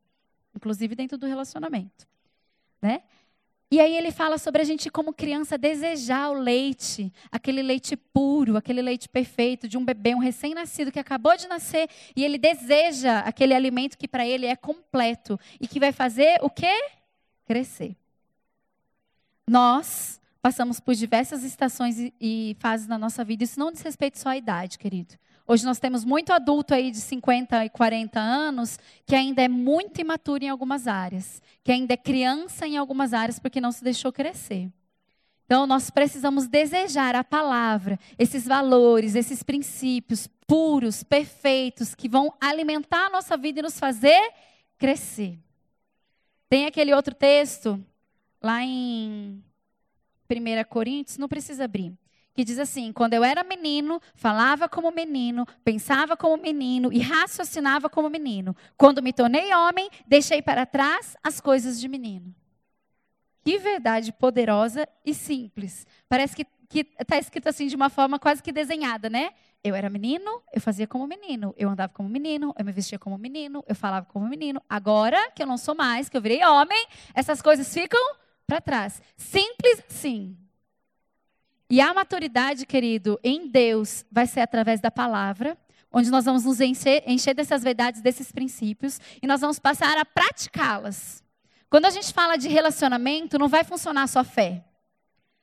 inclusive 0.55 0.95
dentro 0.95 1.19
do 1.19 1.27
relacionamento. 1.27 2.07
Né? 2.81 3.03
E 3.73 3.79
aí 3.79 3.97
ele 3.97 4.11
fala 4.11 4.37
sobre 4.37 4.61
a 4.61 4.65
gente 4.65 4.91
como 4.91 5.13
criança 5.13 5.57
desejar 5.57 6.31
o 6.31 6.35
leite, 6.35 7.13
aquele 7.31 7.63
leite 7.63 7.97
puro, 7.97 8.57
aquele 8.57 8.83
leite 8.83 9.09
perfeito 9.09 9.69
de 9.69 9.79
um 9.79 9.85
bebê, 9.85 10.13
um 10.13 10.19
recém-nascido 10.19 10.91
que 10.91 10.99
acabou 10.99 11.37
de 11.37 11.47
nascer 11.47 11.89
e 12.17 12.25
ele 12.25 12.37
deseja 12.37 13.21
aquele 13.21 13.55
alimento 13.55 13.97
que 13.97 14.09
para 14.09 14.27
ele 14.27 14.45
é 14.45 14.57
completo 14.57 15.39
e 15.61 15.69
que 15.69 15.79
vai 15.79 15.93
fazer 15.93 16.41
o 16.43 16.51
quê? 16.51 16.75
Crescer. 17.47 17.95
Nós 19.49 20.21
passamos 20.43 20.81
por 20.81 20.95
diversas 20.97 21.45
estações 21.45 21.97
e 22.21 22.57
fases 22.59 22.89
na 22.89 22.99
nossa 22.99 23.23
vida. 23.23 23.45
Isso 23.45 23.61
não 23.61 23.71
diz 23.71 23.83
respeito 23.83 24.19
só 24.19 24.31
à 24.31 24.37
idade, 24.37 24.79
querido. 24.79 25.15
Hoje 25.51 25.65
nós 25.65 25.81
temos 25.81 26.05
muito 26.05 26.33
adulto 26.33 26.73
aí 26.73 26.93
de 26.93 26.99
50 26.99 27.65
e 27.65 27.71
40 27.71 28.21
anos 28.21 28.79
que 29.05 29.17
ainda 29.17 29.43
é 29.43 29.49
muito 29.49 30.01
imaturo 30.01 30.45
em 30.45 30.49
algumas 30.49 30.87
áreas, 30.87 31.43
que 31.65 31.73
ainda 31.73 31.93
é 31.93 31.97
criança 31.97 32.69
em 32.69 32.77
algumas 32.77 33.13
áreas 33.13 33.41
porque 33.41 33.61
não 33.61 33.73
se 33.73 33.83
deixou 33.83 34.13
crescer. 34.13 34.71
Então 35.47 35.67
nós 35.67 35.91
precisamos 35.91 36.47
desejar 36.47 37.17
a 37.17 37.25
palavra, 37.25 37.99
esses 38.17 38.45
valores, 38.45 39.17
esses 39.17 39.43
princípios 39.43 40.29
puros, 40.47 41.03
perfeitos, 41.03 41.97
que 41.97 42.09
vão 42.09 42.33
alimentar 42.41 43.07
a 43.07 43.11
nossa 43.11 43.37
vida 43.37 43.59
e 43.59 43.63
nos 43.65 43.77
fazer 43.77 44.33
crescer. 44.79 45.37
Tem 46.49 46.67
aquele 46.67 46.95
outro 46.95 47.13
texto 47.13 47.85
lá 48.41 48.63
em 48.63 49.43
1 50.31 50.65
Coríntios, 50.69 51.19
não 51.19 51.27
precisa 51.27 51.65
abrir 51.65 51.93
que 52.41 52.45
diz 52.45 52.59
assim: 52.59 52.91
quando 52.91 53.13
eu 53.13 53.23
era 53.23 53.45
menino, 53.45 54.01
falava 54.15 54.67
como 54.67 54.91
menino, 54.91 55.47
pensava 55.63 56.17
como 56.17 56.43
menino 56.43 56.91
e 56.91 56.99
raciocinava 56.99 57.91
como 57.91 58.09
menino. 58.09 58.57
Quando 58.79 59.03
me 59.03 59.13
tornei 59.13 59.55
homem, 59.55 59.91
deixei 60.07 60.41
para 60.41 60.65
trás 60.65 61.19
as 61.23 61.39
coisas 61.39 61.79
de 61.79 61.87
menino. 61.87 62.35
Que 63.45 63.59
verdade 63.59 64.11
poderosa 64.11 64.89
e 65.05 65.13
simples. 65.13 65.87
Parece 66.09 66.35
que 66.35 66.47
está 66.99 67.19
escrito 67.19 67.47
assim 67.47 67.67
de 67.67 67.77
uma 67.77 67.91
forma 67.91 68.19
quase 68.19 68.43
que 68.43 68.53
desenhada, 68.53 69.11
né? 69.11 69.33
Eu 69.63 69.75
era 69.75 69.91
menino, 69.91 70.41
eu 70.51 70.63
fazia 70.63 70.87
como 70.87 71.07
menino, 71.07 71.55
eu 71.59 71.69
andava 71.69 71.93
como 71.93 72.09
menino, 72.09 72.55
eu 72.59 72.65
me 72.65 72.73
vestia 72.73 72.99
como 72.99 73.19
menino, 73.19 73.63
eu 73.69 73.75
falava 73.75 74.07
como 74.07 74.27
menino. 74.27 74.63
Agora 74.67 75.31
que 75.33 75.43
eu 75.43 75.47
não 75.47 75.59
sou 75.59 75.75
mais, 75.75 76.09
que 76.09 76.17
eu 76.17 76.23
virei 76.23 76.43
homem, 76.43 76.87
essas 77.13 77.43
coisas 77.43 77.71
ficam 77.71 78.01
para 78.47 78.63
trás. 78.63 79.03
Simples, 79.15 79.85
sim. 79.89 80.39
E 81.71 81.81
a 81.81 81.95
maturidade, 81.95 82.67
querido, 82.67 83.17
em 83.23 83.47
Deus 83.47 84.05
vai 84.11 84.27
ser 84.27 84.41
através 84.41 84.81
da 84.81 84.91
palavra, 84.91 85.57
onde 85.93 86.11
nós 86.11 86.25
vamos 86.25 86.45
nos 86.45 86.61
encher, 86.61 87.05
encher 87.07 87.33
dessas 87.33 87.63
verdades, 87.63 88.03
desses 88.03 88.33
princípios, 88.33 89.01
e 89.23 89.27
nós 89.27 89.41
vamos 89.41 89.61
passar 89.61 89.97
a 89.97 90.05
praticá-las. 90.05 91.23
Quando 91.71 91.87
a 91.87 91.91
gente 91.91 92.13
fala 92.13 92.37
de 92.37 92.49
relacionamento, 92.49 93.39
não 93.39 93.49
vai 93.49 93.63
funcionar 93.63 94.09
só 94.09 94.25
fé. 94.25 94.65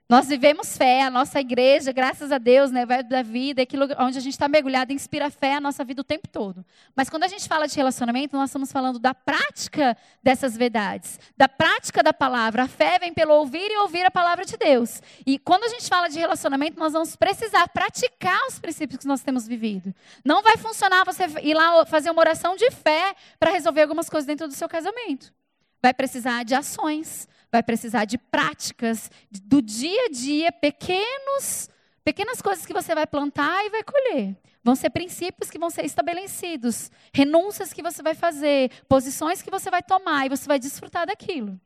Nós 0.10 0.30
vivemos 0.30 0.78
fé, 0.78 1.02
a 1.02 1.10
nossa 1.10 1.42
igreja, 1.42 1.92
graças 1.92 2.32
a 2.32 2.38
Deus, 2.38 2.72
né, 2.72 2.86
Verbo 2.86 3.10
da 3.10 3.22
Vida, 3.22 3.62
aquilo 3.62 3.88
onde 4.00 4.18
a 4.18 4.22
gente 4.22 4.32
está 4.32 4.48
mergulhado, 4.48 4.94
inspira 4.94 5.30
fé 5.30 5.56
a 5.56 5.60
nossa 5.60 5.84
vida 5.84 6.00
o 6.00 6.04
tempo 6.04 6.30
todo. 6.30 6.66
Mas 6.96 7.10
quando 7.10 7.26
a 7.26 7.28
gente 7.28 7.46
fala 7.46 7.68
de 7.68 7.76
relacionamento, 7.76 8.38
nós 8.38 8.50
estamos 8.50 8.72
falando 8.72 9.00
da 9.00 9.14
prática 9.14 9.98
dessas 10.24 10.56
verdades, 10.56 11.20
da 11.36 11.50
prática 11.50 12.02
da 12.02 12.14
palavra. 12.14 12.64
A 12.64 12.68
fé 12.70 12.98
vem 13.00 13.14
pelo 13.14 13.34
ouvir 13.34 13.70
e 13.70 13.78
ouvir 13.80 14.06
a 14.06 14.12
palavra 14.12 14.46
de 14.46 14.56
Deus. 14.56 15.02
E 15.26 15.38
quando 15.38 15.66
a 15.66 15.68
gente 15.68 15.90
fala 15.90 16.08
de 16.08 16.18
relacionamento, 16.18 16.80
nós 16.80 16.94
vamos 16.94 17.18
precisar 17.18 17.68
praticar 17.68 18.40
os 18.48 18.60
princípios 18.60 19.02
que 19.02 19.08
nós 19.08 19.22
temos 19.22 19.46
vivido. 19.46 19.94
Não 20.24 20.42
vai 20.42 20.56
funcionar 20.56 21.04
você 21.04 21.26
ir 21.44 21.54
lá 21.54 21.86
fazer 21.86 22.12
uma 22.12 22.22
oração 22.22 22.56
de 22.56 22.72
fé 22.72 23.14
para 23.38 23.52
resolver 23.52 23.82
algumas 23.82 24.10
coisas 24.10 24.26
dentro 24.26 24.48
do 24.48 24.54
seu 24.54 24.70
casamento. 24.70 25.34
Vai 25.82 25.94
precisar 25.94 26.46
de 26.46 26.56
ações 26.56 27.28
vai 27.58 27.64
precisar 27.64 28.06
de 28.06 28.18
práticas 28.18 29.10
do 29.32 29.62
dia 29.62 30.06
a 30.06 30.10
dia, 30.10 30.52
pequenos, 30.52 31.70
pequenas 32.04 32.40
coisas 32.42 32.66
que 32.66 32.74
você 32.74 32.94
vai 32.94 33.08
plantar 33.08 33.66
e 33.66 33.70
vai 33.70 33.84
colher. 33.84 34.38
Vão 34.64 34.76
ser 34.76 34.92
princípios 34.92 35.50
que 35.50 35.58
vão 35.58 35.70
ser 35.70 35.86
estabelecidos, 35.86 36.92
renúncias 37.12 37.74
que 37.74 37.82
você 37.82 38.04
vai 38.04 38.14
fazer, 38.14 38.70
posições 38.88 39.42
que 39.42 39.50
você 39.50 39.72
vai 39.72 39.82
tomar 39.82 40.26
e 40.26 40.30
você 40.30 40.48
vai 40.48 40.60
desfrutar 40.60 41.08
daquilo. 41.08 41.60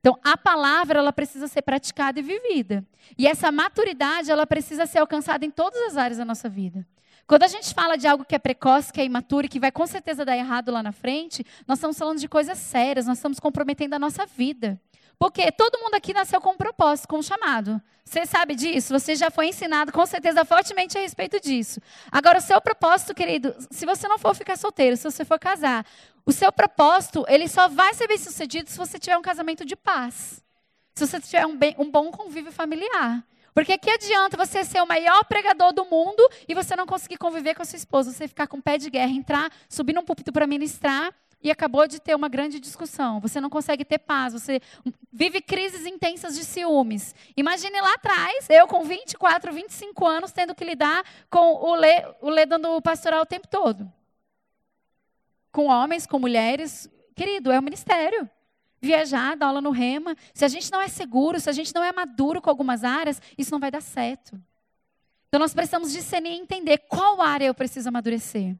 Então, 0.00 0.18
a 0.24 0.36
palavra 0.36 0.98
ela 0.98 1.12
precisa 1.12 1.46
ser 1.46 1.62
praticada 1.62 2.18
e 2.18 2.22
vivida. 2.22 2.84
E 3.16 3.24
essa 3.24 3.52
maturidade 3.52 4.32
ela 4.32 4.44
precisa 4.44 4.84
ser 4.86 4.98
alcançada 4.98 5.46
em 5.46 5.50
todas 5.50 5.80
as 5.82 5.96
áreas 5.96 6.18
da 6.18 6.24
nossa 6.24 6.48
vida. 6.48 6.84
Quando 7.26 7.44
a 7.44 7.48
gente 7.48 7.72
fala 7.72 7.96
de 7.96 8.08
algo 8.08 8.24
que 8.24 8.34
é 8.34 8.38
precoce, 8.38 8.92
que 8.92 9.00
é 9.00 9.04
imaturo 9.04 9.46
e 9.46 9.48
que 9.48 9.60
vai 9.60 9.70
com 9.70 9.86
certeza 9.86 10.24
dar 10.24 10.36
errado 10.36 10.72
lá 10.72 10.82
na 10.82 10.90
frente, 10.90 11.46
nós 11.68 11.78
estamos 11.78 11.96
falando 11.96 12.18
de 12.18 12.28
coisas 12.28 12.58
sérias, 12.58 13.06
nós 13.06 13.18
estamos 13.18 13.38
comprometendo 13.38 13.94
a 13.94 13.98
nossa 13.98 14.26
vida. 14.26 14.80
Porque 15.22 15.52
todo 15.52 15.78
mundo 15.78 15.94
aqui 15.94 16.12
nasceu 16.12 16.40
com 16.40 16.50
um 16.50 16.56
propósito, 16.56 17.06
com 17.06 17.18
um 17.18 17.22
chamado. 17.22 17.80
Você 18.04 18.26
sabe 18.26 18.56
disso? 18.56 18.92
Você 18.92 19.14
já 19.14 19.30
foi 19.30 19.46
ensinado 19.46 19.92
com 19.92 20.04
certeza 20.04 20.44
fortemente 20.44 20.98
a 20.98 21.00
respeito 21.00 21.38
disso. 21.38 21.80
Agora, 22.10 22.38
o 22.38 22.40
seu 22.40 22.60
propósito, 22.60 23.14
querido, 23.14 23.54
se 23.70 23.86
você 23.86 24.08
não 24.08 24.18
for 24.18 24.34
ficar 24.34 24.58
solteiro, 24.58 24.96
se 24.96 25.04
você 25.04 25.24
for 25.24 25.38
casar, 25.38 25.86
o 26.26 26.32
seu 26.32 26.50
propósito, 26.50 27.24
ele 27.28 27.46
só 27.46 27.68
vai 27.68 27.94
ser 27.94 28.08
bem 28.08 28.18
sucedido 28.18 28.68
se 28.68 28.76
você 28.76 28.98
tiver 28.98 29.16
um 29.16 29.22
casamento 29.22 29.64
de 29.64 29.76
paz. 29.76 30.42
Se 30.92 31.06
você 31.06 31.20
tiver 31.20 31.46
um, 31.46 31.56
bem, 31.56 31.76
um 31.78 31.88
bom 31.88 32.10
convívio 32.10 32.50
familiar. 32.50 33.24
Porque 33.54 33.78
que 33.78 33.90
adianta 33.90 34.36
você 34.36 34.64
ser 34.64 34.82
o 34.82 34.88
maior 34.88 35.24
pregador 35.26 35.72
do 35.72 35.84
mundo 35.84 36.28
e 36.48 36.52
você 36.52 36.74
não 36.74 36.84
conseguir 36.84 37.16
conviver 37.16 37.54
com 37.54 37.62
a 37.62 37.64
sua 37.64 37.76
esposa, 37.76 38.10
você 38.10 38.26
ficar 38.26 38.48
com 38.48 38.60
pé 38.60 38.76
de 38.76 38.90
guerra, 38.90 39.12
entrar, 39.12 39.52
subir 39.68 39.92
num 39.92 40.02
púlpito 40.02 40.32
para 40.32 40.48
ministrar 40.48 41.14
e 41.42 41.50
acabou 41.50 41.86
de 41.88 42.00
ter 42.00 42.14
uma 42.14 42.28
grande 42.28 42.60
discussão. 42.60 43.20
Você 43.20 43.40
não 43.40 43.50
consegue 43.50 43.84
ter 43.84 43.98
paz, 43.98 44.32
você 44.32 44.60
vive 45.12 45.40
crises 45.40 45.84
intensas 45.84 46.36
de 46.36 46.44
ciúmes. 46.44 47.14
Imagine 47.36 47.80
lá 47.80 47.94
atrás, 47.94 48.48
eu 48.48 48.66
com 48.68 48.84
24, 48.84 49.52
25 49.52 50.06
anos, 50.06 50.32
tendo 50.32 50.54
que 50.54 50.64
lidar 50.64 51.04
com 51.28 51.54
o 51.54 51.74
Lê, 51.74 52.04
o 52.20 52.30
Lê 52.30 52.46
dando 52.46 52.80
pastoral 52.80 53.22
o 53.22 53.26
tempo 53.26 53.48
todo. 53.48 53.90
Com 55.50 55.66
homens, 55.66 56.06
com 56.06 56.18
mulheres. 56.18 56.88
Querido, 57.14 57.50
é 57.50 57.58
o 57.58 57.62
ministério. 57.62 58.30
Viajar, 58.80 59.36
dar 59.36 59.46
aula 59.46 59.60
no 59.60 59.70
rema. 59.70 60.16
Se 60.32 60.44
a 60.44 60.48
gente 60.48 60.70
não 60.70 60.80
é 60.80 60.88
seguro, 60.88 61.38
se 61.38 61.50
a 61.50 61.52
gente 61.52 61.74
não 61.74 61.82
é 61.82 61.92
maduro 61.92 62.40
com 62.40 62.48
algumas 62.48 62.84
áreas, 62.84 63.20
isso 63.36 63.50
não 63.50 63.60
vai 63.60 63.70
dar 63.70 63.82
certo. 63.82 64.40
Então 65.28 65.40
nós 65.40 65.54
precisamos 65.54 65.92
discernir 65.92 66.32
e 66.32 66.40
entender 66.40 66.78
qual 66.88 67.20
área 67.20 67.46
eu 67.46 67.54
preciso 67.54 67.88
amadurecer. 67.88 68.56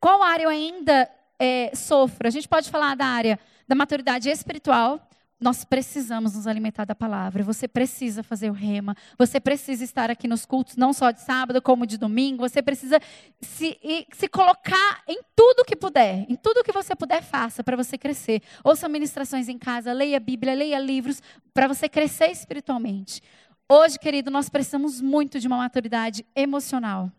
Qual 0.00 0.22
área 0.22 0.44
eu 0.44 0.48
ainda 0.50 1.08
é, 1.42 1.74
sofro. 1.74 2.28
A 2.28 2.30
gente 2.30 2.48
pode 2.48 2.70
falar 2.70 2.94
da 2.94 3.04
área 3.04 3.36
da 3.66 3.74
maturidade 3.74 4.30
espiritual. 4.30 5.08
Nós 5.40 5.64
precisamos 5.64 6.36
nos 6.36 6.46
alimentar 6.46 6.84
da 6.84 6.94
palavra. 6.94 7.42
Você 7.42 7.66
precisa 7.66 8.22
fazer 8.22 8.48
o 8.48 8.52
rema. 8.52 8.96
Você 9.18 9.40
precisa 9.40 9.82
estar 9.82 10.08
aqui 10.08 10.28
nos 10.28 10.46
cultos, 10.46 10.76
não 10.76 10.92
só 10.92 11.10
de 11.10 11.20
sábado, 11.20 11.60
como 11.60 11.84
de 11.84 11.98
domingo. 11.98 12.48
Você 12.48 12.62
precisa 12.62 13.00
se, 13.40 13.76
se 14.12 14.28
colocar 14.28 15.02
em 15.08 15.20
tudo 15.34 15.64
que 15.64 15.74
puder. 15.74 16.26
Em 16.28 16.36
tudo 16.36 16.62
que 16.62 16.70
você 16.70 16.94
puder, 16.94 17.24
faça 17.24 17.64
para 17.64 17.76
você 17.76 17.98
crescer. 17.98 18.40
Ouça 18.62 18.88
ministrações 18.88 19.48
em 19.48 19.58
casa, 19.58 19.92
leia 19.92 20.18
a 20.18 20.20
Bíblia, 20.20 20.54
leia 20.54 20.78
livros, 20.78 21.20
para 21.52 21.66
você 21.66 21.88
crescer 21.88 22.30
espiritualmente. 22.30 23.20
Hoje, 23.68 23.98
querido, 23.98 24.30
nós 24.30 24.48
precisamos 24.48 25.00
muito 25.00 25.40
de 25.40 25.48
uma 25.48 25.56
maturidade 25.56 26.24
emocional. 26.36 27.10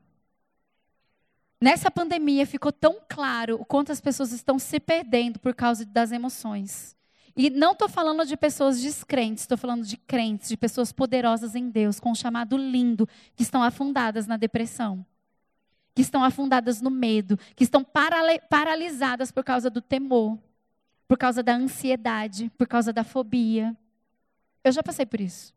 Nessa 1.64 1.90
pandemia 1.90 2.46
ficou 2.46 2.74
tão 2.74 2.98
claro 3.08 3.56
o 3.56 3.64
quanto 3.64 3.90
as 3.90 4.02
pessoas 4.02 4.34
estão 4.34 4.60
se 4.60 4.82
perdendo 4.82 5.40
por 5.40 5.56
causa 5.56 5.86
das 5.86 6.12
emoções. 6.12 6.94
E 7.38 7.50
não 7.50 7.72
estou 7.72 7.88
falando 7.88 8.26
de 8.26 8.36
pessoas 8.36 8.82
descrentes, 8.82 9.44
estou 9.44 9.58
falando 9.58 9.86
de 9.86 9.96
crentes, 9.96 10.50
de 10.50 10.58
pessoas 10.58 10.92
poderosas 10.92 11.56
em 11.56 11.70
Deus, 11.70 12.02
com 12.02 12.12
um 12.12 12.16
chamado 12.16 12.58
lindo, 12.58 13.08
que 13.34 13.44
estão 13.44 13.64
afundadas 13.64 14.28
na 14.28 14.36
depressão, 14.36 15.06
que 15.96 16.02
estão 16.02 16.22
afundadas 16.22 16.82
no 16.82 16.90
medo, 16.90 17.40
que 17.56 17.64
estão 17.64 17.82
paralisadas 18.50 19.32
por 19.32 19.46
causa 19.46 19.70
do 19.70 19.80
temor, 19.80 20.38
por 21.08 21.18
causa 21.18 21.42
da 21.42 21.56
ansiedade, 21.56 22.52
por 22.58 22.68
causa 22.68 22.92
da 22.92 23.06
fobia. 23.06 23.74
Eu 24.66 24.74
já 24.74 24.84
passei 24.84 25.06
por 25.06 25.22
isso. 25.22 25.54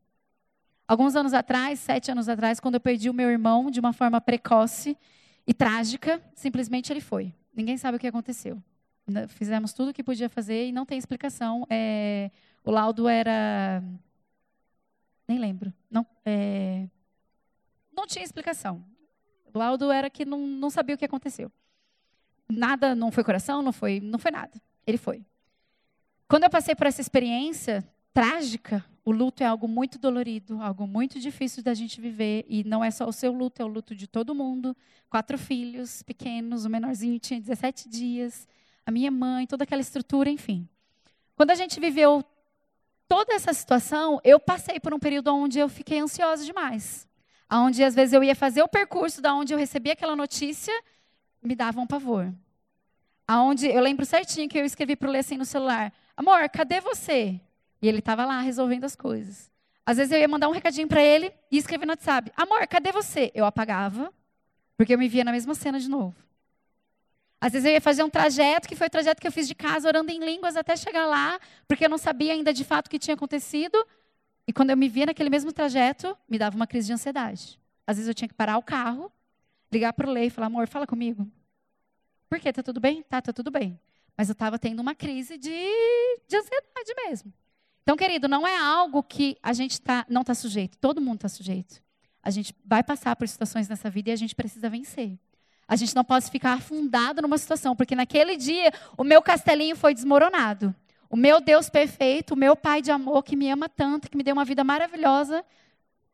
Alguns 0.86 1.16
anos 1.16 1.34
atrás, 1.34 1.80
sete 1.80 2.12
anos 2.12 2.28
atrás, 2.28 2.60
quando 2.60 2.76
eu 2.76 2.80
perdi 2.80 3.10
o 3.10 3.14
meu 3.14 3.28
irmão 3.28 3.72
de 3.72 3.80
uma 3.80 3.92
forma 3.92 4.20
precoce, 4.20 4.96
e 5.46 5.54
trágica, 5.54 6.20
simplesmente 6.34 6.92
ele 6.92 7.00
foi. 7.00 7.32
Ninguém 7.54 7.76
sabe 7.76 7.96
o 7.96 8.00
que 8.00 8.06
aconteceu. 8.06 8.62
Fizemos 9.28 9.72
tudo 9.72 9.90
o 9.90 9.94
que 9.94 10.02
podia 10.02 10.28
fazer 10.28 10.66
e 10.66 10.72
não 10.72 10.84
tem 10.84 10.98
explicação. 10.98 11.64
É, 11.70 12.30
o 12.64 12.70
laudo 12.70 13.06
era. 13.06 13.82
Nem 15.28 15.38
lembro. 15.38 15.72
Não, 15.88 16.04
é, 16.24 16.88
não 17.92 18.06
tinha 18.06 18.24
explicação. 18.24 18.84
O 19.54 19.58
laudo 19.58 19.90
era 19.92 20.10
que 20.10 20.24
não, 20.24 20.46
não 20.46 20.68
sabia 20.68 20.94
o 20.94 20.98
que 20.98 21.04
aconteceu. 21.04 21.50
Nada, 22.48 22.94
não 22.94 23.10
foi 23.10 23.24
coração, 23.24 23.62
não 23.62 23.72
foi, 23.72 24.00
não 24.00 24.18
foi 24.18 24.30
nada. 24.30 24.60
Ele 24.86 24.98
foi. 24.98 25.24
Quando 26.28 26.44
eu 26.44 26.50
passei 26.50 26.74
por 26.74 26.86
essa 26.86 27.00
experiência 27.00 27.86
trágica, 28.16 28.82
o 29.04 29.12
luto 29.12 29.42
é 29.42 29.46
algo 29.46 29.68
muito 29.68 29.98
dolorido, 29.98 30.62
algo 30.62 30.86
muito 30.86 31.20
difícil 31.20 31.62
da 31.62 31.74
gente 31.74 32.00
viver. 32.00 32.46
E 32.48 32.64
não 32.64 32.82
é 32.82 32.90
só 32.90 33.06
o 33.06 33.12
seu 33.12 33.30
luto, 33.30 33.60
é 33.60 33.64
o 33.66 33.68
luto 33.68 33.94
de 33.94 34.06
todo 34.06 34.34
mundo. 34.34 34.74
Quatro 35.10 35.36
filhos 35.36 36.02
pequenos, 36.02 36.64
o 36.64 36.70
menorzinho 36.70 37.18
tinha 37.18 37.38
17 37.38 37.90
dias, 37.90 38.48
a 38.86 38.90
minha 38.90 39.10
mãe, 39.10 39.46
toda 39.46 39.64
aquela 39.64 39.82
estrutura, 39.82 40.30
enfim. 40.30 40.66
Quando 41.36 41.50
a 41.50 41.54
gente 41.54 41.78
viveu 41.78 42.24
toda 43.06 43.34
essa 43.34 43.52
situação, 43.52 44.18
eu 44.24 44.40
passei 44.40 44.80
por 44.80 44.94
um 44.94 44.98
período 44.98 45.28
onde 45.34 45.58
eu 45.58 45.68
fiquei 45.68 46.00
ansiosa 46.00 46.42
demais. 46.42 47.06
Onde 47.52 47.84
às 47.84 47.94
vezes 47.94 48.14
eu 48.14 48.24
ia 48.24 48.34
fazer 48.34 48.62
o 48.62 48.68
percurso 48.68 49.20
da 49.20 49.34
onde 49.34 49.52
eu 49.52 49.58
recebia 49.58 49.92
aquela 49.92 50.16
notícia, 50.16 50.72
me 51.42 51.54
dava 51.54 51.82
um 51.82 51.86
pavor. 51.86 52.32
Aonde 53.28 53.66
eu 53.66 53.82
lembro 53.82 54.06
certinho 54.06 54.48
que 54.48 54.58
eu 54.58 54.64
escrevi 54.64 54.96
para 54.96 55.06
o 55.06 55.12
Lê 55.12 55.18
assim 55.18 55.36
no 55.36 55.44
celular: 55.44 55.92
Amor, 56.16 56.48
cadê 56.48 56.80
você? 56.80 57.38
E 57.80 57.88
ele 57.88 57.98
estava 57.98 58.24
lá 58.24 58.40
resolvendo 58.40 58.84
as 58.84 58.96
coisas. 58.96 59.50
Às 59.84 59.98
vezes 59.98 60.12
eu 60.12 60.18
ia 60.18 60.26
mandar 60.26 60.48
um 60.48 60.52
recadinho 60.52 60.88
para 60.88 61.02
ele 61.02 61.32
e 61.50 61.58
escrever 61.58 61.86
no 61.86 61.92
WhatsApp: 61.92 62.32
Amor, 62.36 62.66
cadê 62.66 62.90
você? 62.90 63.30
Eu 63.34 63.44
apagava, 63.44 64.12
porque 64.76 64.94
eu 64.94 64.98
me 64.98 65.08
via 65.08 65.24
na 65.24 65.32
mesma 65.32 65.54
cena 65.54 65.78
de 65.78 65.88
novo. 65.88 66.16
Às 67.40 67.52
vezes 67.52 67.66
eu 67.66 67.72
ia 67.72 67.80
fazer 67.80 68.02
um 68.02 68.10
trajeto, 68.10 68.66
que 68.66 68.74
foi 68.74 68.86
o 68.86 68.90
trajeto 68.90 69.20
que 69.20 69.26
eu 69.26 69.32
fiz 69.32 69.46
de 69.46 69.54
casa, 69.54 69.86
orando 69.86 70.10
em 70.10 70.18
línguas 70.18 70.56
até 70.56 70.74
chegar 70.74 71.06
lá, 71.06 71.38
porque 71.68 71.84
eu 71.84 71.88
não 71.88 71.98
sabia 71.98 72.32
ainda 72.32 72.52
de 72.52 72.64
fato 72.64 72.86
o 72.86 72.90
que 72.90 72.98
tinha 72.98 73.14
acontecido. 73.14 73.76
E 74.48 74.52
quando 74.52 74.70
eu 74.70 74.76
me 74.76 74.88
via 74.88 75.06
naquele 75.06 75.28
mesmo 75.28 75.52
trajeto, 75.52 76.16
me 76.28 76.38
dava 76.38 76.56
uma 76.56 76.66
crise 76.66 76.86
de 76.86 76.92
ansiedade. 76.94 77.60
Às 77.86 77.96
vezes 77.96 78.08
eu 78.08 78.14
tinha 78.14 78.28
que 78.28 78.34
parar 78.34 78.58
o 78.58 78.62
carro, 78.62 79.12
ligar 79.70 79.92
para 79.92 80.08
o 80.08 80.12
Lei 80.12 80.26
e 80.26 80.30
falar: 80.30 80.46
amor, 80.46 80.66
fala 80.66 80.86
comigo. 80.86 81.30
Por 82.28 82.40
quê? 82.40 82.52
Tá 82.52 82.62
tudo 82.62 82.80
bem? 82.80 83.02
Tá, 83.02 83.20
tá 83.22 83.32
tudo 83.32 83.50
bem. 83.50 83.78
Mas 84.16 84.28
eu 84.28 84.32
estava 84.32 84.58
tendo 84.58 84.80
uma 84.80 84.94
crise 84.94 85.36
de, 85.36 85.50
de 86.26 86.36
ansiedade 86.36 86.94
mesmo. 87.04 87.32
Então, 87.86 87.96
querido, 87.96 88.26
não 88.26 88.44
é 88.44 88.58
algo 88.58 89.00
que 89.00 89.38
a 89.40 89.52
gente 89.52 89.80
tá, 89.80 90.04
não 90.08 90.22
está 90.22 90.34
sujeito. 90.34 90.76
Todo 90.78 91.00
mundo 91.00 91.18
está 91.18 91.28
sujeito. 91.28 91.80
A 92.20 92.30
gente 92.30 92.52
vai 92.64 92.82
passar 92.82 93.14
por 93.14 93.28
situações 93.28 93.68
nessa 93.68 93.88
vida 93.88 94.10
e 94.10 94.12
a 94.12 94.16
gente 94.16 94.34
precisa 94.34 94.68
vencer. 94.68 95.16
A 95.68 95.76
gente 95.76 95.94
não 95.94 96.02
pode 96.02 96.28
ficar 96.28 96.54
afundado 96.54 97.22
numa 97.22 97.38
situação, 97.38 97.76
porque 97.76 97.94
naquele 97.94 98.36
dia 98.36 98.72
o 98.98 99.04
meu 99.04 99.22
castelinho 99.22 99.76
foi 99.76 99.94
desmoronado. 99.94 100.74
O 101.08 101.16
meu 101.16 101.40
Deus 101.40 101.70
perfeito, 101.70 102.34
o 102.34 102.36
meu 102.36 102.56
Pai 102.56 102.82
de 102.82 102.90
amor 102.90 103.22
que 103.22 103.36
me 103.36 103.48
ama 103.48 103.68
tanto, 103.68 104.10
que 104.10 104.16
me 104.16 104.24
deu 104.24 104.32
uma 104.32 104.44
vida 104.44 104.64
maravilhosa, 104.64 105.44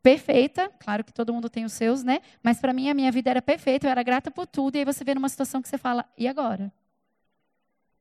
perfeita. 0.03 0.69
Claro 0.77 1.03
que 1.03 1.11
todo 1.11 1.33
mundo 1.33 1.49
tem 1.49 1.65
os 1.65 1.73
seus, 1.73 2.03
né? 2.03 2.21
Mas 2.43 2.59
para 2.59 2.71
mim 2.71 2.87
a 2.87 2.93
minha 2.93 3.11
vida 3.11 3.31
era 3.31 3.41
perfeita, 3.41 3.87
eu 3.87 3.91
era 3.91 4.03
grata 4.03 4.29
por 4.29 4.45
tudo. 4.45 4.75
E 4.75 4.77
aí 4.77 4.85
você 4.85 5.03
vê 5.03 5.15
numa 5.15 5.27
situação 5.27 5.59
que 5.59 5.67
você 5.67 5.79
fala: 5.79 6.05
e 6.15 6.27
agora? 6.27 6.71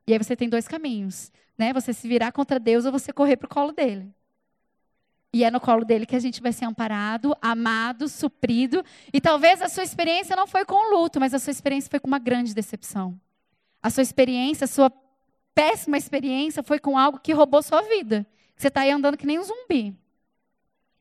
E 0.07 0.13
aí 0.13 0.19
você 0.19 0.35
tem 0.35 0.49
dois 0.49 0.67
caminhos, 0.67 1.31
né? 1.57 1.73
Você 1.73 1.93
se 1.93 2.09
virar 2.09 2.33
contra 2.33 2.59
Deus 2.59 2.85
ou 2.85 2.93
você 2.93 3.13
correr 3.13 3.37
para 3.37 3.47
o 3.47 3.49
colo 3.49 3.73
dele. 3.73 4.13
E 5.35 5.45
é 5.45 5.51
no 5.51 5.61
colo 5.61 5.85
dele 5.85 6.05
que 6.05 6.17
a 6.17 6.21
gente 6.21 6.43
vai 6.43 6.53
ser 6.53 6.67
amparado, 6.67 7.35
amado, 7.41 8.09
suprido. 8.09 8.85
E 9.13 9.21
talvez 9.21 9.63
a 9.63 9.69
sua 9.69 9.83
experiência 9.83 10.37
não 10.37 10.47
foi 10.47 10.65
com 10.65 10.95
luto, 10.95 11.19
mas 11.19 11.33
a 11.33 11.39
sua 11.39 11.51
experiência 11.51 11.91
foi 11.91 12.01
com 12.01 12.07
uma 12.07 12.19
grande 12.19 12.55
decepção. 12.55 13.19
A 13.83 13.89
sua 13.89 14.03
experiência, 14.03 14.67
a 14.67 14.69
sua 14.69 14.93
péssima 15.55 15.97
experiência 15.97 16.63
foi 16.63 16.79
com 16.79 16.99
algo 16.99 17.19
que 17.19 17.33
roubou 17.33 17.63
sua 17.63 17.83
vida. 17.83 18.27
Você 18.57 18.69
está 18.69 18.83
aí 18.83 18.91
andando 18.91 19.17
que 19.17 19.27
nem 19.27 19.39
um 19.39 19.43
zumbi. 19.43 19.97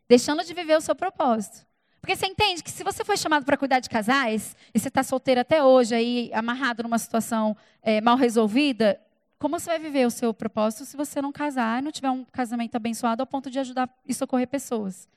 Deixando 0.08 0.44
de 0.46 0.54
viver 0.54 0.78
o 0.78 0.82
seu 0.82 0.96
propósito. 0.96 1.66
Porque 2.02 2.16
você 2.16 2.26
entende 2.26 2.64
que 2.64 2.72
se 2.72 2.84
você 2.84 3.06
foi 3.06 3.16
chamado 3.16 3.46
para 3.46 3.56
cuidar 3.56 3.80
de 3.80 3.90
casais, 3.90 4.56
e 4.74 4.80
você 4.80 4.88
está 4.88 5.04
solteiro 5.04 5.40
até 5.40 5.64
hoje, 5.64 5.94
aí 5.94 6.32
amarrado 6.34 6.82
numa 6.82 6.98
situação 6.98 7.56
é, 7.84 8.02
mal 8.02 8.18
resolvida, 8.18 9.00
como 9.38 9.60
você 9.60 9.70
vai 9.70 9.80
viver 9.80 10.06
o 10.06 10.12
seu 10.12 10.34
propósito 10.34 10.86
se 10.86 10.98
você 10.98 11.22
não 11.22 11.32
casar 11.32 11.80
e 11.80 11.82
não 11.84 11.92
tiver 11.92 12.10
um 12.10 12.24
casamento 12.26 12.76
abençoado 12.76 13.22
ao 13.22 13.28
ponto 13.28 13.50
de 13.50 13.60
ajudar 13.60 13.90
e 14.08 14.14
socorrer 14.14 14.48
pessoas? 14.48 15.08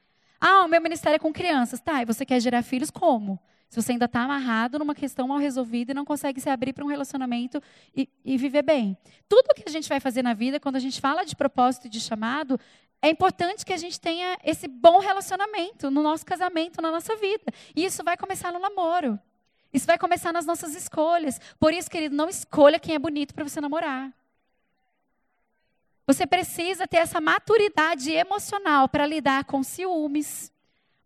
Ah, 0.41 0.65
o 0.65 0.69
meu 0.69 0.81
ministério 0.81 1.17
é 1.17 1.19
com 1.19 1.33
crianças. 1.33 1.81
Tá, 1.81 2.03
e 2.03 2.05
você 2.05 2.25
quer 2.25 2.41
gerar 2.41 2.63
filhos 2.63 2.91
como? 2.91 3.39
Se 3.69 3.83
você 3.83 3.93
ainda 3.93 4.05
está 4.05 4.21
amarrado 4.23 4.79
numa 4.79 4.95
questão 4.95 5.27
mal 5.27 5.39
resolvida 5.39 5.93
e 5.93 5.95
não 5.95 6.05
consegue 6.05 6.41
se 6.41 6.49
abrir 6.49 6.73
para 6.73 6.85
um 6.85 6.89
relacionamento 6.89 7.63
e, 7.95 8.09
e 8.25 8.39
viver 8.39 8.63
bem. 8.63 8.97
Tudo 9.29 9.55
que 9.55 9.65
a 9.67 9.71
gente 9.71 9.89
vai 9.89 10.01
fazer 10.01 10.23
na 10.23 10.33
vida, 10.33 10.61
quando 10.61 10.77
a 10.77 10.81
gente 10.81 11.01
fala 11.01 11.25
de 11.25 11.35
propósito 11.35 11.87
e 11.87 11.91
de 11.91 12.01
chamado, 12.01 12.59
é 13.05 13.11
importante 13.11 13.67
que 13.67 13.73
a 13.75 13.77
gente 13.77 14.01
tenha 14.01 14.39
esse 14.43 14.67
bom 14.67 14.99
relacionamento 14.99 15.91
no 15.91 16.03
nosso 16.03 16.25
casamento, 16.25 16.81
na 16.81 16.91
nossa 16.91 17.15
vida. 17.17 17.53
E 17.77 17.85
isso 17.85 18.03
vai 18.03 18.17
começar 18.17 18.51
no 18.51 18.59
namoro. 18.59 19.21
Isso 19.75 19.87
vai 19.87 19.99
começar 19.99 20.33
nas 20.33 20.47
nossas 20.47 20.75
escolhas. 20.75 21.39
Por 21.61 21.75
isso, 21.75 21.91
querido, 21.91 22.17
não 22.17 22.31
escolha 22.31 22.79
quem 22.79 22.95
é 22.95 22.99
bonito 22.99 23.35
para 23.35 23.45
você 23.45 23.61
namorar. 23.61 24.11
Você 26.07 26.27
precisa 26.27 26.89
ter 26.89 26.97
essa 26.97 27.21
maturidade 27.21 28.11
emocional 28.11 28.89
para 28.89 29.07
lidar 29.07 29.45
com 29.45 29.63
ciúmes. 29.63 30.51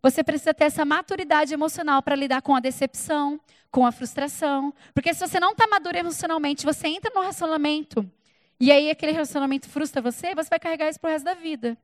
Você 0.01 0.23
precisa 0.23 0.53
ter 0.53 0.65
essa 0.65 0.85
maturidade 0.85 1.53
emocional 1.53 2.01
para 2.01 2.15
lidar 2.15 2.41
com 2.41 2.55
a 2.55 2.61
decepção, 2.61 3.37
com 3.69 3.85
a 3.85 3.91
frustração. 3.91 4.73
Porque 4.93 5.13
se 5.13 5.19
você 5.19 5.37
não 5.37 5.51
está 5.51 5.67
maduro 5.67 5.97
emocionalmente, 5.97 6.65
você 6.65 6.87
entra 6.87 7.11
num 7.13 7.19
relacionamento 7.19 8.09
e 8.57 8.71
aí 8.71 8.89
aquele 8.89 9.11
relacionamento 9.11 9.69
frustra 9.69 10.01
você, 10.01 10.33
você 10.33 10.49
vai 10.49 10.59
carregar 10.59 10.89
isso 10.89 10.99
pro 10.99 11.09
resto 11.09 11.25
da 11.25 11.33
vida. 11.33 11.77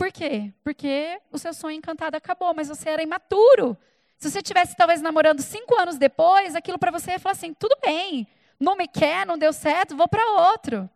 Por 0.00 0.10
quê? 0.10 0.50
Porque 0.64 1.20
o 1.30 1.36
seu 1.36 1.52
sonho 1.52 1.76
encantado 1.76 2.16
acabou, 2.16 2.54
mas 2.54 2.68
você 2.68 2.88
era 2.88 3.02
imaturo. 3.02 3.76
Se 4.16 4.30
você 4.30 4.40
tivesse 4.40 4.74
talvez 4.74 5.02
namorando 5.02 5.42
cinco 5.42 5.78
anos 5.78 5.98
depois, 5.98 6.54
aquilo 6.54 6.78
para 6.78 6.90
você 6.90 7.10
ia 7.10 7.18
falar 7.18 7.34
assim: 7.34 7.52
tudo 7.52 7.76
bem, 7.82 8.26
não 8.58 8.76
me 8.76 8.88
quer, 8.88 9.26
não 9.26 9.36
deu 9.36 9.52
certo, 9.52 9.94
vou 9.94 10.08
para 10.08 10.24
outro. 10.52 10.88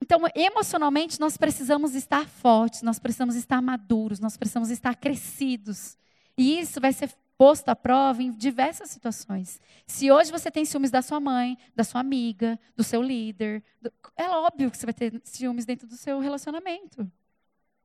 Então, 0.00 0.22
emocionalmente, 0.34 1.20
nós 1.20 1.36
precisamos 1.36 1.94
estar 1.94 2.26
fortes, 2.26 2.80
nós 2.80 2.98
precisamos 2.98 3.36
estar 3.36 3.60
maduros, 3.60 4.18
nós 4.18 4.38
precisamos 4.38 4.70
estar 4.70 4.96
crescidos. 4.96 5.98
E 6.38 6.58
isso 6.58 6.80
vai 6.80 6.94
ser 6.94 7.14
posto 7.36 7.68
à 7.68 7.76
prova 7.76 8.22
em 8.22 8.32
diversas 8.32 8.88
situações. 8.88 9.60
Se 9.86 10.10
hoje 10.10 10.32
você 10.32 10.50
tem 10.50 10.64
ciúmes 10.64 10.90
da 10.90 11.02
sua 11.02 11.20
mãe, 11.20 11.58
da 11.74 11.84
sua 11.84 12.00
amiga, 12.00 12.58
do 12.74 12.82
seu 12.82 13.02
líder, 13.02 13.62
do... 13.82 13.92
é 14.16 14.30
óbvio 14.30 14.70
que 14.70 14.78
você 14.78 14.86
vai 14.86 14.94
ter 14.94 15.20
ciúmes 15.22 15.66
dentro 15.66 15.86
do 15.86 15.98
seu 15.98 16.18
relacionamento 16.18 17.06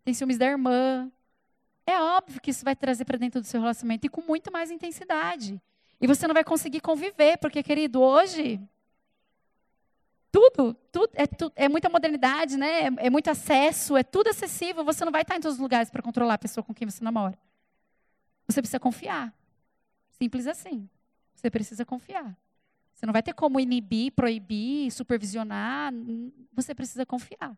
tem 0.04 0.14
ciúmes 0.14 0.38
da 0.38 0.46
irmã. 0.46 1.12
É 1.86 2.00
óbvio 2.00 2.42
que 2.42 2.52
isso 2.52 2.64
vai 2.64 2.76
trazer 2.76 3.06
para 3.06 3.18
dentro 3.18 3.42
do 3.42 3.48
seu 3.48 3.60
relacionamento 3.60 4.06
e 4.06 4.10
com 4.10 4.22
muito 4.22 4.52
mais 4.52 4.72
intensidade. 4.72 5.62
E 6.00 6.08
você 6.08 6.28
não 6.28 6.34
vai 6.34 6.44
conseguir 6.44 6.82
conviver, 6.82 7.38
porque, 7.38 7.62
querido, 7.62 8.02
hoje 8.02 8.60
tudo, 10.32 10.74
tudo 10.92 11.10
é, 11.14 11.28
tu, 11.28 11.52
é 11.56 11.68
muita 11.68 11.90
modernidade, 11.90 12.56
né? 12.56 12.84
É, 12.84 12.92
é, 13.08 13.10
muito 13.10 13.30
acesso, 13.30 13.98
é 13.98 14.04
tudo 14.04 14.30
acessível. 14.30 14.84
Você 14.86 15.04
não 15.04 15.12
vai 15.12 15.24
estar 15.24 15.36
em 15.36 15.42
todos 15.42 15.56
os 15.56 15.62
lugares 15.62 15.90
para 15.90 16.02
controlar 16.02 16.36
a 16.36 16.38
pessoa 16.38 16.64
com 16.64 16.74
quem 16.74 16.90
você 16.90 17.04
namora. 17.04 17.38
Você 18.48 18.62
precisa 18.62 18.80
confiar. 18.80 19.34
Simples 20.10 20.48
assim. 20.48 20.90
Você 21.36 21.50
precisa 21.50 21.84
confiar. 21.84 22.36
Você 22.94 23.06
não 23.06 23.12
vai 23.12 23.22
ter 23.22 23.34
como 23.34 23.60
inibir, 23.60 24.14
proibir, 24.14 24.90
supervisionar. 24.92 25.92
Você 26.54 26.74
precisa 26.74 27.06
confiar. 27.06 27.58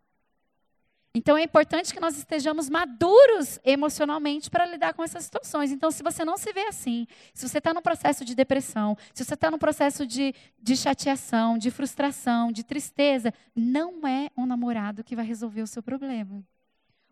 Então 1.15 1.37
é 1.37 1.43
importante 1.43 1.93
que 1.93 1.99
nós 1.99 2.17
estejamos 2.17 2.67
maduros 2.69 3.59
emocionalmente 3.63 4.49
para 4.49 4.65
lidar 4.65 4.95
com 4.95 5.03
essas 5.03 5.25
situações. 5.25 5.71
Então, 5.71 5.91
se 5.91 6.01
você 6.01 6.25
não 6.25 6.37
se 6.37 6.51
vê 6.51 6.61
assim, 6.61 7.05
se 7.35 7.47
você 7.47 7.59
está 7.59 7.71
num 7.71 7.83
processo 7.83 8.25
de 8.25 8.33
depressão, 8.33 8.97
se 9.13 9.23
você 9.23 9.35
está 9.35 9.51
num 9.51 9.59
processo 9.59 10.07
de, 10.07 10.33
de 10.59 10.75
chateação, 10.75 11.55
de 11.55 11.69
frustração, 11.69 12.51
de 12.51 12.63
tristeza, 12.63 13.31
não 13.55 14.07
é 14.07 14.31
um 14.35 14.47
namorado 14.47 15.03
que 15.03 15.15
vai 15.15 15.23
resolver 15.23 15.61
o 15.61 15.67
seu 15.67 15.83
problema. 15.83 16.43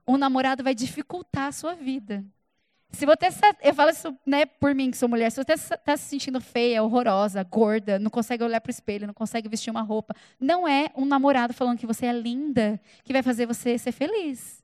Um 0.07 0.17
namorado 0.17 0.63
vai 0.63 0.73
dificultar 0.73 1.47
a 1.49 1.51
sua 1.51 1.75
vida. 1.75 2.25
Se 2.91 3.05
você, 3.05 3.27
eu 3.63 3.73
falo 3.73 3.89
isso 3.89 4.15
né, 4.25 4.45
por 4.45 4.75
mim, 4.75 4.91
que 4.91 4.97
sou 4.97 5.07
mulher, 5.07 5.31
se 5.31 5.41
você 5.41 5.53
está 5.53 5.95
se 5.95 6.03
sentindo 6.09 6.41
feia, 6.41 6.83
horrorosa, 6.83 7.41
gorda, 7.43 7.97
não 7.97 8.11
consegue 8.11 8.43
olhar 8.43 8.59
para 8.59 8.69
o 8.69 8.71
espelho, 8.71 9.07
não 9.07 9.13
consegue 9.13 9.47
vestir 9.47 9.71
uma 9.71 9.81
roupa, 9.81 10.13
não 10.39 10.67
é 10.67 10.91
um 10.95 11.05
namorado 11.05 11.53
falando 11.53 11.79
que 11.79 11.87
você 11.87 12.05
é 12.05 12.13
linda 12.13 12.79
que 13.03 13.13
vai 13.13 13.23
fazer 13.23 13.45
você 13.45 13.77
ser 13.77 13.91
feliz. 13.91 14.61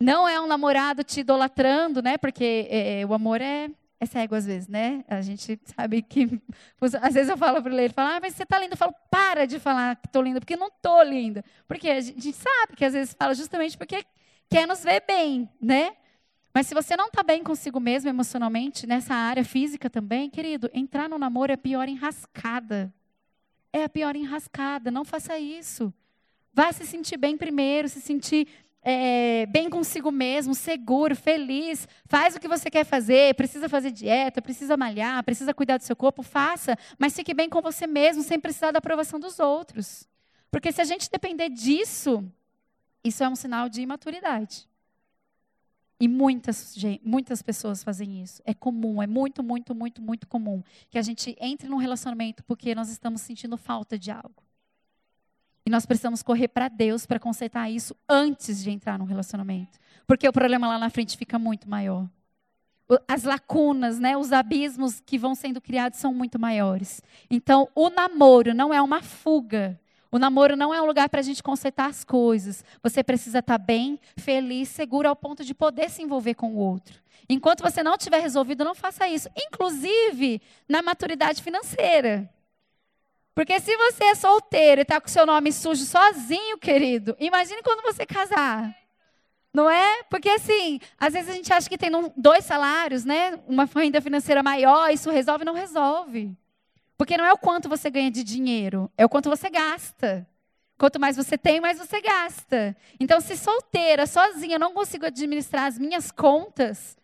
Não 0.00 0.28
é 0.28 0.40
um 0.40 0.46
namorado 0.46 1.02
te 1.02 1.20
idolatrando, 1.20 2.02
né? 2.02 2.18
Porque 2.18 2.66
é, 2.68 3.00
é 3.00 3.06
o 3.06 3.14
amor 3.14 3.40
é, 3.40 3.70
é 3.98 4.06
cego 4.06 4.34
às 4.34 4.44
vezes, 4.44 4.68
né? 4.68 5.04
A 5.08 5.20
gente 5.20 5.58
sabe 5.64 6.02
que. 6.02 6.40
Às 7.00 7.14
vezes 7.14 7.30
eu 7.30 7.36
falo 7.38 7.62
para 7.62 7.72
ele, 7.72 7.84
ele 7.84 7.92
fala, 7.92 8.16
ah, 8.16 8.20
mas 8.20 8.34
você 8.34 8.42
está 8.42 8.58
linda. 8.58 8.74
Eu 8.74 8.78
falo, 8.78 8.94
para 9.10 9.46
de 9.46 9.58
falar 9.58 9.96
que 9.96 10.06
estou 10.06 10.22
linda, 10.22 10.40
porque 10.40 10.56
não 10.56 10.66
estou 10.66 11.02
linda. 11.02 11.44
Porque 11.66 11.88
a 11.88 12.00
gente 12.00 12.32
sabe 12.32 12.76
que 12.76 12.84
às 12.84 12.92
vezes 12.92 13.14
fala 13.14 13.34
justamente 13.34 13.78
porque 13.78 14.04
quer 14.50 14.66
nos 14.66 14.82
ver 14.84 15.02
bem, 15.06 15.48
né? 15.60 15.92
Mas 16.54 16.68
se 16.68 16.74
você 16.74 16.96
não 16.96 17.08
está 17.08 17.24
bem 17.24 17.42
consigo 17.42 17.80
mesmo 17.80 18.08
emocionalmente, 18.08 18.86
nessa 18.86 19.12
área 19.12 19.44
física 19.44 19.90
também, 19.90 20.30
querido, 20.30 20.70
entrar 20.72 21.08
no 21.08 21.18
namoro 21.18 21.50
é 21.50 21.56
a 21.56 21.58
pior 21.58 21.88
enrascada. 21.88 22.94
É 23.72 23.82
a 23.82 23.88
pior 23.88 24.14
enrascada. 24.14 24.88
Não 24.88 25.04
faça 25.04 25.36
isso. 25.36 25.92
Vá 26.52 26.72
se 26.72 26.86
sentir 26.86 27.16
bem 27.16 27.36
primeiro, 27.36 27.88
se 27.88 28.00
sentir 28.00 28.46
é, 28.80 29.46
bem 29.46 29.68
consigo 29.68 30.12
mesmo, 30.12 30.54
seguro, 30.54 31.16
feliz, 31.16 31.88
faz 32.04 32.36
o 32.36 32.40
que 32.40 32.46
você 32.46 32.70
quer 32.70 32.84
fazer, 32.84 33.34
precisa 33.34 33.68
fazer 33.68 33.90
dieta, 33.90 34.40
precisa 34.40 34.76
malhar, 34.76 35.24
precisa 35.24 35.52
cuidar 35.54 35.78
do 35.78 35.82
seu 35.82 35.96
corpo, 35.96 36.22
faça, 36.22 36.78
mas 36.98 37.16
fique 37.16 37.34
bem 37.34 37.48
com 37.48 37.60
você 37.62 37.86
mesmo, 37.86 38.22
sem 38.22 38.38
precisar 38.38 38.70
da 38.70 38.78
aprovação 38.78 39.18
dos 39.18 39.40
outros. 39.40 40.06
Porque 40.50 40.70
se 40.70 40.80
a 40.80 40.84
gente 40.84 41.10
depender 41.10 41.48
disso, 41.48 42.22
isso 43.02 43.24
é 43.24 43.28
um 43.28 43.34
sinal 43.34 43.68
de 43.68 43.80
imaturidade. 43.80 44.68
E 45.98 46.08
muitas, 46.08 46.74
muitas 47.02 47.40
pessoas 47.40 47.84
fazem 47.84 48.22
isso. 48.22 48.42
É 48.44 48.52
comum, 48.52 49.02
é 49.02 49.06
muito, 49.06 49.42
muito, 49.42 49.74
muito, 49.74 50.02
muito 50.02 50.26
comum 50.26 50.62
que 50.90 50.98
a 50.98 51.02
gente 51.02 51.36
entre 51.40 51.68
num 51.68 51.76
relacionamento 51.76 52.42
porque 52.44 52.74
nós 52.74 52.90
estamos 52.90 53.20
sentindo 53.20 53.56
falta 53.56 53.98
de 53.98 54.10
algo. 54.10 54.42
E 55.66 55.70
nós 55.70 55.86
precisamos 55.86 56.22
correr 56.22 56.48
para 56.48 56.68
Deus 56.68 57.06
para 57.06 57.18
consertar 57.18 57.70
isso 57.70 57.96
antes 58.08 58.62
de 58.62 58.70
entrar 58.70 58.98
no 58.98 59.04
relacionamento. 59.04 59.78
Porque 60.06 60.28
o 60.28 60.32
problema 60.32 60.68
lá 60.68 60.78
na 60.78 60.90
frente 60.90 61.16
fica 61.16 61.38
muito 61.38 61.68
maior. 61.68 62.06
As 63.08 63.22
lacunas, 63.22 63.98
né, 63.98 64.14
os 64.14 64.30
abismos 64.30 65.00
que 65.00 65.16
vão 65.16 65.34
sendo 65.34 65.60
criados 65.60 65.98
são 65.98 66.12
muito 66.12 66.38
maiores. 66.38 67.00
Então, 67.30 67.66
o 67.74 67.88
namoro 67.88 68.52
não 68.52 68.74
é 68.74 68.82
uma 68.82 69.00
fuga. 69.00 69.80
O 70.14 70.18
namoro 70.20 70.54
não 70.54 70.72
é 70.72 70.80
um 70.80 70.86
lugar 70.86 71.08
para 71.08 71.18
a 71.18 71.24
gente 71.24 71.42
consertar 71.42 71.86
as 71.90 72.04
coisas. 72.04 72.64
Você 72.80 73.02
precisa 73.02 73.40
estar 73.40 73.58
tá 73.58 73.64
bem, 73.64 73.98
feliz, 74.16 74.68
seguro 74.68 75.08
ao 75.08 75.16
ponto 75.16 75.44
de 75.44 75.52
poder 75.52 75.90
se 75.90 76.02
envolver 76.04 76.34
com 76.34 76.54
o 76.54 76.56
outro. 76.56 77.02
Enquanto 77.28 77.62
você 77.64 77.82
não 77.82 77.98
tiver 77.98 78.20
resolvido, 78.20 78.64
não 78.64 78.76
faça 78.76 79.08
isso. 79.08 79.28
Inclusive 79.36 80.40
na 80.68 80.82
maturidade 80.82 81.42
financeira. 81.42 82.32
Porque 83.34 83.58
se 83.58 83.76
você 83.76 84.04
é 84.04 84.14
solteiro 84.14 84.82
e 84.82 84.82
está 84.82 85.00
com 85.00 85.08
seu 85.08 85.26
nome 85.26 85.50
sujo 85.50 85.84
sozinho, 85.84 86.58
querido, 86.58 87.16
imagine 87.18 87.60
quando 87.64 87.82
você 87.82 88.06
casar. 88.06 88.72
Não 89.52 89.68
é? 89.68 90.04
Porque 90.04 90.28
assim, 90.28 90.78
às 90.96 91.12
vezes 91.12 91.28
a 91.28 91.34
gente 91.34 91.52
acha 91.52 91.68
que 91.68 91.76
tem 91.76 91.90
dois 92.16 92.44
salários, 92.44 93.04
né? 93.04 93.36
Uma 93.48 93.64
renda 93.64 94.00
financeira 94.00 94.44
maior, 94.44 94.92
isso 94.92 95.10
resolve, 95.10 95.44
não 95.44 95.54
resolve. 95.54 96.38
Porque 96.96 97.16
não 97.16 97.24
é 97.24 97.32
o 97.32 97.38
quanto 97.38 97.68
você 97.68 97.90
ganha 97.90 98.10
de 98.10 98.22
dinheiro, 98.22 98.90
é 98.96 99.04
o 99.04 99.08
quanto 99.08 99.28
você 99.28 99.50
gasta. 99.50 100.26
Quanto 100.76 100.98
mais 101.00 101.16
você 101.16 101.38
tem, 101.38 101.60
mais 101.60 101.78
você 101.78 102.00
gasta. 102.00 102.76
Então, 102.98 103.20
se 103.20 103.36
solteira, 103.36 104.06
sozinha, 104.06 104.58
não 104.58 104.72
consigo 104.72 105.06
administrar 105.06 105.66
as 105.66 105.78
minhas 105.78 106.10
contas, 106.10 106.96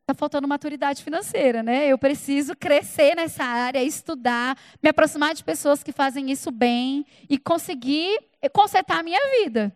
está 0.00 0.14
faltando 0.14 0.46
maturidade 0.46 1.02
financeira, 1.02 1.62
né? 1.62 1.86
Eu 1.88 1.98
preciso 1.98 2.54
crescer 2.54 3.16
nessa 3.16 3.44
área, 3.44 3.82
estudar, 3.82 4.56
me 4.82 4.90
aproximar 4.90 5.34
de 5.34 5.42
pessoas 5.42 5.82
que 5.82 5.92
fazem 5.92 6.30
isso 6.30 6.50
bem 6.50 7.04
e 7.28 7.38
conseguir 7.38 8.18
consertar 8.52 9.00
a 9.00 9.02
minha 9.02 9.20
vida. 9.38 9.74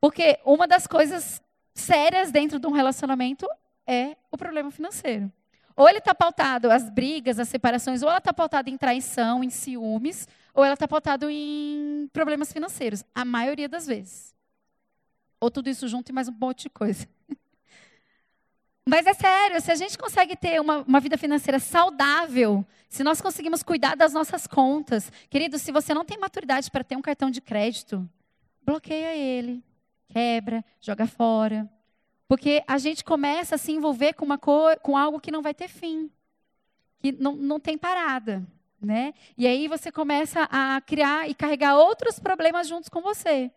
Porque 0.00 0.38
uma 0.44 0.66
das 0.68 0.86
coisas 0.86 1.42
sérias 1.74 2.30
dentro 2.30 2.58
de 2.58 2.66
um 2.66 2.72
relacionamento 2.72 3.46
é 3.86 4.16
o 4.30 4.36
problema 4.36 4.70
financeiro. 4.70 5.30
Ou 5.76 5.86
ele 5.88 5.98
está 5.98 6.14
pautado, 6.14 6.70
as 6.70 6.88
brigas, 6.88 7.38
as 7.38 7.48
separações, 7.48 8.02
ou 8.02 8.08
ela 8.08 8.16
está 8.16 8.32
pautada 8.32 8.70
em 8.70 8.78
traição, 8.78 9.44
em 9.44 9.50
ciúmes, 9.50 10.26
ou 10.54 10.64
ela 10.64 10.72
está 10.72 10.88
pautada 10.88 11.30
em 11.30 12.08
problemas 12.14 12.50
financeiros. 12.50 13.04
A 13.14 13.26
maioria 13.26 13.68
das 13.68 13.86
vezes. 13.86 14.34
Ou 15.38 15.50
tudo 15.50 15.68
isso 15.68 15.86
junto 15.86 16.08
e 16.08 16.14
mais 16.14 16.28
um 16.28 16.32
monte 16.32 16.62
de 16.62 16.70
coisa. 16.70 17.06
Mas 18.88 19.06
é 19.06 19.12
sério, 19.12 19.60
se 19.60 19.70
a 19.70 19.74
gente 19.74 19.98
consegue 19.98 20.34
ter 20.34 20.60
uma, 20.60 20.78
uma, 20.78 21.00
vida 21.00 21.18
financeira 21.18 21.58
saudável, 21.58 22.64
se 22.88 23.04
nós 23.04 23.20
conseguimos 23.20 23.62
cuidar 23.62 23.96
das 23.96 24.12
nossas 24.12 24.46
contas, 24.46 25.12
querido, 25.28 25.58
se 25.58 25.72
você 25.72 25.92
não 25.92 26.04
tem 26.04 26.16
maturidade 26.16 26.70
para 26.70 26.84
ter 26.84 26.96
um 26.96 27.02
cartão 27.02 27.28
de 27.28 27.40
crédito, 27.40 28.08
bloqueia 28.62 29.14
ele, 29.14 29.62
quebra, 30.08 30.64
joga 30.80 31.06
fora. 31.06 31.68
Porque 32.28 32.62
a 32.66 32.78
gente 32.78 33.04
começa 33.04 33.54
a 33.54 33.58
se 33.58 33.72
envolver 33.72 34.14
com, 34.14 34.24
uma 34.24 34.38
cor, 34.38 34.78
com 34.80 34.96
algo 34.96 35.20
que 35.20 35.30
não 35.30 35.42
vai 35.42 35.54
ter 35.54 35.68
fim, 35.68 36.10
que 37.00 37.12
não, 37.12 37.36
não 37.36 37.60
tem 37.60 37.78
parada. 37.78 38.46
Né? 38.80 39.14
E 39.38 39.46
aí 39.46 39.68
você 39.68 39.90
começa 39.90 40.42
a 40.50 40.80
criar 40.80 41.28
e 41.28 41.34
carregar 41.34 41.76
outros 41.76 42.18
problemas 42.18 42.68
juntos 42.68 42.88
com 42.88 43.00
você. 43.00 43.50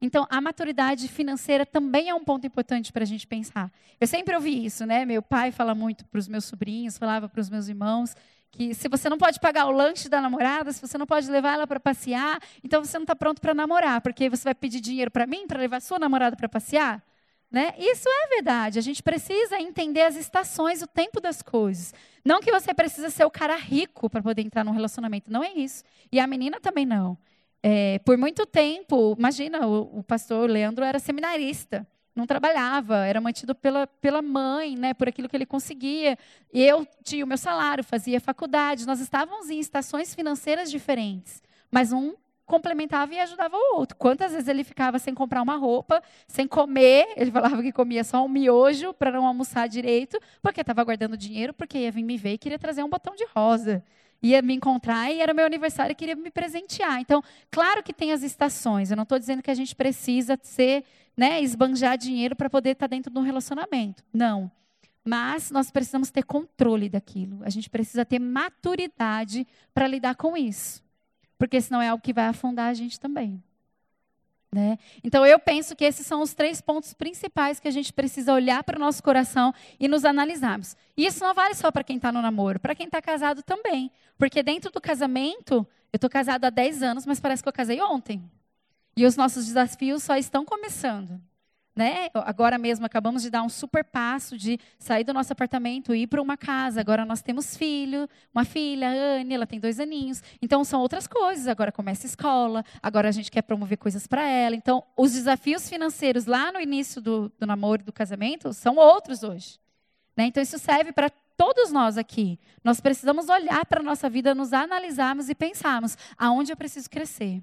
Então, 0.00 0.26
a 0.30 0.40
maturidade 0.40 1.06
financeira 1.08 1.66
também 1.66 2.08
é 2.08 2.14
um 2.14 2.24
ponto 2.24 2.46
importante 2.46 2.90
para 2.90 3.02
a 3.02 3.06
gente 3.06 3.26
pensar. 3.26 3.70
Eu 4.00 4.06
sempre 4.06 4.34
ouvi 4.34 4.64
isso, 4.64 4.86
né? 4.86 5.04
Meu 5.04 5.20
pai 5.20 5.52
fala 5.52 5.74
muito 5.74 6.06
para 6.06 6.18
os 6.18 6.26
meus 6.26 6.46
sobrinhos, 6.46 6.96
falava 6.96 7.28
para 7.28 7.40
os 7.40 7.50
meus 7.50 7.68
irmãos, 7.68 8.16
que 8.50 8.72
se 8.74 8.88
você 8.88 9.10
não 9.10 9.18
pode 9.18 9.38
pagar 9.38 9.66
o 9.66 9.70
lanche 9.70 10.08
da 10.08 10.20
namorada, 10.20 10.72
se 10.72 10.80
você 10.80 10.96
não 10.96 11.06
pode 11.06 11.30
levar 11.30 11.52
ela 11.52 11.66
para 11.66 11.78
passear, 11.78 12.40
então 12.64 12.82
você 12.82 12.96
não 12.96 13.04
está 13.04 13.14
pronto 13.14 13.42
para 13.42 13.52
namorar, 13.52 14.00
porque 14.00 14.30
você 14.30 14.44
vai 14.44 14.54
pedir 14.54 14.80
dinheiro 14.80 15.10
para 15.10 15.26
mim 15.26 15.46
para 15.46 15.60
levar 15.60 15.80
sua 15.82 15.98
namorada 15.98 16.34
para 16.34 16.48
passear? 16.48 17.02
Né? 17.50 17.74
Isso 17.78 18.08
é 18.08 18.28
verdade. 18.28 18.78
A 18.78 18.82
gente 18.82 19.02
precisa 19.02 19.60
entender 19.60 20.02
as 20.02 20.14
estações, 20.14 20.82
o 20.82 20.86
tempo 20.86 21.20
das 21.20 21.42
coisas. 21.42 21.92
Não 22.24 22.40
que 22.40 22.52
você 22.52 22.72
precisa 22.72 23.10
ser 23.10 23.24
o 23.24 23.30
cara 23.30 23.56
rico 23.56 24.08
para 24.08 24.22
poder 24.22 24.42
entrar 24.42 24.64
num 24.64 24.70
relacionamento. 24.70 25.32
Não 25.32 25.42
é 25.42 25.52
isso. 25.52 25.82
E 26.12 26.20
a 26.20 26.26
menina 26.26 26.60
também 26.60 26.86
não. 26.86 27.18
É, 27.62 27.98
por 28.00 28.16
muito 28.16 28.46
tempo, 28.46 29.14
imagina, 29.18 29.66
o, 29.66 29.98
o, 29.98 30.02
pastor 30.02 30.48
Leandro 30.48 30.82
era 30.82 30.98
seminarista, 30.98 31.86
não 32.14 32.26
trabalhava, 32.26 33.04
era 33.04 33.20
mantido 33.20 33.54
pela, 33.54 33.86
pela 33.86 34.22
mãe, 34.22 34.76
né, 34.76 34.94
por 34.94 35.08
aquilo 35.08 35.28
que 35.28 35.36
ele 35.36 35.44
conseguia. 35.44 36.16
Eu 36.54 36.86
tinha 37.04 37.22
o 37.22 37.28
meu 37.28 37.36
salário, 37.36 37.84
fazia 37.84 38.18
faculdade, 38.18 38.86
nós 38.86 38.98
estávamos 38.98 39.50
em 39.50 39.58
estações 39.58 40.14
financeiras 40.14 40.70
diferentes, 40.70 41.42
mas 41.70 41.92
um 41.92 42.14
complementava 42.50 43.14
e 43.14 43.20
ajudava 43.20 43.56
o 43.56 43.76
outro. 43.78 43.96
Quantas 43.96 44.32
vezes 44.32 44.48
ele 44.48 44.64
ficava 44.64 44.98
sem 44.98 45.14
comprar 45.14 45.40
uma 45.40 45.56
roupa, 45.56 46.02
sem 46.26 46.46
comer, 46.48 47.06
ele 47.16 47.30
falava 47.30 47.62
que 47.62 47.70
comia 47.70 48.02
só 48.02 48.24
um 48.24 48.28
miojo 48.28 48.92
para 48.92 49.12
não 49.12 49.24
almoçar 49.24 49.68
direito, 49.68 50.18
porque 50.42 50.60
estava 50.60 50.82
guardando 50.82 51.16
dinheiro, 51.16 51.54
porque 51.54 51.78
ia 51.78 51.92
vir 51.92 52.02
me 52.02 52.16
ver 52.16 52.34
e 52.34 52.38
queria 52.38 52.58
trazer 52.58 52.82
um 52.82 52.90
botão 52.90 53.14
de 53.14 53.24
rosa 53.34 53.82
ia 54.22 54.42
me 54.42 54.52
encontrar 54.52 55.10
e 55.10 55.18
era 55.18 55.32
meu 55.32 55.46
aniversário 55.46 55.92
e 55.92 55.94
queria 55.94 56.14
me 56.14 56.30
presentear. 56.30 57.00
Então, 57.00 57.22
claro 57.50 57.82
que 57.82 57.90
tem 57.90 58.12
as 58.12 58.22
estações. 58.22 58.90
Eu 58.90 58.96
não 58.98 59.04
estou 59.04 59.18
dizendo 59.18 59.42
que 59.42 59.50
a 59.50 59.54
gente 59.54 59.74
precisa 59.74 60.38
ser, 60.42 60.84
né, 61.16 61.40
esbanjar 61.40 61.96
dinheiro 61.96 62.36
para 62.36 62.50
poder 62.50 62.72
estar 62.72 62.86
tá 62.86 62.94
dentro 62.94 63.10
de 63.10 63.18
um 63.18 63.22
relacionamento. 63.22 64.04
Não. 64.12 64.50
Mas 65.02 65.50
nós 65.50 65.70
precisamos 65.70 66.10
ter 66.10 66.22
controle 66.22 66.88
daquilo. 66.88 67.40
A 67.42 67.50
gente 67.50 67.70
precisa 67.70 68.04
ter 68.04 68.18
maturidade 68.18 69.46
para 69.72 69.86
lidar 69.86 70.14
com 70.14 70.36
isso. 70.36 70.82
Porque 71.40 71.58
senão 71.58 71.80
é 71.80 71.88
algo 71.88 72.02
que 72.02 72.12
vai 72.12 72.26
afundar 72.26 72.68
a 72.68 72.74
gente 72.74 73.00
também. 73.00 73.42
Né? 74.52 74.78
Então, 75.02 75.24
eu 75.24 75.38
penso 75.38 75.74
que 75.74 75.86
esses 75.86 76.06
são 76.06 76.20
os 76.20 76.34
três 76.34 76.60
pontos 76.60 76.92
principais 76.92 77.58
que 77.58 77.66
a 77.66 77.70
gente 77.70 77.94
precisa 77.94 78.34
olhar 78.34 78.62
para 78.62 78.76
o 78.76 78.78
nosso 78.78 79.02
coração 79.02 79.54
e 79.78 79.88
nos 79.88 80.04
analisarmos. 80.04 80.76
E 80.94 81.06
isso 81.06 81.24
não 81.24 81.32
vale 81.32 81.54
só 81.54 81.70
para 81.70 81.82
quem 81.82 81.96
está 81.96 82.12
no 82.12 82.20
namoro, 82.20 82.60
para 82.60 82.74
quem 82.74 82.84
está 82.84 83.00
casado 83.00 83.42
também. 83.42 83.90
Porque 84.18 84.42
dentro 84.42 84.70
do 84.70 84.82
casamento, 84.82 85.66
eu 85.90 85.96
estou 85.96 86.10
casado 86.10 86.44
há 86.44 86.50
10 86.50 86.82
anos, 86.82 87.06
mas 87.06 87.18
parece 87.18 87.42
que 87.42 87.48
eu 87.48 87.54
casei 87.54 87.80
ontem. 87.80 88.22
E 88.94 89.06
os 89.06 89.16
nossos 89.16 89.46
desafios 89.46 90.02
só 90.02 90.18
estão 90.18 90.44
começando. 90.44 91.18
Né? 91.74 92.08
Agora 92.14 92.58
mesmo 92.58 92.84
acabamos 92.84 93.22
de 93.22 93.30
dar 93.30 93.42
um 93.42 93.48
super 93.48 93.84
passo 93.84 94.36
de 94.36 94.58
sair 94.78 95.04
do 95.04 95.14
nosso 95.14 95.32
apartamento 95.32 95.94
e 95.94 96.02
ir 96.02 96.06
para 96.08 96.20
uma 96.20 96.36
casa. 96.36 96.80
Agora 96.80 97.04
nós 97.04 97.22
temos 97.22 97.56
filho, 97.56 98.08
uma 98.34 98.44
filha, 98.44 98.90
Anne, 98.90 99.34
ela 99.34 99.46
tem 99.46 99.60
dois 99.60 99.78
aninhos. 99.78 100.20
Então 100.42 100.64
são 100.64 100.80
outras 100.80 101.06
coisas. 101.06 101.46
Agora 101.46 101.70
começa 101.70 102.06
a 102.06 102.08
escola, 102.08 102.64
agora 102.82 103.08
a 103.08 103.12
gente 103.12 103.30
quer 103.30 103.42
promover 103.42 103.78
coisas 103.78 104.06
para 104.06 104.28
ela. 104.28 104.56
Então 104.56 104.82
os 104.96 105.12
desafios 105.12 105.68
financeiros 105.68 106.26
lá 106.26 106.50
no 106.50 106.60
início 106.60 107.00
do, 107.00 107.32
do 107.38 107.46
namoro 107.46 107.82
e 107.82 107.84
do 107.84 107.92
casamento 107.92 108.52
são 108.52 108.76
outros 108.76 109.22
hoje. 109.22 109.58
Né? 110.16 110.26
Então 110.26 110.42
isso 110.42 110.58
serve 110.58 110.92
para 110.92 111.08
todos 111.36 111.70
nós 111.70 111.96
aqui. 111.96 112.38
Nós 112.64 112.80
precisamos 112.80 113.28
olhar 113.28 113.64
para 113.64 113.80
a 113.80 113.82
nossa 113.82 114.10
vida, 114.10 114.34
nos 114.34 114.52
analisarmos 114.52 115.30
e 115.30 115.34
pensarmos 115.34 115.96
aonde 116.18 116.52
eu 116.52 116.56
preciso 116.56 116.90
crescer. 116.90 117.42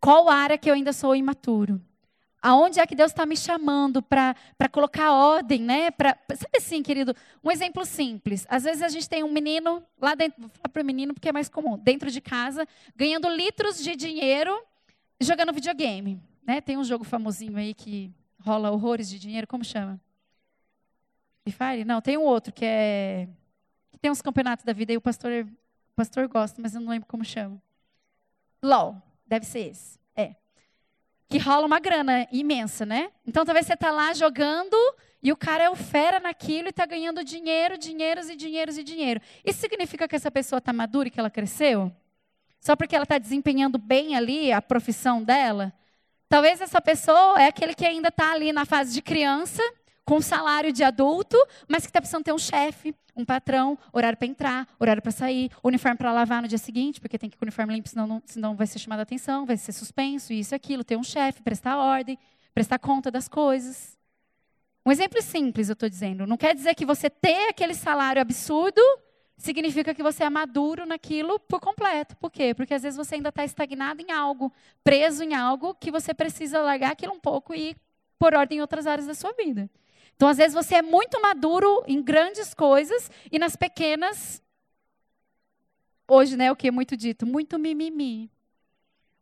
Qual 0.00 0.28
área 0.28 0.58
que 0.58 0.68
eu 0.68 0.74
ainda 0.74 0.92
sou 0.92 1.14
imaturo? 1.14 1.80
Aonde 2.42 2.80
é 2.80 2.86
que 2.86 2.94
Deus 2.94 3.10
está 3.10 3.26
me 3.26 3.36
chamando 3.36 4.00
para 4.00 4.34
colocar 4.72 5.12
ordem, 5.12 5.60
né? 5.60 5.90
Pra, 5.90 6.16
sabe 6.30 6.56
assim, 6.56 6.82
querido, 6.82 7.14
um 7.44 7.50
exemplo 7.50 7.84
simples. 7.84 8.46
Às 8.48 8.64
vezes 8.64 8.82
a 8.82 8.88
gente 8.88 9.08
tem 9.08 9.22
um 9.22 9.30
menino 9.30 9.82
lá 10.00 10.14
dentro, 10.14 10.40
vou 10.40 10.48
falar 10.48 10.68
para 10.72 10.82
o 10.82 10.84
menino 10.84 11.12
porque 11.12 11.28
é 11.28 11.32
mais 11.32 11.50
comum, 11.50 11.76
dentro 11.76 12.10
de 12.10 12.20
casa, 12.20 12.66
ganhando 12.96 13.28
litros 13.28 13.82
de 13.82 13.94
dinheiro 13.94 14.58
jogando 15.20 15.52
videogame. 15.52 16.18
Né? 16.46 16.62
Tem 16.62 16.78
um 16.78 16.84
jogo 16.84 17.04
famosinho 17.04 17.58
aí 17.58 17.74
que 17.74 18.10
rola 18.38 18.70
horrores 18.70 19.10
de 19.10 19.18
dinheiro, 19.18 19.46
como 19.46 19.62
chama? 19.62 20.00
Free 21.42 21.52
Fire? 21.52 21.84
Não, 21.84 22.00
tem 22.00 22.16
um 22.16 22.22
outro 22.22 22.54
que 22.54 22.64
é. 22.64 23.28
que 23.92 23.98
tem 23.98 24.10
uns 24.10 24.22
campeonatos 24.22 24.64
da 24.64 24.72
vida 24.72 24.94
e 24.94 24.96
o 24.96 25.00
pastor, 25.00 25.30
o 25.44 25.94
pastor 25.94 26.26
gosta, 26.26 26.60
mas 26.62 26.74
eu 26.74 26.80
não 26.80 26.90
lembro 26.90 27.06
como 27.06 27.22
chama. 27.22 27.60
LOL, 28.62 28.96
deve 29.26 29.44
ser 29.44 29.60
esse 29.60 29.99
que 31.30 31.38
rola 31.38 31.64
uma 31.64 31.78
grana 31.78 32.26
imensa, 32.32 32.84
né? 32.84 33.10
Então 33.24 33.44
talvez 33.44 33.64
você 33.64 33.74
está 33.74 33.92
lá 33.92 34.12
jogando 34.12 34.76
e 35.22 35.30
o 35.30 35.36
cara 35.36 35.64
é 35.64 35.70
o 35.70 35.76
fera 35.76 36.18
naquilo 36.18 36.66
e 36.66 36.70
está 36.70 36.84
ganhando 36.84 37.22
dinheiro, 37.22 37.78
dinheiros 37.78 38.28
e 38.28 38.34
dinheiros 38.34 38.76
e 38.76 38.82
dinheiro. 38.82 39.20
Isso 39.44 39.60
significa 39.60 40.08
que 40.08 40.16
essa 40.16 40.30
pessoa 40.30 40.58
está 40.58 40.72
madura 40.72 41.06
e 41.06 41.10
que 41.10 41.20
ela 41.20 41.30
cresceu? 41.30 41.92
Só 42.60 42.74
porque 42.74 42.96
ela 42.96 43.04
está 43.04 43.16
desempenhando 43.16 43.78
bem 43.78 44.16
ali 44.16 44.52
a 44.52 44.60
profissão 44.60 45.22
dela? 45.22 45.72
talvez 46.30 46.60
essa 46.60 46.80
pessoa 46.80 47.42
é 47.42 47.48
aquele 47.48 47.74
que 47.74 47.84
ainda 47.84 48.06
está 48.06 48.30
ali 48.32 48.52
na 48.52 48.64
fase 48.64 48.94
de 48.94 49.02
criança, 49.02 49.60
com 50.10 50.20
salário 50.20 50.72
de 50.72 50.82
adulto, 50.82 51.36
mas 51.68 51.84
que 51.84 51.90
está 51.90 52.00
precisando 52.00 52.24
ter 52.24 52.32
um 52.32 52.38
chefe, 52.38 52.92
um 53.14 53.24
patrão, 53.24 53.78
horário 53.92 54.18
para 54.18 54.26
entrar, 54.26 54.66
horário 54.76 55.00
para 55.00 55.12
sair, 55.12 55.52
uniforme 55.62 55.96
para 55.96 56.10
lavar 56.10 56.42
no 56.42 56.48
dia 56.48 56.58
seguinte, 56.58 57.00
porque 57.00 57.16
tem 57.16 57.30
que 57.30 57.36
ir 57.36 57.38
com 57.38 57.44
o 57.44 57.46
uniforme 57.46 57.74
limpo, 57.74 57.88
senão, 57.88 58.08
não, 58.08 58.22
senão 58.26 58.56
vai 58.56 58.66
ser 58.66 58.80
chamada 58.80 59.02
atenção, 59.02 59.46
vai 59.46 59.56
ser 59.56 59.70
suspenso, 59.70 60.32
isso 60.32 60.52
e 60.52 60.56
aquilo, 60.56 60.82
ter 60.82 60.96
um 60.96 61.04
chefe, 61.04 61.44
prestar 61.44 61.78
ordem, 61.78 62.18
prestar 62.52 62.80
conta 62.80 63.08
das 63.08 63.28
coisas. 63.28 63.96
Um 64.84 64.90
exemplo 64.90 65.22
simples, 65.22 65.68
eu 65.68 65.74
estou 65.74 65.88
dizendo. 65.88 66.26
Não 66.26 66.36
quer 66.36 66.56
dizer 66.56 66.74
que 66.74 66.84
você 66.84 67.08
ter 67.08 67.48
aquele 67.48 67.74
salário 67.74 68.20
absurdo 68.20 68.82
significa 69.36 69.94
que 69.94 70.02
você 70.02 70.24
é 70.24 70.30
maduro 70.30 70.84
naquilo 70.86 71.38
por 71.38 71.60
completo. 71.60 72.16
Por 72.16 72.32
quê? 72.32 72.52
Porque 72.52 72.74
às 72.74 72.82
vezes 72.82 72.96
você 72.96 73.14
ainda 73.14 73.28
está 73.28 73.44
estagnado 73.44 74.02
em 74.02 74.10
algo, 74.10 74.52
preso 74.82 75.22
em 75.22 75.34
algo 75.34 75.72
que 75.72 75.92
você 75.92 76.12
precisa 76.12 76.60
largar 76.60 76.90
aquilo 76.90 77.12
um 77.12 77.20
pouco 77.20 77.54
e 77.54 77.76
por 78.18 78.34
ordem 78.34 78.58
em 78.58 78.60
outras 78.60 78.88
áreas 78.88 79.06
da 79.06 79.14
sua 79.14 79.32
vida. 79.34 79.70
Então, 80.20 80.28
às 80.28 80.36
vezes, 80.36 80.52
você 80.52 80.74
é 80.74 80.82
muito 80.82 81.18
maduro 81.22 81.82
em 81.86 82.02
grandes 82.02 82.52
coisas 82.52 83.10
e 83.32 83.38
nas 83.38 83.56
pequenas, 83.56 84.42
hoje, 86.06 86.36
né, 86.36 86.52
o 86.52 86.56
que 86.56 86.68
é 86.68 86.70
muito 86.70 86.94
dito? 86.94 87.24
Muito 87.24 87.58
mimimi. 87.58 88.30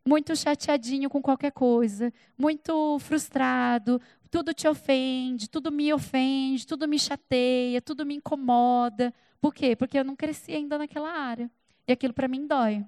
Muito 0.04 0.34
chateadinho 0.34 1.08
com 1.08 1.22
qualquer 1.22 1.52
coisa, 1.52 2.12
muito 2.36 2.98
frustrado, 2.98 4.00
tudo 4.28 4.52
te 4.52 4.66
ofende, 4.66 5.48
tudo 5.48 5.70
me 5.70 5.94
ofende, 5.94 6.66
tudo 6.66 6.88
me 6.88 6.98
chateia, 6.98 7.80
tudo 7.80 8.04
me 8.04 8.16
incomoda. 8.16 9.14
Por 9.40 9.54
quê? 9.54 9.76
Porque 9.76 10.00
eu 10.00 10.04
não 10.04 10.16
cresci 10.16 10.50
ainda 10.50 10.78
naquela 10.78 11.12
área. 11.12 11.48
E 11.86 11.92
aquilo 11.92 12.12
para 12.12 12.26
mim 12.26 12.44
dói. 12.44 12.84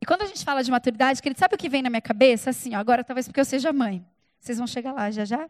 E 0.00 0.04
quando 0.04 0.22
a 0.22 0.26
gente 0.26 0.44
fala 0.44 0.64
de 0.64 0.72
maturidade, 0.72 1.22
querido, 1.22 1.38
sabe 1.38 1.54
o 1.54 1.58
que 1.58 1.68
vem 1.68 1.82
na 1.82 1.90
minha 1.90 2.02
cabeça? 2.02 2.50
Assim, 2.50 2.74
ó, 2.74 2.80
agora 2.80 3.04
talvez 3.04 3.28
porque 3.28 3.38
eu 3.38 3.44
seja 3.44 3.72
mãe. 3.72 4.04
Vocês 4.40 4.58
vão 4.58 4.66
chegar 4.66 4.92
lá 4.92 5.08
já 5.12 5.24
já? 5.24 5.48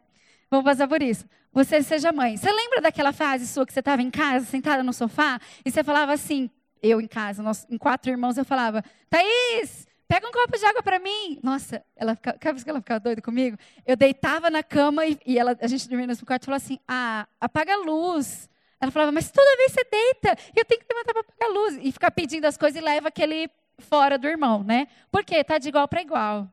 Vamos 0.51 0.65
passar 0.65 0.89
por 0.89 1.01
isso. 1.01 1.25
Você 1.53 1.83
seja 1.83 2.13
mãe. 2.13 2.37
Você 2.37 2.51
lembra 2.51 2.81
daquela 2.81 3.13
fase 3.13 3.47
sua 3.47 3.65
que 3.65 3.73
você 3.73 3.81
estava 3.81 4.03
em 4.03 4.11
casa, 4.11 4.47
sentada 4.47 4.83
no 4.83 4.93
sofá, 4.93 5.41
e 5.65 5.71
você 5.71 5.85
falava 5.85 6.13
assim, 6.13 6.51
eu 6.83 7.01
em 7.01 7.07
casa, 7.07 7.43
nós, 7.43 7.67
em 7.71 7.79
quatro 7.79 8.11
irmãos, 8.11 8.37
eu 8.37 8.45
falava, 8.45 8.83
Thaís, 9.09 9.87
pega 10.09 10.27
um 10.27 10.33
copo 10.33 10.59
de 10.59 10.65
água 10.65 10.83
para 10.83 10.99
mim. 10.99 11.39
Nossa, 11.43 11.85
ela 11.95 12.15
ficava, 12.15 12.53
vez 12.53 12.65
que 12.65 12.71
ela 12.71 12.81
ficava 12.81 13.01
doida 13.01 13.23
comigo, 13.23 13.57
eu 13.87 13.97
deitava 13.97 14.51
na 14.51 14.63
cama 14.63 15.07
e, 15.07 15.19
e 15.25 15.39
ela, 15.39 15.57
a 15.61 15.67
gente 15.67 15.89
dormia 15.89 16.07
no 16.07 16.27
quarto 16.27 16.43
e 16.43 16.47
falou 16.47 16.57
assim, 16.57 16.79
ah, 16.89 17.27
apaga 17.41 17.75
a 17.75 17.79
luz. 17.79 18.49
Ela 18.81 18.91
falava, 18.91 19.13
mas 19.13 19.31
toda 19.31 19.57
vez 19.57 19.73
você 19.73 19.85
deita, 19.85 20.37
eu 20.57 20.65
tenho 20.65 20.81
que 20.81 20.87
levantar 20.93 21.13
para 21.13 21.21
apagar 21.21 21.51
a 21.51 21.53
luz. 21.53 21.79
E 21.83 21.93
ficar 21.93 22.11
pedindo 22.11 22.47
as 22.47 22.57
coisas 22.57 22.81
e 22.81 22.85
leva 22.85 23.09
aquele 23.09 23.51
fora 23.79 24.17
do 24.17 24.27
irmão, 24.27 24.65
né? 24.65 24.89
Por 25.13 25.23
quê? 25.23 25.45
Tá 25.45 25.59
de 25.59 25.69
igual 25.69 25.87
para 25.87 26.01
igual. 26.01 26.49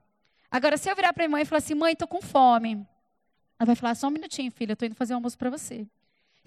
Agora, 0.52 0.78
se 0.78 0.90
eu 0.90 0.96
virar 0.96 1.14
para 1.14 1.26
a 1.26 1.30
mãe 1.30 1.44
e 1.44 1.46
falar 1.46 1.60
assim, 1.60 1.74
mãe, 1.74 1.94
estou 1.94 2.08
com 2.08 2.22
fome. 2.22 2.86
Ela 3.60 3.66
vai 3.66 3.76
falar, 3.76 3.96
só 3.96 4.08
um 4.08 4.12
minutinho, 4.12 4.52
filha, 4.52 4.72
eu 4.72 4.74
estou 4.74 4.86
indo 4.86 4.96
fazer 4.96 5.14
um 5.14 5.18
almoço 5.18 5.38
para 5.38 5.50
você. 5.50 5.88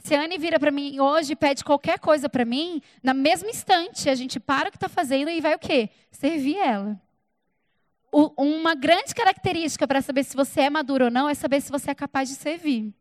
Se 0.02 0.14
a 0.14 0.22
Anne 0.22 0.38
vira 0.38 0.58
para 0.58 0.70
mim 0.70 0.98
hoje 0.98 1.32
e 1.32 1.36
pede 1.36 1.62
qualquer 1.62 1.98
coisa 1.98 2.28
para 2.28 2.44
mim, 2.44 2.80
na 3.02 3.12
mesmo 3.12 3.48
instante 3.48 4.08
a 4.08 4.14
gente 4.14 4.40
para 4.40 4.68
o 4.68 4.70
que 4.70 4.76
está 4.76 4.88
fazendo 4.88 5.28
e 5.28 5.40
vai 5.40 5.54
o 5.54 5.58
quê? 5.58 5.90
Servir 6.10 6.56
ela. 6.56 7.00
O, 8.10 8.32
uma 8.42 8.74
grande 8.74 9.14
característica 9.14 9.86
para 9.86 10.00
saber 10.00 10.24
se 10.24 10.36
você 10.36 10.62
é 10.62 10.70
maduro 10.70 11.06
ou 11.06 11.10
não 11.10 11.28
é 11.28 11.34
saber 11.34 11.60
se 11.60 11.70
você 11.70 11.90
é 11.90 11.94
capaz 11.94 12.28
de 12.28 12.34
servir. 12.34 12.94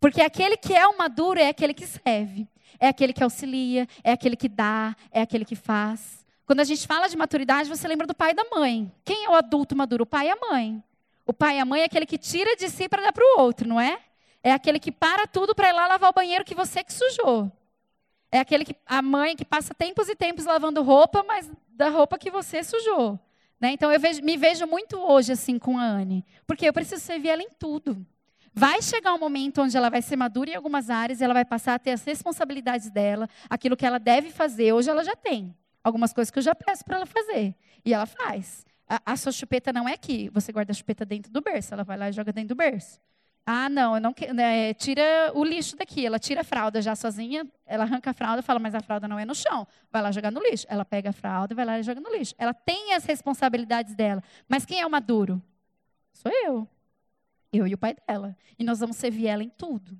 Porque 0.00 0.20
aquele 0.20 0.56
que 0.56 0.74
é 0.74 0.86
o 0.86 0.98
maduro 0.98 1.38
é 1.38 1.48
aquele 1.48 1.72
que 1.72 1.86
serve, 1.86 2.46
é 2.78 2.88
aquele 2.88 3.12
que 3.12 3.22
auxilia, 3.22 3.86
é 4.02 4.12
aquele 4.12 4.36
que 4.36 4.48
dá, 4.48 4.94
é 5.10 5.22
aquele 5.22 5.44
que 5.44 5.56
faz. 5.56 6.24
Quando 6.44 6.60
a 6.60 6.64
gente 6.64 6.86
fala 6.86 7.08
de 7.08 7.16
maturidade, 7.16 7.68
você 7.68 7.88
lembra 7.88 8.06
do 8.06 8.14
pai 8.14 8.32
e 8.32 8.34
da 8.34 8.44
mãe. 8.44 8.92
Quem 9.04 9.24
é 9.24 9.30
o 9.30 9.34
adulto 9.34 9.74
maduro? 9.74 10.02
O 10.02 10.06
pai 10.06 10.26
e 10.26 10.30
a 10.30 10.36
mãe. 10.36 10.82
O 11.26 11.32
pai 11.32 11.56
e 11.56 11.60
a 11.60 11.64
mãe 11.64 11.82
é 11.82 11.84
aquele 11.84 12.06
que 12.06 12.16
tira 12.16 12.54
de 12.54 12.70
si 12.70 12.88
para 12.88 13.02
dar 13.02 13.12
para 13.12 13.24
o 13.24 13.40
outro, 13.40 13.68
não 13.68 13.80
é? 13.80 13.98
É 14.42 14.52
aquele 14.52 14.78
que 14.78 14.92
para 14.92 15.26
tudo 15.26 15.56
para 15.56 15.68
ir 15.68 15.72
lá 15.72 15.88
lavar 15.88 16.10
o 16.10 16.12
banheiro 16.12 16.44
que 16.44 16.54
você 16.54 16.84
que 16.84 16.92
sujou. 16.92 17.50
É 18.30 18.38
aquele 18.38 18.64
que 18.64 18.76
a 18.86 19.02
mãe 19.02 19.34
que 19.34 19.44
passa 19.44 19.74
tempos 19.74 20.08
e 20.08 20.14
tempos 20.14 20.44
lavando 20.44 20.82
roupa, 20.82 21.24
mas 21.26 21.50
da 21.68 21.88
roupa 21.88 22.16
que 22.16 22.30
você 22.30 22.62
sujou. 22.62 23.18
Né? 23.60 23.72
Então 23.72 23.90
eu 23.90 23.98
vejo, 23.98 24.22
me 24.22 24.36
vejo 24.36 24.66
muito 24.66 24.98
hoje 24.98 25.32
assim 25.32 25.58
com 25.58 25.76
a 25.78 25.82
Anne, 25.82 26.24
porque 26.46 26.68
eu 26.68 26.72
preciso 26.72 27.02
servir 27.02 27.30
ela 27.30 27.42
em 27.42 27.50
tudo. 27.58 28.06
Vai 28.52 28.80
chegar 28.80 29.12
um 29.12 29.18
momento 29.18 29.62
onde 29.62 29.76
ela 29.76 29.90
vai 29.90 30.00
ser 30.00 30.16
madura 30.16 30.50
em 30.50 30.54
algumas 30.54 30.90
áreas 30.90 31.20
e 31.20 31.24
ela 31.24 31.34
vai 31.34 31.44
passar 31.44 31.74
a 31.74 31.78
ter 31.78 31.90
as 31.90 32.04
responsabilidades 32.04 32.88
dela, 32.88 33.28
aquilo 33.50 33.76
que 33.76 33.84
ela 33.84 33.98
deve 33.98 34.30
fazer. 34.30 34.72
Hoje 34.72 34.88
ela 34.88 35.02
já 35.02 35.16
tem 35.16 35.54
algumas 35.82 36.12
coisas 36.12 36.30
que 36.30 36.38
eu 36.38 36.42
já 36.42 36.54
peço 36.54 36.84
para 36.84 36.96
ela 36.96 37.06
fazer 37.06 37.54
e 37.84 37.92
ela 37.92 38.06
faz. 38.06 38.64
A, 38.88 39.12
a, 39.12 39.16
sua 39.16 39.32
chupeta 39.32 39.72
não 39.72 39.88
é 39.88 39.94
aqui. 39.94 40.28
Você 40.30 40.52
guarda 40.52 40.72
a 40.72 40.74
chupeta 40.74 41.04
dentro 41.04 41.30
do 41.32 41.40
berço. 41.40 41.74
Ela 41.74 41.84
vai 41.84 41.96
lá 41.96 42.08
e 42.08 42.12
joga 42.12 42.32
dentro 42.32 42.50
do 42.50 42.54
berço. 42.54 43.00
Ah, 43.44 43.68
não, 43.68 43.94
eu 43.94 44.00
não 44.00 44.12
né, 44.34 44.74
tira 44.74 45.30
o 45.34 45.44
lixo 45.44 45.76
daqui. 45.76 46.04
Ela 46.04 46.18
tira 46.18 46.40
a 46.40 46.44
fralda 46.44 46.82
já 46.82 46.96
sozinha. 46.96 47.46
Ela 47.64 47.84
arranca 47.84 48.10
a 48.10 48.12
fralda 48.12 48.42
fala, 48.42 48.58
mas 48.58 48.74
a 48.74 48.80
fralda 48.80 49.06
não 49.06 49.18
é 49.18 49.24
no 49.24 49.34
chão. 49.34 49.66
Vai 49.90 50.02
lá 50.02 50.10
jogar 50.10 50.32
no 50.32 50.40
lixo. 50.40 50.66
Ela 50.68 50.84
pega 50.84 51.10
a 51.10 51.12
fralda 51.12 51.54
e 51.54 51.56
vai 51.56 51.64
lá 51.64 51.78
e 51.78 51.82
joga 51.82 52.00
no 52.00 52.10
lixo. 52.10 52.34
Ela 52.38 52.52
tem 52.52 52.94
as 52.94 53.04
responsabilidades 53.04 53.94
dela. 53.94 54.22
Mas 54.48 54.64
quem 54.64 54.80
é 54.80 54.86
o 54.86 54.90
maduro? 54.90 55.40
Sou 56.12 56.32
eu. 56.44 56.68
Eu 57.52 57.66
e 57.66 57.74
o 57.74 57.78
pai 57.78 57.96
dela. 58.06 58.36
E 58.58 58.64
nós 58.64 58.80
vamos 58.80 58.96
servir 58.96 59.28
ela 59.28 59.44
em 59.44 59.48
tudo. 59.48 59.96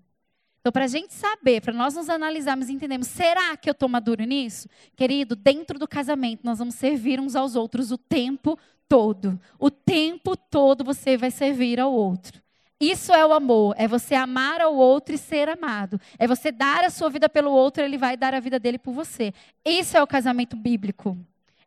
Então, 0.67 0.73
para 0.73 0.87
a 0.87 0.89
gente 0.89 1.15
saber, 1.15 1.61
para 1.61 1.73
nós 1.73 1.95
nos 1.95 2.11
analisarmos 2.11 2.69
e 2.69 2.73
entendermos, 2.73 3.07
será 3.07 3.57
que 3.57 3.71
eu 3.71 3.73
estou 3.73 3.89
maduro 3.89 4.25
nisso? 4.25 4.69
Querido, 4.97 5.37
dentro 5.37 5.79
do 5.79 5.87
casamento, 5.87 6.41
nós 6.43 6.59
vamos 6.59 6.75
servir 6.75 7.21
uns 7.21 7.37
aos 7.37 7.55
outros 7.55 7.93
o 7.93 7.97
tempo 7.97 8.59
todo. 8.89 9.39
O 9.61 9.71
tempo 9.71 10.37
todo 10.37 10.83
você 10.83 11.17
vai 11.17 11.31
servir 11.31 11.79
ao 11.79 11.93
outro. 11.93 12.43
Isso 12.81 13.13
é 13.13 13.25
o 13.25 13.33
amor, 13.33 13.77
é 13.79 13.87
você 13.87 14.17
amar 14.17 14.61
ao 14.61 14.75
outro 14.75 15.15
e 15.15 15.19
ser 15.19 15.49
amado. 15.49 16.01
É 16.19 16.27
você 16.27 16.51
dar 16.51 16.83
a 16.83 16.91
sua 16.91 17.09
vida 17.11 17.29
pelo 17.29 17.53
outro, 17.53 17.85
ele 17.85 17.97
vai 17.97 18.17
dar 18.17 18.35
a 18.35 18.41
vida 18.41 18.59
dele 18.59 18.77
por 18.77 18.93
você. 18.93 19.33
Isso 19.65 19.97
é 19.97 20.03
o 20.03 20.07
casamento 20.07 20.57
bíblico. 20.57 21.17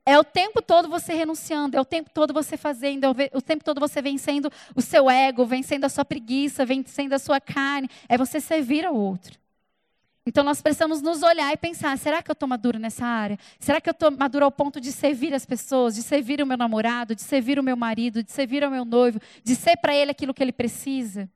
É 0.10 0.18
o 0.18 0.24
tempo 0.24 0.60
todo 0.60 0.90
você 0.90 1.14
renunciando, 1.14 1.78
é 1.78 1.80
o 1.80 1.86
tempo 1.86 2.10
todo 2.10 2.34
você 2.34 2.58
fazendo, 2.58 3.04
é 3.04 3.30
o 3.32 3.42
tempo 3.44 3.64
todo 3.64 3.80
você 3.80 4.02
vencendo 4.02 4.52
o 4.76 4.82
seu 4.82 5.08
ego, 5.08 5.46
vencendo 5.46 5.86
a 5.86 5.90
sua 5.90 6.04
preguiça, 6.04 6.66
vencendo 6.66 7.14
a 7.14 7.20
sua 7.20 7.40
carne. 7.40 7.88
É 8.08 8.18
você 8.18 8.40
servir 8.40 8.88
ao 8.88 8.96
outro. 8.96 9.38
Então 10.26 10.44
nós 10.44 10.64
precisamos 10.64 11.00
nos 11.00 11.22
olhar 11.22 11.54
e 11.54 11.58
pensar: 11.58 11.96
será 11.96 12.24
que 12.24 12.32
eu 12.32 12.34
estou 12.34 12.50
maduro 12.50 12.80
nessa 12.80 13.06
área? 13.06 13.38
Será 13.60 13.80
que 13.80 13.88
eu 13.88 13.92
estou 13.92 14.10
maduro 14.10 14.46
ao 14.46 14.52
ponto 14.52 14.82
de 14.82 14.92
servir 14.92 15.32
as 15.32 15.46
pessoas, 15.46 15.94
de 15.94 16.02
servir 16.02 16.42
o 16.42 16.48
meu 16.48 16.58
namorado, 16.58 17.14
de 17.14 17.22
servir 17.22 17.60
o 17.60 17.64
meu 17.64 17.78
marido, 17.78 18.24
de 18.24 18.32
servir 18.32 18.64
o 18.64 18.72
meu 18.72 18.86
noivo, 18.86 19.20
de 19.44 19.56
ser 19.56 19.78
para 19.78 19.94
ele 19.94 20.10
aquilo 20.10 20.34
que 20.34 20.42
ele 20.42 20.52
precisa? 20.52 21.30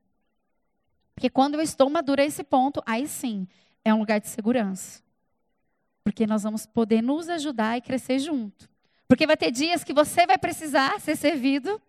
Porque 1.14 1.30
quando 1.30 1.54
eu 1.54 1.62
estou 1.62 1.92
madura 1.92 2.24
a 2.24 2.26
esse 2.26 2.44
ponto, 2.44 2.82
aí 2.88 3.08
sim 3.08 3.48
é 3.86 3.94
um 3.94 4.00
lugar 4.00 4.20
de 4.20 4.30
segurança. 4.30 5.03
Porque 6.04 6.28
nós 6.28 6.44
vamos 6.44 6.66
poder 6.66 7.02
nos 7.02 7.30
ajudar 7.30 7.78
e 7.78 7.82
crescer 7.82 8.20
junto. 8.20 8.70
Porque 9.08 9.28
vai 9.28 9.38
ter 9.38 9.52
dias 9.52 9.84
que 9.84 9.94
você 9.94 10.26
vai 10.26 10.38
precisar 10.38 11.00
ser 11.00 11.16
servido, 11.16 11.82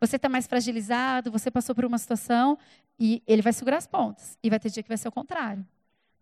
você 0.00 0.16
está 0.16 0.28
mais 0.28 0.46
fragilizado, 0.46 1.30
você 1.30 1.50
passou 1.50 1.74
por 1.74 1.84
uma 1.84 1.98
situação 1.98 2.58
e 2.98 3.22
ele 3.26 3.42
vai 3.42 3.52
segurar 3.52 3.76
as 3.76 3.86
pontas. 3.86 4.36
E 4.42 4.50
vai 4.50 4.58
ter 4.58 4.70
dia 4.70 4.82
que 4.82 4.88
vai 4.88 4.98
ser 4.98 5.08
o 5.08 5.12
contrário. 5.12 5.66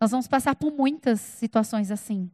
Nós 0.01 0.11
vamos 0.11 0.26
passar 0.26 0.55
por 0.55 0.72
muitas 0.72 1.20
situações 1.20 1.91
assim. 1.91 2.30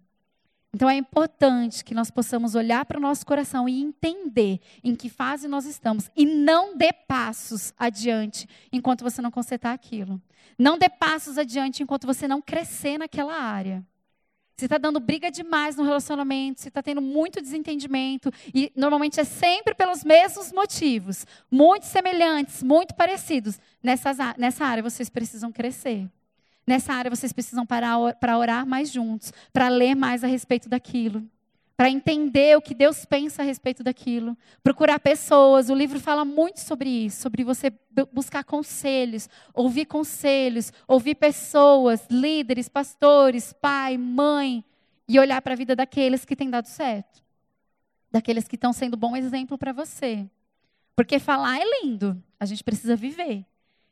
Então 0.74 0.90
é 0.90 0.96
importante 0.96 1.84
que 1.84 1.94
nós 1.94 2.10
possamos 2.10 2.54
olhar 2.54 2.84
para 2.84 2.98
o 2.98 3.00
nosso 3.00 3.24
coração 3.24 3.68
e 3.68 3.80
entender 3.80 4.60
em 4.84 4.94
que 4.94 5.08
fase 5.08 5.48
nós 5.48 5.64
estamos. 5.64 6.10
E 6.14 6.26
não 6.26 6.76
dê 6.76 6.92
passos 6.92 7.72
adiante 7.78 8.48
enquanto 8.70 9.02
você 9.02 9.22
não 9.22 9.30
consertar 9.30 9.72
aquilo. 9.72 10.20
Não 10.58 10.76
dê 10.76 10.88
passos 10.88 11.38
adiante 11.38 11.82
enquanto 11.82 12.06
você 12.06 12.28
não 12.28 12.42
crescer 12.42 12.98
naquela 12.98 13.34
área. 13.34 13.84
Se 14.56 14.64
está 14.64 14.78
dando 14.78 14.98
briga 14.98 15.30
demais 15.30 15.76
no 15.76 15.84
relacionamento, 15.84 16.62
se 16.62 16.68
está 16.68 16.82
tendo 16.82 17.02
muito 17.02 17.42
desentendimento, 17.42 18.32
e 18.54 18.72
normalmente 18.74 19.20
é 19.20 19.24
sempre 19.24 19.74
pelos 19.74 20.02
mesmos 20.02 20.50
motivos, 20.50 21.26
muito 21.50 21.84
semelhantes, 21.84 22.62
muito 22.62 22.94
parecidos, 22.94 23.60
nessas, 23.82 24.16
nessa 24.38 24.64
área 24.64 24.82
vocês 24.82 25.10
precisam 25.10 25.52
crescer. 25.52 26.08
Nessa 26.66 26.94
área 26.94 27.10
vocês 27.10 27.34
precisam 27.34 27.66
parar 27.66 28.14
para 28.14 28.38
orar 28.38 28.66
mais 28.66 28.90
juntos, 28.90 29.30
para 29.52 29.68
ler 29.68 29.94
mais 29.94 30.24
a 30.24 30.26
respeito 30.26 30.70
daquilo, 30.70 31.22
para 31.76 31.90
entender 31.90 32.56
o 32.56 32.62
que 32.62 32.74
Deus 32.74 33.04
pensa 33.04 33.42
a 33.42 33.44
respeito 33.44 33.84
daquilo, 33.84 34.36
procurar 34.62 34.98
pessoas. 34.98 35.68
O 35.68 35.74
livro 35.74 36.00
fala 36.00 36.24
muito 36.24 36.60
sobre 36.60 36.88
isso, 36.88 37.20
sobre 37.20 37.44
você 37.44 37.70
buscar 38.12 38.44
conselhos, 38.44 39.28
ouvir 39.52 39.84
conselhos, 39.84 40.72
ouvir 40.88 41.16
pessoas, 41.16 42.06
líderes, 42.10 42.68
pastores, 42.68 43.52
pai, 43.52 43.98
mãe, 43.98 44.64
e 45.08 45.18
olhar 45.20 45.40
para 45.42 45.52
a 45.52 45.56
vida 45.56 45.76
daqueles 45.76 46.24
que 46.24 46.34
têm 46.34 46.50
dado 46.50 46.66
certo, 46.66 47.22
daqueles 48.10 48.48
que 48.48 48.56
estão 48.56 48.72
sendo 48.72 48.96
bom 48.96 49.14
exemplo 49.14 49.56
para 49.56 49.72
você. 49.72 50.28
Porque 50.96 51.18
falar 51.18 51.60
é 51.60 51.82
lindo, 51.82 52.20
a 52.40 52.46
gente 52.46 52.64
precisa 52.64 52.96
viver. 52.96 53.44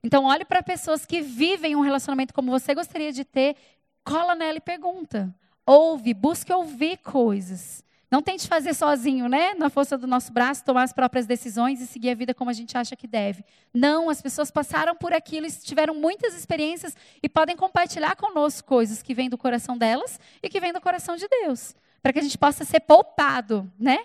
Então, 0.02 0.24
olhe 0.24 0.44
para 0.44 0.62
pessoas 0.62 1.06
que 1.06 1.20
vivem 1.20 1.76
um 1.76 1.80
relacionamento 1.80 2.34
como 2.34 2.50
você 2.50 2.74
gostaria 2.74 3.12
de 3.12 3.24
ter, 3.24 3.56
cola 4.02 4.34
nela 4.34 4.58
e 4.58 4.60
pergunta. 4.60 5.34
Ouve, 5.66 6.12
busque 6.12 6.52
ouvir 6.52 6.98
coisas. 6.98 7.82
Não 8.10 8.22
tente 8.22 8.46
fazer 8.46 8.74
sozinho, 8.74 9.28
né? 9.28 9.54
Na 9.54 9.68
força 9.68 9.98
do 9.98 10.06
nosso 10.06 10.32
braço, 10.32 10.64
tomar 10.64 10.84
as 10.84 10.92
próprias 10.92 11.26
decisões 11.26 11.80
e 11.80 11.86
seguir 11.86 12.10
a 12.10 12.14
vida 12.14 12.32
como 12.32 12.48
a 12.48 12.52
gente 12.52 12.78
acha 12.78 12.94
que 12.94 13.08
deve. 13.08 13.44
Não, 13.72 14.08
as 14.08 14.22
pessoas 14.22 14.52
passaram 14.52 14.94
por 14.94 15.12
aquilo, 15.12 15.48
tiveram 15.50 15.94
muitas 15.94 16.32
experiências 16.34 16.96
e 17.22 17.28
podem 17.28 17.56
compartilhar 17.56 18.14
conosco 18.14 18.68
coisas 18.68 19.02
que 19.02 19.14
vêm 19.14 19.28
do 19.28 19.36
coração 19.36 19.76
delas 19.76 20.20
e 20.40 20.48
que 20.48 20.60
vêm 20.60 20.72
do 20.72 20.80
coração 20.80 21.16
de 21.16 21.26
Deus, 21.26 21.74
para 22.00 22.12
que 22.12 22.20
a 22.20 22.22
gente 22.22 22.38
possa 22.38 22.64
ser 22.64 22.80
poupado, 22.80 23.68
né? 23.76 23.98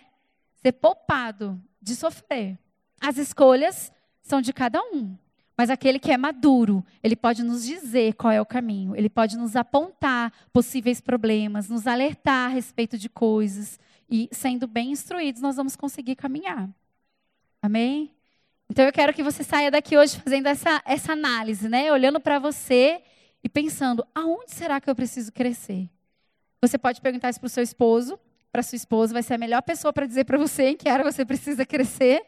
Ser 0.56 0.72
poupado 0.72 1.62
de 1.80 1.96
sofrer. 1.96 2.58
As 3.00 3.18
escolhas 3.18 3.92
são 4.24 4.42
de 4.42 4.52
cada 4.54 4.82
um. 4.82 5.16
Mas 5.60 5.70
aquele 5.70 6.00
que 6.00 6.10
é 6.10 6.16
maduro, 6.16 6.82
ele 7.04 7.18
pode 7.18 7.44
nos 7.44 7.66
dizer 7.66 8.14
qual 8.14 8.32
é 8.32 8.40
o 8.40 8.46
caminho, 8.46 8.96
ele 8.96 9.10
pode 9.10 9.38
nos 9.38 9.58
apontar 9.58 10.32
possíveis 10.54 11.02
problemas, 11.02 11.68
nos 11.68 11.86
alertar 11.86 12.46
a 12.46 12.48
respeito 12.48 12.98
de 12.98 13.10
coisas. 13.10 13.78
E 14.10 14.30
sendo 14.32 14.66
bem 14.66 14.92
instruídos, 14.92 15.42
nós 15.42 15.58
vamos 15.58 15.76
conseguir 15.76 16.16
caminhar. 16.16 16.70
Amém? 17.62 18.10
Então 18.70 18.86
eu 18.86 18.94
quero 18.94 19.14
que 19.14 19.22
você 19.22 19.44
saia 19.44 19.70
daqui 19.70 19.98
hoje 19.98 20.18
fazendo 20.22 20.48
essa, 20.48 20.82
essa 20.86 21.12
análise, 21.12 21.68
né? 21.68 21.92
Olhando 21.92 22.22
para 22.22 22.40
você 22.40 23.02
e 23.44 23.50
pensando: 23.50 24.08
aonde 24.16 24.52
será 24.52 24.80
que 24.80 24.90
eu 24.90 24.96
preciso 24.96 25.30
crescer? 25.30 25.90
Você 26.62 26.78
pode 26.78 27.02
perguntar 27.02 27.32
isso 27.32 27.40
para 27.42 27.48
o 27.48 27.50
seu 27.50 27.64
esposo, 27.64 28.18
para 28.50 28.64
sua 28.64 28.78
esposa, 28.78 29.12
vai 29.12 29.24
ser 29.24 29.34
a 29.34 29.38
melhor 29.38 29.62
pessoa 29.62 29.92
para 29.92 30.06
dizer 30.06 30.24
para 30.24 30.38
você 30.38 30.70
em 30.70 30.78
que 30.78 30.88
área 30.88 31.04
você 31.04 31.26
precisa 31.26 31.66
crescer. 31.66 32.26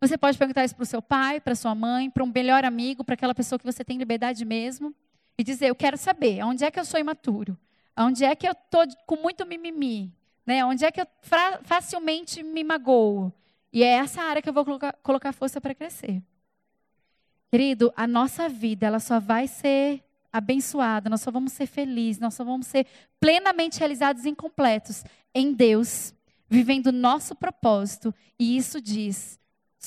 Você 0.00 0.16
pode 0.16 0.38
perguntar 0.38 0.64
isso 0.64 0.76
para 0.76 0.84
o 0.84 0.86
seu 0.86 1.02
pai, 1.02 1.40
para 1.40 1.54
sua 1.54 1.74
mãe, 1.74 2.08
para 2.08 2.22
um 2.22 2.32
melhor 2.32 2.64
amigo, 2.64 3.02
para 3.02 3.14
aquela 3.14 3.34
pessoa 3.34 3.58
que 3.58 3.64
você 3.64 3.84
tem 3.84 3.98
liberdade 3.98 4.44
mesmo. 4.44 4.94
E 5.36 5.42
dizer, 5.42 5.68
eu 5.68 5.74
quero 5.74 5.96
saber, 5.96 6.42
onde 6.44 6.64
é 6.64 6.70
que 6.70 6.78
eu 6.78 6.84
sou 6.84 7.00
imaturo? 7.00 7.56
Onde 7.96 8.24
é 8.24 8.34
que 8.34 8.46
eu 8.46 8.52
estou 8.52 8.84
com 9.06 9.16
muito 9.16 9.44
mimimi? 9.44 10.12
Né? 10.46 10.64
Onde 10.64 10.84
é 10.84 10.92
que 10.92 11.00
eu 11.00 11.06
facilmente 11.64 12.42
me 12.42 12.62
magoo? 12.62 13.32
E 13.72 13.82
é 13.82 13.88
essa 13.88 14.22
área 14.22 14.40
que 14.40 14.48
eu 14.48 14.52
vou 14.52 14.64
colocar, 14.64 14.92
colocar 15.02 15.32
força 15.32 15.60
para 15.60 15.74
crescer. 15.74 16.22
Querido, 17.50 17.92
a 17.96 18.06
nossa 18.06 18.48
vida, 18.48 18.86
ela 18.86 19.00
só 19.00 19.18
vai 19.18 19.48
ser 19.48 20.02
abençoada, 20.32 21.10
nós 21.10 21.22
só 21.22 21.30
vamos 21.30 21.52
ser 21.52 21.66
felizes, 21.66 22.20
nós 22.20 22.34
só 22.34 22.44
vamos 22.44 22.66
ser 22.66 22.86
plenamente 23.18 23.78
realizados 23.78 24.24
e 24.24 24.28
incompletos 24.28 25.02
em 25.34 25.52
Deus, 25.52 26.14
vivendo 26.48 26.88
o 26.88 26.92
nosso 26.92 27.34
propósito. 27.34 28.14
E 28.38 28.56
isso 28.56 28.80
diz 28.80 29.38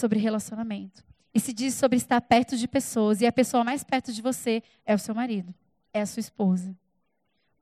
sobre 0.01 0.19
relacionamento. 0.19 1.03
E 1.33 1.39
se 1.39 1.53
diz 1.53 1.75
sobre 1.75 1.97
estar 1.97 2.19
perto 2.19 2.57
de 2.57 2.67
pessoas. 2.67 3.21
E 3.21 3.25
a 3.25 3.31
pessoa 3.31 3.63
mais 3.63 3.83
perto 3.83 4.11
de 4.11 4.21
você 4.21 4.61
é 4.85 4.93
o 4.93 4.99
seu 4.99 5.15
marido, 5.15 5.53
é 5.93 6.01
a 6.01 6.05
sua 6.05 6.19
esposa. 6.19 6.75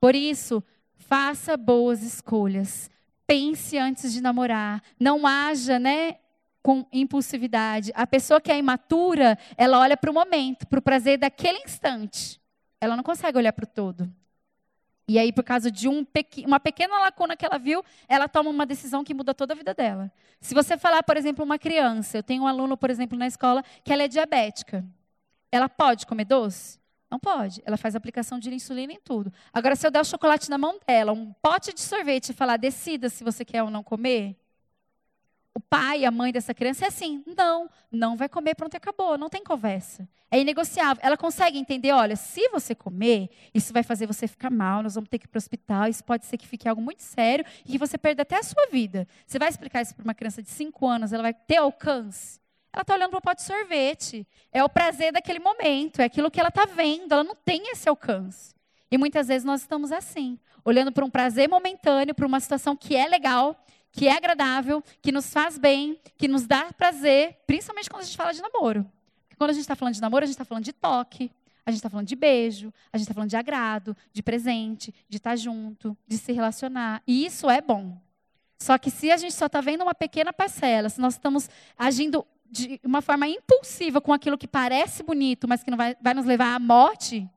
Por 0.00 0.14
isso, 0.14 0.64
faça 0.96 1.56
boas 1.56 2.02
escolhas. 2.02 2.90
Pense 3.26 3.76
antes 3.78 4.12
de 4.12 4.20
namorar. 4.20 4.82
Não 4.98 5.26
haja, 5.26 5.78
né? 5.78 6.16
Com 6.62 6.86
impulsividade. 6.92 7.92
A 7.94 8.06
pessoa 8.06 8.40
que 8.40 8.50
é 8.50 8.58
imatura, 8.58 9.38
ela 9.56 9.78
olha 9.78 9.96
para 9.96 10.10
o 10.10 10.14
momento, 10.14 10.66
para 10.66 10.78
o 10.78 10.82
prazer 10.82 11.18
daquele 11.18 11.58
instante. 11.58 12.40
Ela 12.80 12.96
não 12.96 13.04
consegue 13.04 13.36
olhar 13.38 13.52
para 13.52 13.64
o 13.64 13.68
todo. 13.68 14.10
E 15.10 15.18
aí, 15.18 15.32
por 15.32 15.42
causa 15.42 15.72
de 15.72 15.88
um 15.88 16.06
uma 16.46 16.60
pequena 16.60 17.00
lacuna 17.00 17.36
que 17.36 17.44
ela 17.44 17.58
viu, 17.58 17.82
ela 18.06 18.28
toma 18.28 18.48
uma 18.48 18.64
decisão 18.64 19.02
que 19.02 19.12
muda 19.12 19.34
toda 19.34 19.54
a 19.54 19.56
vida 19.56 19.74
dela. 19.74 20.08
Se 20.40 20.54
você 20.54 20.78
falar, 20.78 21.02
por 21.02 21.16
exemplo, 21.16 21.44
uma 21.44 21.58
criança, 21.58 22.18
eu 22.18 22.22
tenho 22.22 22.44
um 22.44 22.46
aluno, 22.46 22.76
por 22.76 22.90
exemplo, 22.90 23.18
na 23.18 23.26
escola, 23.26 23.64
que 23.82 23.92
ela 23.92 24.04
é 24.04 24.08
diabética. 24.08 24.84
Ela 25.50 25.68
pode 25.68 26.06
comer 26.06 26.26
doce? 26.26 26.78
Não 27.10 27.18
pode. 27.18 27.60
Ela 27.64 27.76
faz 27.76 27.96
aplicação 27.96 28.38
de 28.38 28.54
insulina 28.54 28.92
em 28.92 29.00
tudo. 29.00 29.32
Agora, 29.52 29.74
se 29.74 29.84
eu 29.84 29.90
der 29.90 30.00
o 30.00 30.04
chocolate 30.04 30.48
na 30.48 30.56
mão 30.56 30.78
dela, 30.86 31.10
um 31.10 31.32
pote 31.42 31.74
de 31.74 31.80
sorvete 31.80 32.28
e 32.28 32.32
falar, 32.32 32.56
decida 32.56 33.08
se 33.08 33.24
você 33.24 33.44
quer 33.44 33.64
ou 33.64 33.68
não 33.68 33.82
comer, 33.82 34.36
o 35.54 35.60
pai, 35.60 36.04
a 36.04 36.10
mãe 36.10 36.32
dessa 36.32 36.54
criança 36.54 36.84
é 36.84 36.88
assim: 36.88 37.24
não, 37.36 37.68
não 37.90 38.16
vai 38.16 38.28
comer, 38.28 38.54
pronto, 38.54 38.76
acabou, 38.76 39.18
não 39.18 39.28
tem 39.28 39.42
conversa. 39.42 40.08
É 40.30 40.40
inegociável. 40.40 41.00
Ela 41.04 41.16
consegue 41.16 41.58
entender: 41.58 41.92
olha, 41.92 42.14
se 42.16 42.48
você 42.50 42.74
comer, 42.74 43.30
isso 43.52 43.72
vai 43.72 43.82
fazer 43.82 44.06
você 44.06 44.28
ficar 44.28 44.50
mal, 44.50 44.82
nós 44.82 44.94
vamos 44.94 45.10
ter 45.10 45.18
que 45.18 45.26
ir 45.26 45.28
para 45.28 45.38
o 45.38 45.42
hospital, 45.42 45.88
isso 45.88 46.04
pode 46.04 46.26
ser 46.26 46.38
que 46.38 46.46
fique 46.46 46.68
algo 46.68 46.80
muito 46.80 47.02
sério 47.02 47.44
e 47.66 47.72
que 47.72 47.78
você 47.78 47.98
perda 47.98 48.22
até 48.22 48.36
a 48.36 48.42
sua 48.42 48.66
vida. 48.70 49.08
Você 49.26 49.38
vai 49.38 49.48
explicar 49.48 49.82
isso 49.82 49.94
para 49.94 50.04
uma 50.04 50.14
criança 50.14 50.42
de 50.42 50.50
5 50.50 50.86
anos, 50.86 51.12
ela 51.12 51.22
vai 51.22 51.34
ter 51.34 51.56
alcance? 51.56 52.38
Ela 52.72 52.82
está 52.82 52.94
olhando 52.94 53.10
para 53.10 53.18
o 53.18 53.22
pote 53.22 53.40
de 53.40 53.46
sorvete. 53.46 54.24
É 54.52 54.62
o 54.62 54.68
prazer 54.68 55.12
daquele 55.12 55.40
momento, 55.40 56.00
é 56.00 56.04
aquilo 56.04 56.30
que 56.30 56.38
ela 56.38 56.50
está 56.50 56.64
vendo, 56.64 57.12
ela 57.12 57.24
não 57.24 57.34
tem 57.34 57.72
esse 57.72 57.88
alcance. 57.88 58.54
E 58.90 58.96
muitas 58.96 59.26
vezes 59.26 59.44
nós 59.44 59.62
estamos 59.62 59.90
assim, 59.90 60.38
olhando 60.64 60.92
para 60.92 61.04
um 61.04 61.10
prazer 61.10 61.48
momentâneo, 61.48 62.14
para 62.14 62.26
uma 62.26 62.38
situação 62.38 62.76
que 62.76 62.94
é 62.94 63.06
legal, 63.08 63.56
que 63.92 64.08
é 64.08 64.16
agradável, 64.16 64.82
que 65.02 65.10
nos 65.10 65.32
faz 65.32 65.58
bem, 65.58 65.98
que 66.16 66.28
nos 66.28 66.46
dá 66.46 66.72
prazer, 66.72 67.38
principalmente 67.46 67.90
quando 67.90 68.02
a 68.02 68.04
gente 68.04 68.16
fala 68.16 68.32
de 68.32 68.40
namoro. 68.40 68.84
Porque 69.22 69.36
quando 69.36 69.50
a 69.50 69.52
gente 69.52 69.62
está 69.62 69.74
falando 69.74 69.94
de 69.94 70.00
namoro, 70.00 70.24
a 70.24 70.26
gente 70.26 70.34
está 70.34 70.44
falando 70.44 70.64
de 70.64 70.72
toque, 70.72 71.30
a 71.64 71.70
gente 71.70 71.78
está 71.78 71.90
falando 71.90 72.06
de 72.06 72.16
beijo, 72.16 72.72
a 72.92 72.96
gente 72.96 73.04
está 73.04 73.14
falando 73.14 73.30
de 73.30 73.36
agrado, 73.36 73.96
de 74.12 74.22
presente, 74.22 74.94
de 75.08 75.16
estar 75.16 75.30
tá 75.30 75.36
junto, 75.36 75.96
de 76.06 76.18
se 76.18 76.32
relacionar. 76.32 77.02
E 77.06 77.24
isso 77.26 77.50
é 77.50 77.60
bom. 77.60 78.00
Só 78.58 78.76
que 78.78 78.90
se 78.90 79.10
a 79.10 79.16
gente 79.16 79.34
só 79.34 79.46
está 79.46 79.60
vendo 79.60 79.82
uma 79.82 79.94
pequena 79.94 80.32
parcela, 80.32 80.88
se 80.88 81.00
nós 81.00 81.14
estamos 81.14 81.48
agindo 81.76 82.26
de 82.50 82.80
uma 82.84 83.00
forma 83.00 83.26
impulsiva 83.26 84.00
com 84.00 84.12
aquilo 84.12 84.36
que 84.36 84.46
parece 84.46 85.02
bonito, 85.02 85.48
mas 85.48 85.62
que 85.62 85.70
não 85.70 85.78
vai, 85.78 85.96
vai 86.00 86.14
nos 86.14 86.26
levar 86.26 86.54
à 86.54 86.58
morte, 86.58 87.28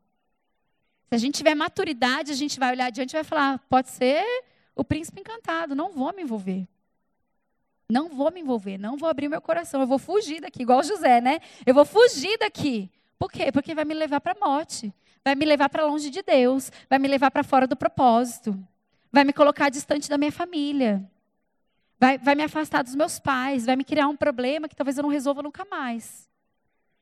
se 1.09 1.15
a 1.15 1.17
gente 1.17 1.35
tiver 1.35 1.53
maturidade, 1.53 2.31
a 2.31 2.35
gente 2.35 2.59
vai 2.59 2.71
olhar 2.71 2.87
adiante 2.87 3.11
e 3.11 3.13
vai 3.13 3.23
falar: 3.23 3.59
pode 3.69 3.89
ser 3.89 4.23
o 4.76 4.84
príncipe 4.84 5.21
encantado, 5.21 5.76
não 5.76 5.91
vou 5.91 6.13
me 6.13 6.24
envolver. 6.24 6.67
Não 7.89 8.09
vou 8.09 8.32
me 8.32 8.41
envolver, 8.41 8.78
não 8.78 8.97
vou 8.97 9.09
abrir 9.09 9.28
meu 9.28 9.41
coração, 9.41 9.82
eu 9.82 9.88
vou 9.88 9.99
fugir 9.99 10.41
daqui, 10.41 10.61
igual 10.61 10.82
José, 10.84 11.21
né? 11.21 11.39
Eu 11.65 11.74
vou 11.74 11.86
fugir 11.86 12.38
daqui. 12.39 12.89
Por 13.19 13.32
quê? 13.32 13.51
Porque 13.51 13.76
vai 13.76 13.86
me 13.86 13.93
levar 13.93 14.19
para 14.19 14.34
a 14.34 14.45
morte, 14.45 14.93
vai 15.24 15.36
me 15.36 15.45
levar 15.45 15.69
para 15.69 15.86
longe 15.86 16.09
de 16.09 16.21
Deus, 16.21 16.71
vai 16.89 16.97
me 16.97 17.07
levar 17.07 17.30
para 17.30 17.43
fora 17.43 17.67
do 17.67 17.76
propósito, 17.76 18.57
vai 19.11 19.24
me 19.24 19.32
colocar 19.34 19.69
distante 19.69 20.09
da 20.09 20.17
minha 20.17 20.32
família, 20.32 21.07
vai, 21.99 22.17
vai 22.17 22.36
me 22.36 22.43
afastar 22.43 22.84
dos 22.84 22.95
meus 22.95 23.19
pais, 23.19 23.65
vai 23.65 23.76
me 23.76 23.84
criar 23.84 24.07
um 24.07 24.15
problema 24.15 24.67
que 24.67 24.76
talvez 24.76 24.97
eu 24.97 25.03
não 25.03 25.09
resolva 25.09 25.43
nunca 25.43 25.63
mais. 25.65 26.28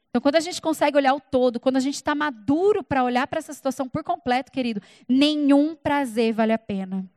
Então, 0.10 0.22
quando 0.22 0.36
a 0.36 0.42
gente 0.42 0.62
consegue 0.62 0.98
olhar 0.98 1.14
o 1.14 1.22
todo, 1.22 1.58
quando 1.58 1.78
a 1.78 1.80
gente 1.80 1.96
está 1.96 2.14
maduro 2.14 2.84
para 2.84 3.02
olhar 3.02 3.26
para 3.28 3.40
essa 3.40 3.54
situação 3.54 3.88
por 3.88 4.04
completo, 4.04 4.52
querido, 4.52 4.82
nenhum 5.08 5.74
prazer 5.74 6.34
vale 6.34 6.52
a 6.52 6.58
pena. 6.58 7.10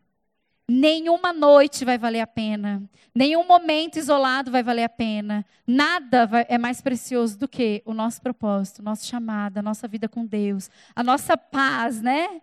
Nenhuma 0.69 1.33
noite 1.33 1.85
vai 1.85 1.99
valer 1.99 2.21
a 2.21 2.27
pena. 2.27 2.83
Nenhum 3.15 3.47
momento 3.47 3.99
isolado 3.99 4.51
vai 4.51 4.63
valer 4.63 4.85
a 4.85 4.89
pena. 4.89 5.45
Nada 5.67 6.27
vai, 6.27 6.47
é 6.49 6.57
mais 6.57 6.81
precioso 6.81 7.39
do 7.39 7.47
que 7.47 7.83
o 7.85 7.93
nosso 7.93 8.23
propósito, 8.23 8.83
nossa 8.83 9.05
chamada, 9.05 9.61
a 9.61 9.63
nossa 9.63 9.87
vida 9.87 10.09
com 10.09 10.25
Deus, 10.25 10.71
a 10.97 11.03
nossa 11.03 11.37
paz, 11.37 12.01
né? 12.01 12.41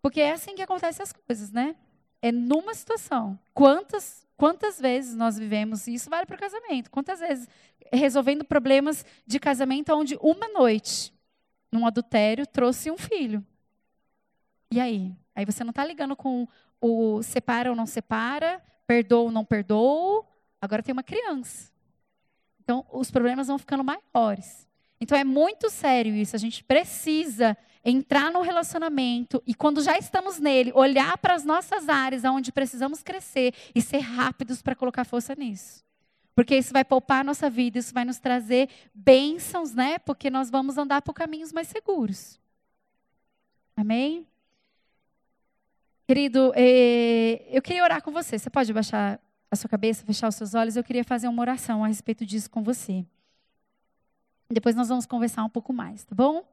Porque 0.00 0.20
é 0.20 0.32
assim 0.32 0.54
que 0.54 0.62
acontecem 0.62 1.02
as 1.02 1.12
coisas, 1.12 1.50
né? 1.50 1.74
É 2.20 2.30
numa 2.30 2.72
situação. 2.72 3.36
Quantas, 3.52 4.24
quantas 4.36 4.80
vezes 4.80 5.16
nós 5.16 5.36
vivemos, 5.36 5.88
e 5.88 5.94
isso 5.94 6.08
vale 6.08 6.24
para 6.24 6.36
o 6.36 6.38
casamento, 6.38 6.90
quantas 6.90 7.18
vezes 7.18 7.48
resolvendo 7.92 8.44
problemas 8.44 9.04
de 9.26 9.40
casamento 9.40 9.92
onde 9.92 10.16
uma 10.20 10.48
noite, 10.48 11.12
num 11.70 11.84
adultério, 11.84 12.46
trouxe 12.46 12.90
um 12.90 12.96
filho. 12.96 13.44
E 14.70 14.80
aí? 14.80 15.12
Aí 15.34 15.44
você 15.44 15.64
não 15.64 15.70
está 15.70 15.84
ligando 15.84 16.16
com 16.16 16.46
o 16.82 17.22
separa 17.22 17.70
ou 17.70 17.76
não 17.76 17.86
separa, 17.86 18.60
perdoa 18.86 19.22
ou 19.22 19.30
não 19.30 19.44
perdoa, 19.44 20.26
agora 20.60 20.82
tem 20.82 20.92
uma 20.92 21.04
criança. 21.04 21.70
Então, 22.60 22.84
os 22.92 23.10
problemas 23.10 23.46
vão 23.46 23.56
ficando 23.56 23.84
maiores. 23.84 24.68
Então, 25.00 25.16
é 25.16 25.24
muito 25.24 25.70
sério 25.70 26.14
isso. 26.14 26.34
A 26.34 26.38
gente 26.38 26.62
precisa 26.64 27.56
entrar 27.84 28.30
no 28.32 28.42
relacionamento 28.42 29.42
e, 29.46 29.54
quando 29.54 29.82
já 29.82 29.96
estamos 29.96 30.38
nele, 30.38 30.72
olhar 30.74 31.16
para 31.18 31.34
as 31.34 31.44
nossas 31.44 31.88
áreas 31.88 32.24
onde 32.24 32.52
precisamos 32.52 33.02
crescer 33.02 33.54
e 33.74 33.80
ser 33.80 33.98
rápidos 33.98 34.60
para 34.60 34.74
colocar 34.74 35.04
força 35.04 35.34
nisso. 35.34 35.84
Porque 36.34 36.56
isso 36.56 36.72
vai 36.72 36.84
poupar 36.84 37.20
a 37.20 37.24
nossa 37.24 37.48
vida, 37.50 37.78
isso 37.78 37.92
vai 37.92 38.04
nos 38.04 38.18
trazer 38.18 38.68
bênçãos, 38.94 39.74
né? 39.74 39.98
Porque 39.98 40.30
nós 40.30 40.50
vamos 40.50 40.78
andar 40.78 41.02
por 41.02 41.12
caminhos 41.12 41.52
mais 41.52 41.68
seguros. 41.68 42.40
Amém? 43.76 44.26
Querido, 46.06 46.52
eh, 46.54 47.46
eu 47.50 47.62
queria 47.62 47.82
orar 47.82 48.02
com 48.02 48.10
você. 48.10 48.38
Você 48.38 48.50
pode 48.50 48.72
baixar 48.72 49.20
a 49.50 49.56
sua 49.56 49.68
cabeça, 49.68 50.04
fechar 50.04 50.28
os 50.28 50.34
seus 50.34 50.54
olhos? 50.54 50.76
Eu 50.76 50.84
queria 50.84 51.04
fazer 51.04 51.28
uma 51.28 51.40
oração 51.40 51.84
a 51.84 51.88
respeito 51.88 52.26
disso 52.26 52.50
com 52.50 52.62
você. 52.62 53.04
Depois 54.50 54.74
nós 54.74 54.88
vamos 54.88 55.06
conversar 55.06 55.44
um 55.44 55.48
pouco 55.48 55.72
mais, 55.72 56.04
tá 56.04 56.14
bom? 56.14 56.44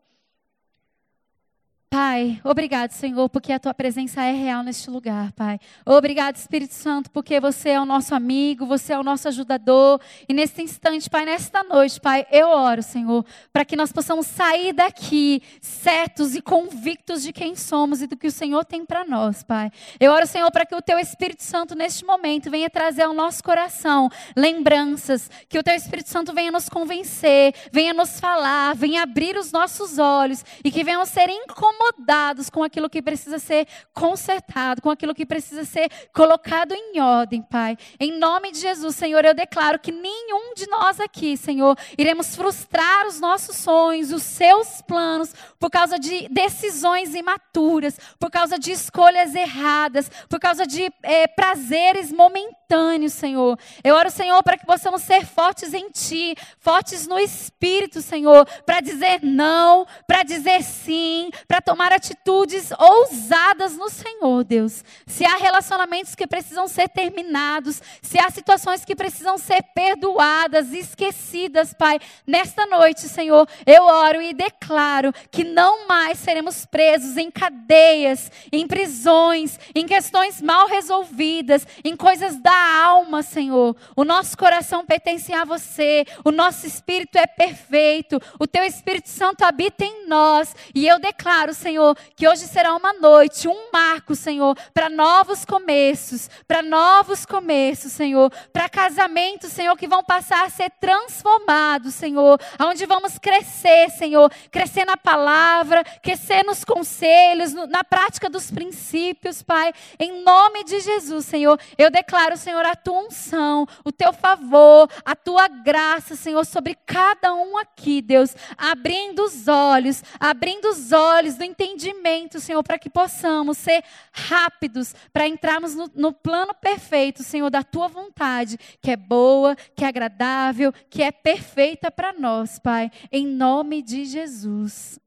Pai, 1.89 2.39
obrigado, 2.43 2.91
Senhor, 2.91 3.27
porque 3.29 3.51
a 3.51 3.57
tua 3.57 3.73
presença 3.73 4.23
é 4.23 4.31
real 4.31 4.61
neste 4.61 4.91
lugar, 4.91 5.31
Pai. 5.31 5.59
Obrigado, 5.83 6.35
Espírito 6.35 6.75
Santo, 6.75 7.09
porque 7.09 7.39
você 7.39 7.69
é 7.69 7.81
o 7.81 7.85
nosso 7.85 8.13
amigo, 8.13 8.63
você 8.67 8.93
é 8.93 8.99
o 8.99 9.01
nosso 9.01 9.27
ajudador. 9.27 9.99
E 10.27 10.33
nesse 10.33 10.61
instante, 10.61 11.09
Pai, 11.09 11.25
nesta 11.25 11.63
noite, 11.63 11.99
Pai, 11.99 12.27
eu 12.31 12.49
oro, 12.49 12.83
Senhor, 12.83 13.25
para 13.51 13.65
que 13.65 13.75
nós 13.75 13.91
possamos 13.91 14.27
sair 14.27 14.71
daqui 14.71 15.41
certos 15.61 16.35
e 16.35 16.43
convictos 16.43 17.23
de 17.23 17.33
quem 17.33 17.55
somos 17.55 18.03
e 18.03 18.07
do 18.07 18.15
que 18.15 18.27
o 18.27 18.31
Senhor 18.31 18.63
tem 18.65 18.85
para 18.85 19.03
nós, 19.03 19.41
Pai. 19.41 19.71
Eu 19.99 20.11
oro, 20.11 20.27
Senhor, 20.27 20.51
para 20.51 20.67
que 20.67 20.75
o 20.75 20.83
teu 20.83 20.99
Espírito 20.99 21.41
Santo 21.41 21.73
neste 21.73 22.05
momento 22.05 22.51
venha 22.51 22.69
trazer 22.69 23.01
ao 23.01 23.15
nosso 23.15 23.43
coração 23.43 24.11
lembranças, 24.35 25.27
que 25.49 25.57
o 25.57 25.63
teu 25.63 25.73
Espírito 25.73 26.09
Santo 26.09 26.35
venha 26.35 26.51
nos 26.51 26.69
convencer, 26.69 27.55
venha 27.71 27.95
nos 27.95 28.19
falar, 28.19 28.75
venha 28.75 29.01
abrir 29.01 29.35
os 29.35 29.51
nossos 29.51 29.97
olhos 29.97 30.45
e 30.63 30.69
que 30.69 30.83
venham 30.83 31.03
ser 31.03 31.31
incomodados 31.31 31.78
incomodados 31.79 32.49
com 32.49 32.63
aquilo 32.63 32.89
que 32.89 33.01
precisa 33.01 33.39
ser 33.39 33.67
consertado, 33.93 34.81
com 34.81 34.89
aquilo 34.89 35.15
que 35.15 35.25
precisa 35.25 35.63
ser 35.63 35.89
colocado 36.13 36.73
em 36.73 36.99
ordem, 36.99 37.41
Pai. 37.41 37.77
Em 37.99 38.17
nome 38.17 38.51
de 38.51 38.59
Jesus, 38.59 38.95
Senhor, 38.95 39.23
eu 39.23 39.33
declaro 39.33 39.79
que 39.79 39.91
nenhum 39.91 40.53
de 40.53 40.67
nós 40.67 40.99
aqui, 40.99 41.37
Senhor, 41.37 41.77
iremos 41.97 42.35
frustrar 42.35 43.07
os 43.07 43.19
nossos 43.19 43.55
sonhos, 43.55 44.11
os 44.11 44.23
seus 44.23 44.81
planos, 44.81 45.33
por 45.57 45.69
causa 45.69 45.97
de 45.97 46.27
decisões 46.29 47.15
imaturas, 47.15 47.97
por 48.19 48.29
causa 48.29 48.59
de 48.59 48.71
escolhas 48.71 49.33
erradas, 49.33 50.09
por 50.27 50.39
causa 50.39 50.65
de 50.67 50.91
é, 51.03 51.27
prazeres 51.27 52.11
momentâneos, 52.11 53.13
Senhor. 53.13 53.57
Eu 53.83 53.95
oro, 53.95 54.09
Senhor, 54.09 54.41
para 54.43 54.57
que 54.57 54.65
possamos 54.65 55.01
ser 55.01 55.25
fortes 55.25 55.73
em 55.73 55.89
Ti, 55.89 56.35
fortes 56.59 57.07
no 57.07 57.17
Espírito, 57.17 58.01
Senhor, 58.01 58.45
para 58.65 58.79
dizer 58.79 59.19
não, 59.23 59.85
para 60.07 60.23
dizer 60.23 60.61
sim, 60.63 61.29
para 61.47 61.61
tomar 61.69 61.93
atitudes 61.93 62.71
ousadas 62.79 63.77
no 63.77 63.91
Senhor, 63.91 64.43
Deus. 64.43 64.83
Se 65.05 65.23
há 65.23 65.35
relacionamentos 65.35 66.15
que 66.15 66.25
precisam 66.25 66.67
ser 66.67 66.89
terminados, 66.89 67.79
se 68.01 68.19
há 68.19 68.27
situações 68.31 68.83
que 68.83 68.95
precisam 68.95 69.37
ser 69.37 69.61
perdoadas, 69.75 70.73
esquecidas, 70.73 71.71
Pai, 71.71 71.99
nesta 72.25 72.65
noite, 72.65 73.01
Senhor, 73.01 73.47
eu 73.67 73.83
oro 73.83 74.19
e 74.19 74.33
declaro 74.33 75.13
que 75.29 75.43
não 75.43 75.87
mais 75.87 76.17
seremos 76.17 76.65
presos 76.65 77.17
em 77.17 77.29
cadeias, 77.29 78.31
em 78.51 78.65
prisões, 78.65 79.59
em 79.75 79.85
questões 79.85 80.41
mal 80.41 80.67
resolvidas, 80.67 81.67
em 81.83 81.95
coisas 81.95 82.41
da 82.41 82.83
alma, 82.83 83.21
Senhor. 83.21 83.75
O 83.95 84.03
nosso 84.03 84.35
coração 84.35 84.83
pertence 84.83 85.31
a 85.33 85.45
você, 85.45 86.03
o 86.25 86.31
nosso 86.31 86.65
espírito 86.65 87.15
é 87.19 87.27
perfeito, 87.27 88.19
o 88.39 88.47
teu 88.47 88.63
Espírito 88.63 89.09
Santo 89.09 89.43
habita 89.43 89.85
em 89.85 90.07
nós, 90.07 90.55
e 90.73 90.87
eu 90.87 90.97
declaro, 90.97 91.53
Senhor, 91.59 91.95
que 92.15 92.27
hoje 92.27 92.47
será 92.47 92.73
uma 92.73 92.93
noite, 92.93 93.47
um 93.47 93.71
marco, 93.71 94.15
Senhor, 94.15 94.57
para 94.73 94.89
novos 94.89 95.45
começos, 95.45 96.29
para 96.47 96.61
novos 96.61 97.25
começos, 97.25 97.91
Senhor, 97.91 98.31
para 98.51 98.69
casamentos, 98.69 99.51
Senhor, 99.51 99.75
que 99.77 99.87
vão 99.87 100.03
passar 100.03 100.45
a 100.45 100.49
ser 100.49 100.71
transformados, 100.79 101.93
Senhor, 101.93 102.39
aonde 102.57 102.85
vamos 102.85 103.19
crescer, 103.19 103.89
Senhor, 103.89 104.31
crescer 104.49 104.85
na 104.85 104.95
palavra, 104.95 105.83
crescer 106.01 106.43
nos 106.45 106.63
conselhos, 106.63 107.53
na 107.53 107.83
prática 107.83 108.29
dos 108.29 108.49
princípios, 108.49 109.43
Pai, 109.43 109.73
em 109.99 110.23
nome 110.23 110.63
de 110.63 110.79
Jesus, 110.79 111.25
Senhor, 111.25 111.59
eu 111.77 111.91
declaro, 111.91 112.37
Senhor, 112.37 112.65
a 112.65 112.75
tua 112.75 113.01
unção, 113.01 113.67
o 113.83 113.91
teu 113.91 114.13
favor, 114.13 114.89
a 115.03 115.15
tua 115.15 115.47
graça, 115.47 116.15
Senhor, 116.15 116.45
sobre 116.45 116.75
cada 116.85 117.33
um 117.33 117.57
aqui, 117.57 118.01
Deus, 118.01 118.33
abrindo 118.57 119.23
os 119.23 119.47
olhos, 119.47 120.01
abrindo 120.19 120.65
os 120.69 120.91
olhos 120.91 121.35
do 121.35 121.48
entendimento, 121.49 122.39
Senhor, 122.39 122.63
para 122.63 122.79
que 122.79 122.89
possamos 122.89 123.57
ser 123.57 123.83
rápidos 124.11 124.93
para 125.11 125.27
entrarmos 125.27 125.75
no, 125.75 125.89
no 125.95 126.13
plano 126.13 126.53
perfeito, 126.53 127.23
Senhor, 127.23 127.49
da 127.49 127.63
tua 127.63 127.87
vontade, 127.87 128.57
que 128.81 128.91
é 128.91 128.95
boa, 128.95 129.55
que 129.75 129.83
é 129.83 129.87
agradável, 129.87 130.71
que 130.89 131.03
é 131.03 131.11
perfeita 131.11 131.91
para 131.91 132.13
nós, 132.13 132.59
Pai, 132.59 132.91
em 133.11 133.25
nome 133.25 133.81
de 133.81 134.05
Jesus. 134.05 134.99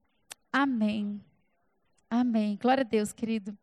Amém. 0.53 1.20
Amém. 2.11 2.59
Glória 2.61 2.82
a 2.82 2.84
Deus, 2.84 3.12
querido. 3.12 3.57